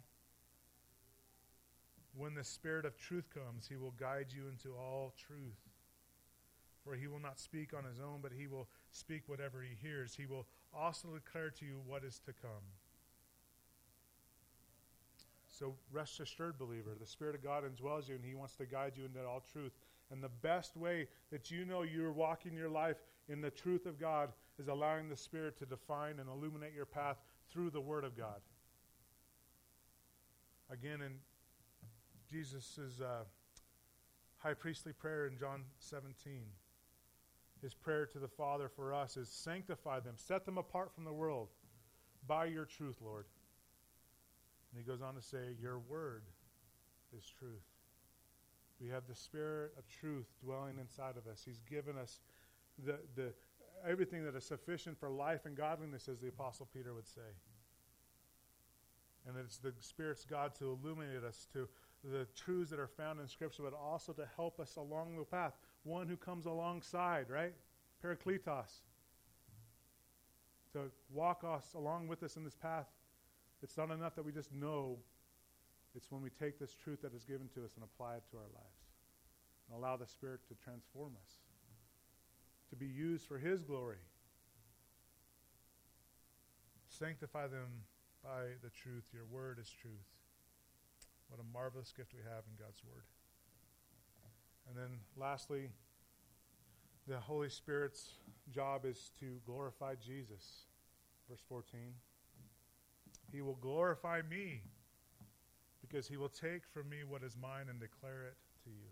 When 2.17 2.35
the 2.35 2.45
Spirit 2.45 2.87
of 2.87 2.97
truth 2.97 3.29
comes, 3.33 3.69
He 3.69 3.77
will 3.77 3.95
guide 3.99 4.29
you 4.31 4.49
into 4.49 4.75
all 4.77 5.13
truth. 5.19 5.61
For 6.83 6.95
He 6.95 7.09
will 7.09 7.21
not 7.21 7.39
speak 7.39 7.75
on 7.77 7.85
His 7.85 8.01
own, 8.01 8.21
but 8.23 8.33
He 8.33 8.47
will 8.47 8.69
speak 8.91 9.23
whatever 9.27 9.63
He 9.63 9.77
hears. 9.87 10.15
He 10.15 10.27
will 10.27 10.47
also 10.75 11.09
declare 11.09 11.51
to 11.51 11.65
you 11.65 11.81
what 11.87 12.05
is 12.05 12.19
to 12.27 12.33
come. 12.33 12.65
So 15.47 15.75
rest 15.91 16.21
assured, 16.21 16.59
believer, 16.59 16.91
the 16.99 17.07
Spirit 17.07 17.35
of 17.35 17.43
God 17.43 17.65
indwells 17.65 18.09
you 18.09 18.15
and 18.15 18.25
He 18.25 18.35
wants 18.35 18.57
to 18.57 18.67
guide 18.67 18.93
you 18.97 19.05
into 19.05 19.27
all 19.27 19.43
truth. 19.53 19.73
And 20.11 20.23
the 20.23 20.29
best 20.29 20.77
way 20.77 21.09
that 21.31 21.51
you 21.51 21.65
know 21.65 21.83
you're 21.83 22.13
walking 22.13 22.55
your 22.55 22.69
life 22.69 22.97
in 23.29 23.41
the 23.41 23.51
truth 23.51 23.87
of 23.87 23.99
God 23.99 24.31
is 24.59 24.69
allowing 24.69 25.09
the 25.09 25.17
Spirit 25.17 25.59
to 25.59 25.67
define 25.67 26.19
and 26.21 26.29
illuminate 26.29 26.75
your 26.75 26.87
path 26.87 27.17
through 27.51 27.71
the 27.71 27.81
Word 27.81 28.05
of 28.05 28.17
God. 28.17 28.41
Again, 30.71 31.01
in 31.01 31.13
Jesus' 32.31 32.79
uh, 33.01 33.25
high 34.39 34.55
priestly 34.55 34.93
prayer 34.93 35.27
in 35.27 35.39
John 35.39 35.63
17, 35.79 36.43
his 37.63 37.75
prayer 37.75 38.07
to 38.07 38.19
the 38.19 38.29
Father 38.29 38.69
for 38.69 38.93
us 38.93 39.17
is 39.17 39.29
sanctify 39.29 40.01
them, 40.01 40.15
set 40.17 40.45
them 40.45 40.59
apart 40.59 40.93
from 40.95 41.05
the 41.05 41.13
world 41.13 41.49
by 42.27 42.47
your 42.47 42.65
truth, 42.65 42.97
Lord. 43.03 43.27
And 44.71 44.81
he 44.85 44.91
goes 44.91 45.03
on 45.03 45.15
to 45.15 45.23
say, 45.23 45.57
Your 45.61 45.79
word 45.79 46.23
is 47.17 47.25
truth. 47.39 47.65
We 48.81 48.89
have 48.89 49.05
the 49.09 49.15
spirit 49.15 49.73
of 49.79 49.85
truth 49.89 50.27
dwelling 50.45 50.79
inside 50.79 51.17
of 51.17 51.27
us. 51.31 51.43
He's 51.45 51.63
given 51.69 51.97
us 51.97 52.21
the, 52.85 52.99
the, 53.15 53.33
everything 53.89 54.25
that 54.25 54.37
is 54.37 54.45
sufficient 54.45 54.99
for 54.99 55.09
life 55.09 55.47
and 55.47 55.57
godliness, 55.57 56.09
as 56.09 56.21
the 56.21 56.29
Apostle 56.29 56.69
Peter 56.75 56.93
would 56.93 57.07
say. 57.07 57.23
And 59.27 59.37
it's 59.43 59.57
the 59.57 59.73
Spirit's 59.81 60.25
God 60.25 60.55
to 60.57 60.79
illuminate 60.79 61.25
us 61.25 61.47
to 61.55 61.69
the 62.11 62.27
truths 62.37 62.71
that 62.71 62.79
are 62.79 62.87
found 62.87 63.21
in 63.21 63.29
Scripture, 63.29 63.63
but 63.63 63.75
also 63.75 64.13
to 64.13 64.27
help 64.37 64.61
us 64.61 64.77
along 64.77 65.17
the 65.17 65.25
path. 65.25 65.53
One 65.85 66.09
who 66.09 66.17
comes 66.17 66.47
alongside, 66.47 67.27
right? 67.29 67.55
Parakletos. 68.05 68.81
To 70.73 70.91
walk 71.13 71.43
us 71.45 71.75
along 71.75 72.09
with 72.09 72.23
us 72.23 72.37
in 72.37 72.45
this 72.45 72.55
path. 72.55 72.87
It's 73.63 73.77
not 73.77 73.91
enough 73.91 74.15
that 74.17 74.25
we 74.25 74.33
just 74.33 74.53
know 74.53 74.99
it's 75.97 76.11
when 76.11 76.23
we 76.23 76.31
take 76.31 76.59
this 76.59 76.77
truth 76.77 77.01
that 77.03 77.15
is 77.15 77.25
given 77.25 77.49
to 77.55 77.65
us 77.65 77.73
and 77.75 77.85
apply 77.85 78.17
it 78.17 78.23
to 78.31 78.37
our 78.37 78.51
lives 78.55 78.87
and 79.69 79.79
allow 79.79 79.97
the 79.97 80.07
Spirit 80.07 80.41
to 80.49 80.55
transform 80.63 81.13
us, 81.23 81.33
to 82.71 82.77
be 82.77 82.87
used 82.87 83.27
for 83.27 83.39
His 83.39 83.63
glory. 83.63 83.97
Sanctify 86.89 87.49
them 87.49 87.85
by 88.23 88.55
the 88.63 88.71
truth. 88.71 89.05
Your 89.13 89.25
word 89.25 89.59
is 89.61 89.71
truth. 89.71 90.16
What 91.29 91.41
a 91.41 91.53
marvelous 91.53 91.93
gift 91.97 92.13
we 92.15 92.21
have 92.23 92.45
in 92.51 92.57
God's 92.59 92.83
word. 92.85 93.05
And 94.69 94.77
then 94.77 94.99
lastly, 95.17 95.71
the 97.07 97.19
Holy 97.19 97.49
Spirit's 97.49 98.19
job 98.53 98.85
is 98.85 99.11
to 99.21 99.41
glorify 99.47 99.95
Jesus. 99.95 100.67
Verse 101.29 101.43
14. 101.49 101.81
He 103.33 103.43
will 103.43 103.59
glorify 103.61 104.23
me 104.29 104.63
because 105.81 106.09
he 106.09 106.17
will 106.17 106.29
take 106.29 106.63
from 106.73 106.89
me 106.89 106.99
what 107.07 107.23
is 107.23 107.37
mine 107.41 107.67
and 107.69 107.79
declare 107.79 108.25
it 108.25 108.37
to 108.65 108.71
you. 108.71 108.91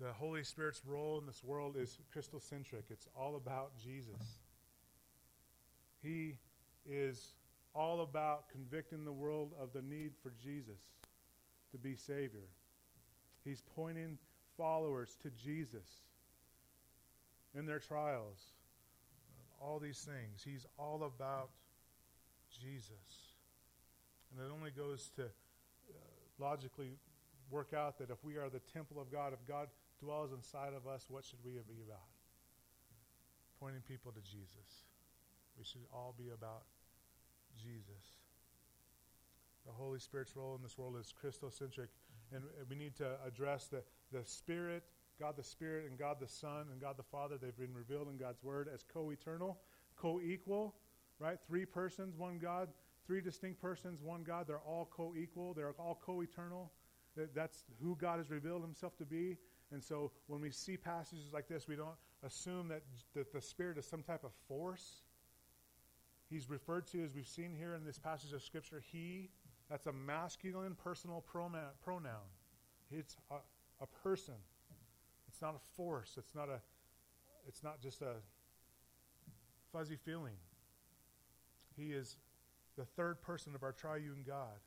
The 0.00 0.12
Holy 0.12 0.44
Spirit's 0.44 0.82
role 0.84 1.18
in 1.18 1.26
this 1.26 1.42
world 1.42 1.76
is 1.78 1.98
Christocentric. 2.14 2.90
It's 2.90 3.08
all 3.18 3.36
about 3.36 3.72
Jesus. 3.82 4.40
He 6.02 6.36
is 6.84 7.32
all 7.76 8.00
about 8.00 8.48
convicting 8.48 9.04
the 9.04 9.12
world 9.12 9.52
of 9.60 9.72
the 9.72 9.82
need 9.82 10.12
for 10.22 10.32
Jesus 10.42 10.80
to 11.72 11.78
be 11.78 11.94
Savior. 11.94 12.48
He's 13.44 13.62
pointing 13.74 14.18
followers 14.56 15.16
to 15.22 15.30
Jesus 15.30 15.86
in 17.54 17.66
their 17.66 17.78
trials, 17.78 18.38
all 19.60 19.78
these 19.78 19.98
things. 19.98 20.42
He's 20.44 20.66
all 20.78 21.04
about 21.04 21.50
Jesus. 22.62 23.34
And 24.32 24.44
it 24.44 24.52
only 24.52 24.70
goes 24.70 25.10
to 25.16 25.24
uh, 25.24 25.28
logically 26.38 26.92
work 27.50 27.72
out 27.76 27.98
that 27.98 28.10
if 28.10 28.24
we 28.24 28.36
are 28.36 28.48
the 28.48 28.60
temple 28.72 29.00
of 29.00 29.12
God, 29.12 29.32
if 29.32 29.46
God 29.46 29.68
dwells 30.00 30.32
inside 30.32 30.72
of 30.74 30.86
us, 30.86 31.06
what 31.08 31.24
should 31.24 31.38
we 31.44 31.52
be 31.52 31.82
about? 31.86 32.08
Pointing 33.60 33.82
people 33.82 34.12
to 34.12 34.20
Jesus. 34.20 34.84
We 35.58 35.64
should 35.64 35.86
all 35.92 36.14
be 36.18 36.30
about 36.34 36.64
Jesus. 37.56 38.20
The 39.66 39.72
Holy 39.72 39.98
Spirit's 39.98 40.36
role 40.36 40.54
in 40.54 40.62
this 40.62 40.78
world 40.78 40.96
is 40.98 41.12
Christocentric, 41.12 41.88
and 42.32 42.44
we 42.70 42.76
need 42.76 42.94
to 42.96 43.16
address 43.26 43.66
the, 43.66 43.82
the 44.12 44.24
Spirit, 44.24 44.84
God 45.18 45.36
the 45.36 45.42
Spirit, 45.42 45.86
and 45.88 45.98
God 45.98 46.18
the 46.20 46.28
Son, 46.28 46.66
and 46.70 46.80
God 46.80 46.96
the 46.96 47.02
Father. 47.02 47.36
They've 47.40 47.56
been 47.56 47.74
revealed 47.74 48.08
in 48.08 48.16
God's 48.16 48.42
Word 48.42 48.68
as 48.72 48.82
co 48.82 49.10
eternal, 49.10 49.58
co 49.96 50.20
equal, 50.20 50.76
right? 51.18 51.38
Three 51.48 51.64
persons, 51.64 52.16
one 52.16 52.38
God 52.38 52.68
three 53.06 53.20
distinct 53.20 53.60
persons, 53.60 54.02
one 54.02 54.22
God. 54.22 54.46
They're 54.46 54.58
all 54.58 54.88
co 54.94 55.14
equal, 55.16 55.54
they're 55.54 55.74
all 55.78 56.00
co 56.04 56.22
eternal. 56.22 56.72
That's 57.34 57.64
who 57.80 57.96
God 57.96 58.18
has 58.18 58.30
revealed 58.30 58.62
himself 58.62 58.96
to 58.98 59.06
be. 59.06 59.38
And 59.72 59.82
so 59.82 60.12
when 60.26 60.40
we 60.40 60.50
see 60.50 60.76
passages 60.76 61.32
like 61.32 61.48
this, 61.48 61.66
we 61.66 61.74
don't 61.74 61.96
assume 62.22 62.68
that, 62.68 62.82
that 63.14 63.32
the 63.32 63.40
Spirit 63.40 63.78
is 63.78 63.86
some 63.86 64.02
type 64.02 64.22
of 64.22 64.32
force. 64.46 65.02
He's 66.30 66.50
referred 66.50 66.86
to, 66.88 67.04
as 67.04 67.14
we've 67.14 67.26
seen 67.26 67.54
here 67.56 67.74
in 67.74 67.84
this 67.84 67.98
passage 67.98 68.32
of 68.32 68.42
Scripture, 68.42 68.82
He. 68.92 69.30
That's 69.70 69.86
a 69.86 69.92
masculine 69.92 70.74
personal 70.74 71.24
pronoun. 71.82 72.28
It's 72.90 73.16
a, 73.30 73.36
a 73.80 73.86
person. 74.02 74.34
It's 75.28 75.40
not 75.42 75.54
a 75.54 75.76
force. 75.76 76.14
It's 76.16 76.34
not 76.34 76.48
a. 76.48 76.60
it's 77.46 77.62
not 77.62 77.80
just 77.80 78.02
a 78.02 78.14
fuzzy 79.72 79.96
feeling. 79.96 80.36
He 81.76 81.92
is 81.92 82.16
the 82.76 82.84
third 82.84 83.20
person 83.20 83.54
of 83.54 83.62
our 83.62 83.72
triune 83.72 84.24
God. 84.26 84.60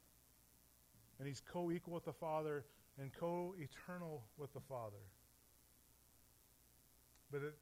And 1.17 1.27
he's 1.27 1.41
co 1.41 1.71
equal 1.71 1.93
with 1.93 2.05
the 2.05 2.13
Father 2.13 2.65
and 2.99 3.11
co 3.13 3.55
eternal 3.57 4.23
with 4.37 4.53
the 4.53 4.59
Father. 4.61 5.03
But 7.31 7.41
it, 7.43 7.55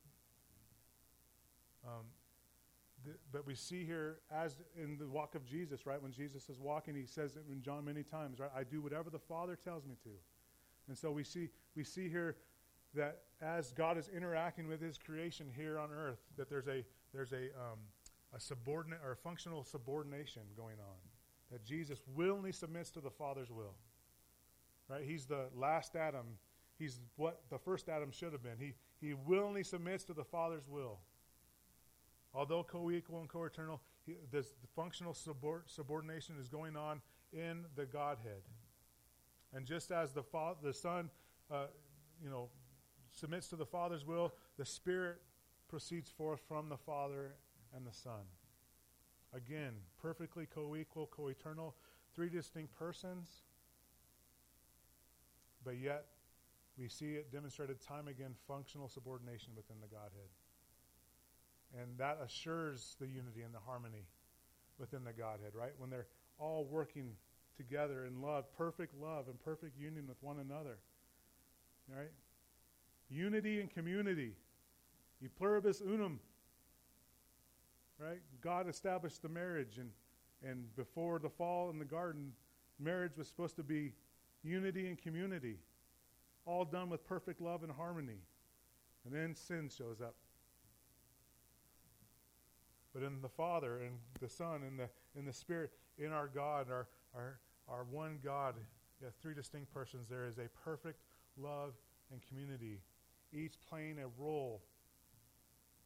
um, 1.86 2.06
but 3.32 3.46
we 3.46 3.56
see 3.56 3.86
here, 3.86 4.20
as 4.32 4.58
in 4.82 4.98
the 4.98 5.08
walk 5.08 5.36
of 5.36 5.46
Jesus, 5.46 5.86
right? 5.86 6.02
When 6.02 6.12
Jesus 6.12 6.50
is 6.50 6.60
walking, 6.60 6.96
he 6.96 7.06
says 7.06 7.36
it 7.36 7.44
in 7.52 7.62
John 7.62 7.86
many 7.86 8.04
times, 8.04 8.40
right? 8.40 8.52
I 8.56 8.64
do 8.64 8.82
whatever 8.82 9.10
the 9.10 9.20
Father 9.20 9.56
tells 9.56 9.86
me 9.86 9.96
to. 10.04 10.10
And 10.88 10.98
so 10.98 11.12
we 11.12 11.24
see, 11.24 11.50
we 11.76 11.84
see 11.84 12.10
here 12.10 12.38
that 12.94 13.20
as 13.42 13.72
God 13.72 13.98
is 13.98 14.10
interacting 14.10 14.68
with 14.68 14.82
his 14.82 14.98
creation 14.98 15.48
here 15.56 15.78
on 15.78 15.90
earth, 15.92 16.20
that 16.38 16.50
there's 16.50 16.68
a, 16.68 16.84
there's 17.14 17.34
a, 17.34 17.46
um, 17.58 17.80
a 18.36 18.40
subordinate 18.40 19.00
or 19.04 19.12
a 19.12 19.16
functional 19.16 19.64
subordination 19.64 20.44
going 20.56 20.78
on. 20.80 20.98
That 21.52 21.64
Jesus 21.64 22.00
willingly 22.16 22.52
submits 22.52 22.90
to 22.92 23.02
the 23.02 23.10
Father's 23.10 23.52
will. 23.52 23.76
Right? 24.90 25.04
He's 25.06 25.26
the 25.26 25.46
last 25.56 25.96
Adam. 25.96 26.26
He's 26.78 27.00
what 27.16 27.42
the 27.50 27.58
first 27.58 27.90
Adam 27.90 28.12
should 28.12 28.34
have 28.34 28.44
been. 28.44 28.58
He, 28.60 28.74
he 29.00 29.14
willingly 29.14 29.64
submits 29.64 30.04
to 30.06 30.14
the 30.14 30.24
Father's 30.24 30.68
will. 30.68 31.00
Although 32.38 32.64
co 32.64 32.92
equal 32.92 33.20
and 33.20 33.28
co 33.28 33.46
eternal, 33.46 33.82
this 34.32 34.54
functional 34.76 35.16
subordination 35.16 36.36
is 36.40 36.48
going 36.48 36.78
on 36.78 37.02
in 37.34 37.66
the 37.76 37.84
Godhead. 37.84 38.44
And 39.56 39.66
just 39.66 39.92
as 39.92 40.14
the, 40.14 40.22
fa- 40.22 40.56
the 40.62 40.72
Son, 40.72 41.10
uh, 41.50 41.66
you 42.24 42.30
know, 42.30 42.50
submits 43.12 43.48
to 43.48 43.56
the 43.56 43.66
Father's 43.66 44.06
will, 44.06 44.36
the 44.56 44.66
Spirit 44.66 45.18
proceeds 45.68 46.12
forth 46.12 46.40
from 46.48 46.70
the 46.70 46.78
Father 46.78 47.34
and 47.76 47.88
the 47.88 47.92
Son. 47.92 48.22
Again, 49.34 49.74
perfectly 50.00 50.46
co 50.46 50.76
equal, 50.76 51.08
co 51.08 51.30
eternal, 51.30 51.76
three 52.14 52.30
distinct 52.30 52.72
persons, 52.78 53.30
but 55.66 55.80
yet 55.80 56.06
we 56.78 56.88
see 56.88 57.16
it 57.16 57.32
demonstrated 57.32 57.82
time 57.82 58.08
again 58.08 58.36
functional 58.48 58.88
subordination 58.88 59.54
within 59.56 59.78
the 59.82 59.88
Godhead. 59.88 60.30
And 61.76 61.98
that 61.98 62.20
assures 62.24 62.96
the 63.00 63.08
unity 63.08 63.42
and 63.42 63.54
the 63.54 63.60
harmony 63.66 64.06
within 64.80 65.04
the 65.04 65.14
Godhead, 65.14 65.54
right? 65.54 65.72
When 65.78 65.90
they're 65.90 66.08
all 66.40 66.66
working 66.70 67.12
together 67.58 68.06
in 68.06 68.22
love, 68.22 68.46
perfect 68.58 68.94
love 69.00 69.28
and 69.28 69.40
perfect 69.44 69.78
union 69.78 70.06
with 70.08 70.18
one 70.22 70.40
another. 70.40 70.78
Right? 71.90 72.12
Unity 73.10 73.60
and 73.60 73.70
community. 73.70 74.34
E 75.24 75.28
pluribus 75.28 75.82
unum. 75.82 76.20
Right? 78.00 78.22
God 78.42 78.70
established 78.70 79.22
the 79.22 79.30
marriage 79.30 79.78
and 79.78 79.90
and 80.44 80.76
before 80.76 81.20
the 81.20 81.30
fall 81.30 81.70
in 81.70 81.80
the 81.80 81.86
garden, 81.86 82.32
marriage 82.80 83.18
was 83.18 83.28
supposed 83.28 83.56
to 83.56 83.64
be 83.64 83.94
unity 84.44 84.88
and 84.88 85.02
community. 85.02 85.58
All 86.46 86.64
done 86.64 86.90
with 86.90 87.06
perfect 87.06 87.42
love 87.42 87.64
and 87.64 87.72
harmony. 87.72 88.20
And 89.06 89.14
then 89.14 89.36
sin 89.36 89.70
shows 89.76 90.00
up 90.02 90.16
but 92.98 93.06
in 93.06 93.22
the 93.22 93.30
Father 93.30 93.78
and 93.82 94.00
the 94.20 94.28
Son 94.28 94.64
and 94.64 94.80
the 94.80 94.90
in 95.16 95.24
the 95.24 95.34
Spirit, 95.34 95.70
in 96.00 96.12
our 96.12 96.28
God, 96.28 96.66
our 96.72 96.88
our 97.16 97.38
our 97.70 97.84
one 97.84 98.18
God, 98.24 98.56
yeah, 99.00 99.10
three 99.22 99.36
distinct 99.36 99.72
persons, 99.72 100.08
there 100.10 100.26
is 100.26 100.40
a 100.40 100.50
perfect 100.64 101.04
love 101.38 101.74
and 102.12 102.20
community, 102.28 102.80
each 103.32 103.54
playing 103.70 104.00
a 104.00 104.08
role 104.20 104.64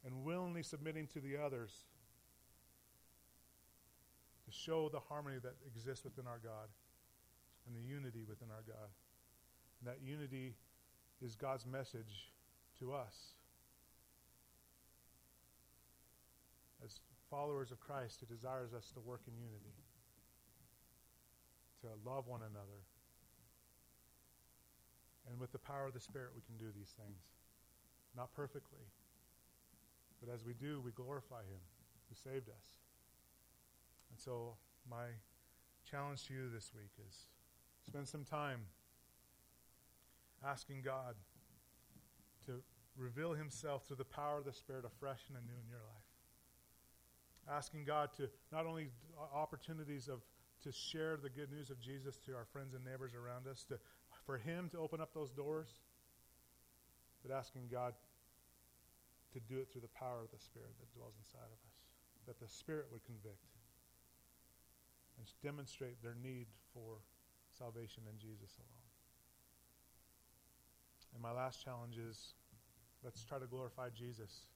and 0.06 0.24
willingly 0.24 0.62
submitting 0.62 1.06
to 1.08 1.20
the 1.20 1.36
others 1.36 1.84
to 4.46 4.50
show 4.50 4.88
the 4.88 5.00
harmony 5.00 5.36
that 5.42 5.56
exists 5.66 6.04
within 6.04 6.26
our 6.26 6.40
God 6.42 6.68
and 7.66 7.76
the 7.76 7.86
unity 7.86 8.24
within 8.26 8.48
our 8.50 8.64
God. 8.66 8.88
And 9.80 9.92
that 9.92 9.98
unity 10.02 10.54
is 11.20 11.36
God's 11.36 11.66
message 11.66 12.30
to 12.78 12.94
us. 12.94 13.34
as 16.84 17.00
followers 17.32 17.72
of 17.72 17.80
Christ 17.80 18.20
who 18.20 18.26
desires 18.26 18.74
us 18.74 18.92
to 18.92 19.00
work 19.00 19.22
in 19.26 19.32
unity, 19.40 19.72
to 21.80 21.88
love 22.04 22.26
one 22.28 22.42
another. 22.42 22.84
And 25.30 25.40
with 25.40 25.50
the 25.50 25.58
power 25.58 25.86
of 25.86 25.94
the 25.94 26.00
Spirit, 26.00 26.32
we 26.36 26.42
can 26.44 26.58
do 26.58 26.70
these 26.76 26.92
things. 26.92 27.24
Not 28.14 28.34
perfectly, 28.34 28.84
but 30.20 30.30
as 30.30 30.44
we 30.44 30.52
do, 30.52 30.82
we 30.84 30.90
glorify 30.90 31.40
Him 31.48 31.64
who 32.10 32.14
saved 32.14 32.50
us. 32.50 32.76
And 34.10 34.20
so, 34.20 34.56
my 34.90 35.16
challenge 35.90 36.26
to 36.26 36.34
you 36.34 36.50
this 36.52 36.72
week 36.76 36.92
is 37.08 37.16
spend 37.86 38.06
some 38.06 38.24
time 38.24 38.60
asking 40.44 40.82
God 40.84 41.14
to 42.44 42.60
reveal 42.94 43.32
Himself 43.32 43.86
through 43.86 43.96
the 43.96 44.04
power 44.04 44.36
of 44.36 44.44
the 44.44 44.52
Spirit 44.52 44.84
afresh 44.84 45.22
and 45.28 45.38
anew 45.38 45.56
in 45.56 45.70
your 45.70 45.80
life 45.80 46.01
asking 47.50 47.84
God 47.84 48.10
to 48.16 48.28
not 48.52 48.66
only 48.66 48.88
uh, 49.18 49.36
opportunities 49.36 50.08
of 50.08 50.20
to 50.62 50.70
share 50.70 51.16
the 51.16 51.28
good 51.28 51.50
news 51.50 51.70
of 51.70 51.80
Jesus 51.80 52.18
to 52.20 52.32
our 52.34 52.46
friends 52.52 52.74
and 52.74 52.84
neighbors 52.84 53.12
around 53.14 53.48
us, 53.50 53.64
to, 53.64 53.78
for 54.24 54.38
Him 54.38 54.68
to 54.70 54.78
open 54.78 55.00
up 55.00 55.12
those 55.12 55.32
doors, 55.32 55.80
but 57.26 57.34
asking 57.34 57.62
God 57.70 57.94
to 59.32 59.40
do 59.40 59.58
it 59.58 59.68
through 59.72 59.80
the 59.80 59.94
power 59.98 60.22
of 60.22 60.30
the 60.30 60.38
Spirit 60.38 60.70
that 60.78 60.94
dwells 60.94 61.14
inside 61.18 61.50
of 61.50 61.58
us, 61.66 61.76
that 62.26 62.38
the 62.38 62.46
Spirit 62.46 62.86
would 62.92 63.04
convict 63.04 63.42
and 65.18 65.26
demonstrate 65.42 66.00
their 66.02 66.14
need 66.22 66.46
for 66.72 67.02
salvation 67.50 68.04
in 68.06 68.18
Jesus 68.18 68.54
alone. 68.58 68.86
And 71.14 71.22
my 71.22 71.32
last 71.32 71.62
challenge 71.62 71.98
is 71.98 72.34
let's 73.02 73.24
try 73.24 73.38
to 73.38 73.46
glorify 73.46 73.88
Jesus 73.90 74.46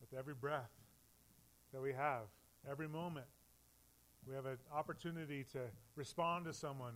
with 0.00 0.16
every 0.16 0.34
breath 0.34 0.77
that 1.72 1.82
we 1.82 1.92
have 1.92 2.22
every 2.70 2.88
moment. 2.88 3.26
We 4.26 4.34
have 4.34 4.46
an 4.46 4.58
opportunity 4.72 5.44
to 5.52 5.60
respond 5.96 6.44
to 6.46 6.52
someone 6.52 6.94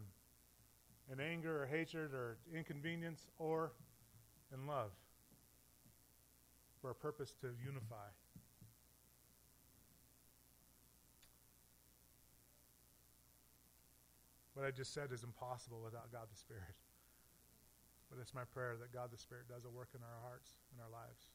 in 1.11 1.21
anger 1.21 1.63
or 1.63 1.67
hatred 1.67 2.13
or 2.13 2.39
inconvenience 2.55 3.27
or 3.39 3.73
in 4.53 4.67
love 4.67 4.91
for 6.81 6.91
a 6.91 6.95
purpose 6.95 7.35
to 7.41 7.49
unify. 7.65 8.11
What 14.55 14.67
I 14.67 14.71
just 14.71 14.93
said 14.93 15.13
is 15.13 15.25
impossible 15.25 15.81
without 15.83 16.13
God 16.13 16.29
the 16.31 16.39
Spirit. 16.39 16.77
But 18.11 18.21
it's 18.21 18.35
my 18.35 18.45
prayer 18.45 18.77
that 18.79 18.93
God 18.93 19.09
the 19.11 19.17
Spirit 19.17 19.49
does 19.49 19.65
a 19.65 19.71
work 19.71 19.89
in 19.95 20.03
our 20.03 20.21
hearts 20.29 20.51
and 20.73 20.83
our 20.83 20.93
lives 20.93 21.32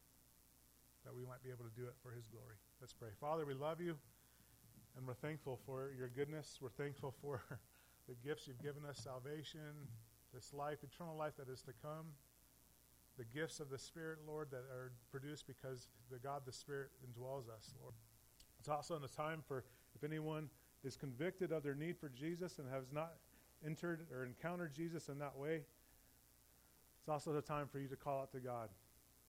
that 1.08 1.16
we 1.16 1.24
might 1.24 1.42
be 1.42 1.48
able 1.50 1.64
to 1.64 1.72
do 1.72 1.88
it 1.88 1.96
for 2.04 2.12
His 2.12 2.28
glory. 2.28 2.60
Let's 2.82 2.92
pray. 2.92 3.16
Father, 3.22 3.46
we 3.46 3.54
love 3.54 3.80
you, 3.80 3.96
and 4.98 5.08
we're 5.08 5.14
thankful 5.14 5.58
for 5.66 5.92
your 5.98 6.10
goodness. 6.10 6.60
We're 6.62 6.76
thankful 6.76 7.16
for 7.22 7.42
the 8.10 8.16
gifts 8.28 8.46
you've 8.46 8.62
given 8.62 8.84
us 8.84 9.00
salvation, 9.00 9.88
this 10.34 10.54
life, 10.54 10.80
eternal 10.84 11.16
life 11.16 11.38
that 11.38 11.48
is 11.48 11.62
to 11.62 11.72
come, 11.82 12.12
the 13.18 13.24
gifts 13.24 13.62
of 13.62 13.70
the 13.70 13.78
Spirit, 13.78 14.20
Lord, 14.28 14.52
that 14.52 14.68
are 14.68 14.92
produced 15.10 15.48
because 15.48 15.88
the 16.12 16.20
God, 16.20 16.42
the 16.46 16.52
Spirit, 16.52 16.90
indwells 17.00 17.48
us, 17.48 17.74
Lord. 17.82 17.94
It's 18.60 18.68
also 18.68 18.98
in 18.98 19.02
the 19.02 19.08
time 19.08 19.42
for 19.48 19.64
if 19.96 20.04
anyone 20.04 20.50
is 20.84 20.98
convicted 20.98 21.54
of 21.54 21.64
their 21.64 21.74
need 21.74 21.98
for 21.98 22.10
Jesus 22.10 22.60
and 22.60 22.68
has 22.70 22.92
not 22.92 23.14
entered 23.66 24.08
or 24.12 24.26
encountered 24.26 24.74
Jesus 24.74 25.08
in 25.08 25.20
that 25.20 25.38
way, 25.38 25.62
it's 27.00 27.10
also 27.10 27.32
the 27.32 27.42
time 27.42 27.68
for 27.72 27.80
you 27.80 27.88
to 27.88 27.96
call 27.96 28.24
out 28.24 28.32
to 28.34 28.40
God 28.40 28.68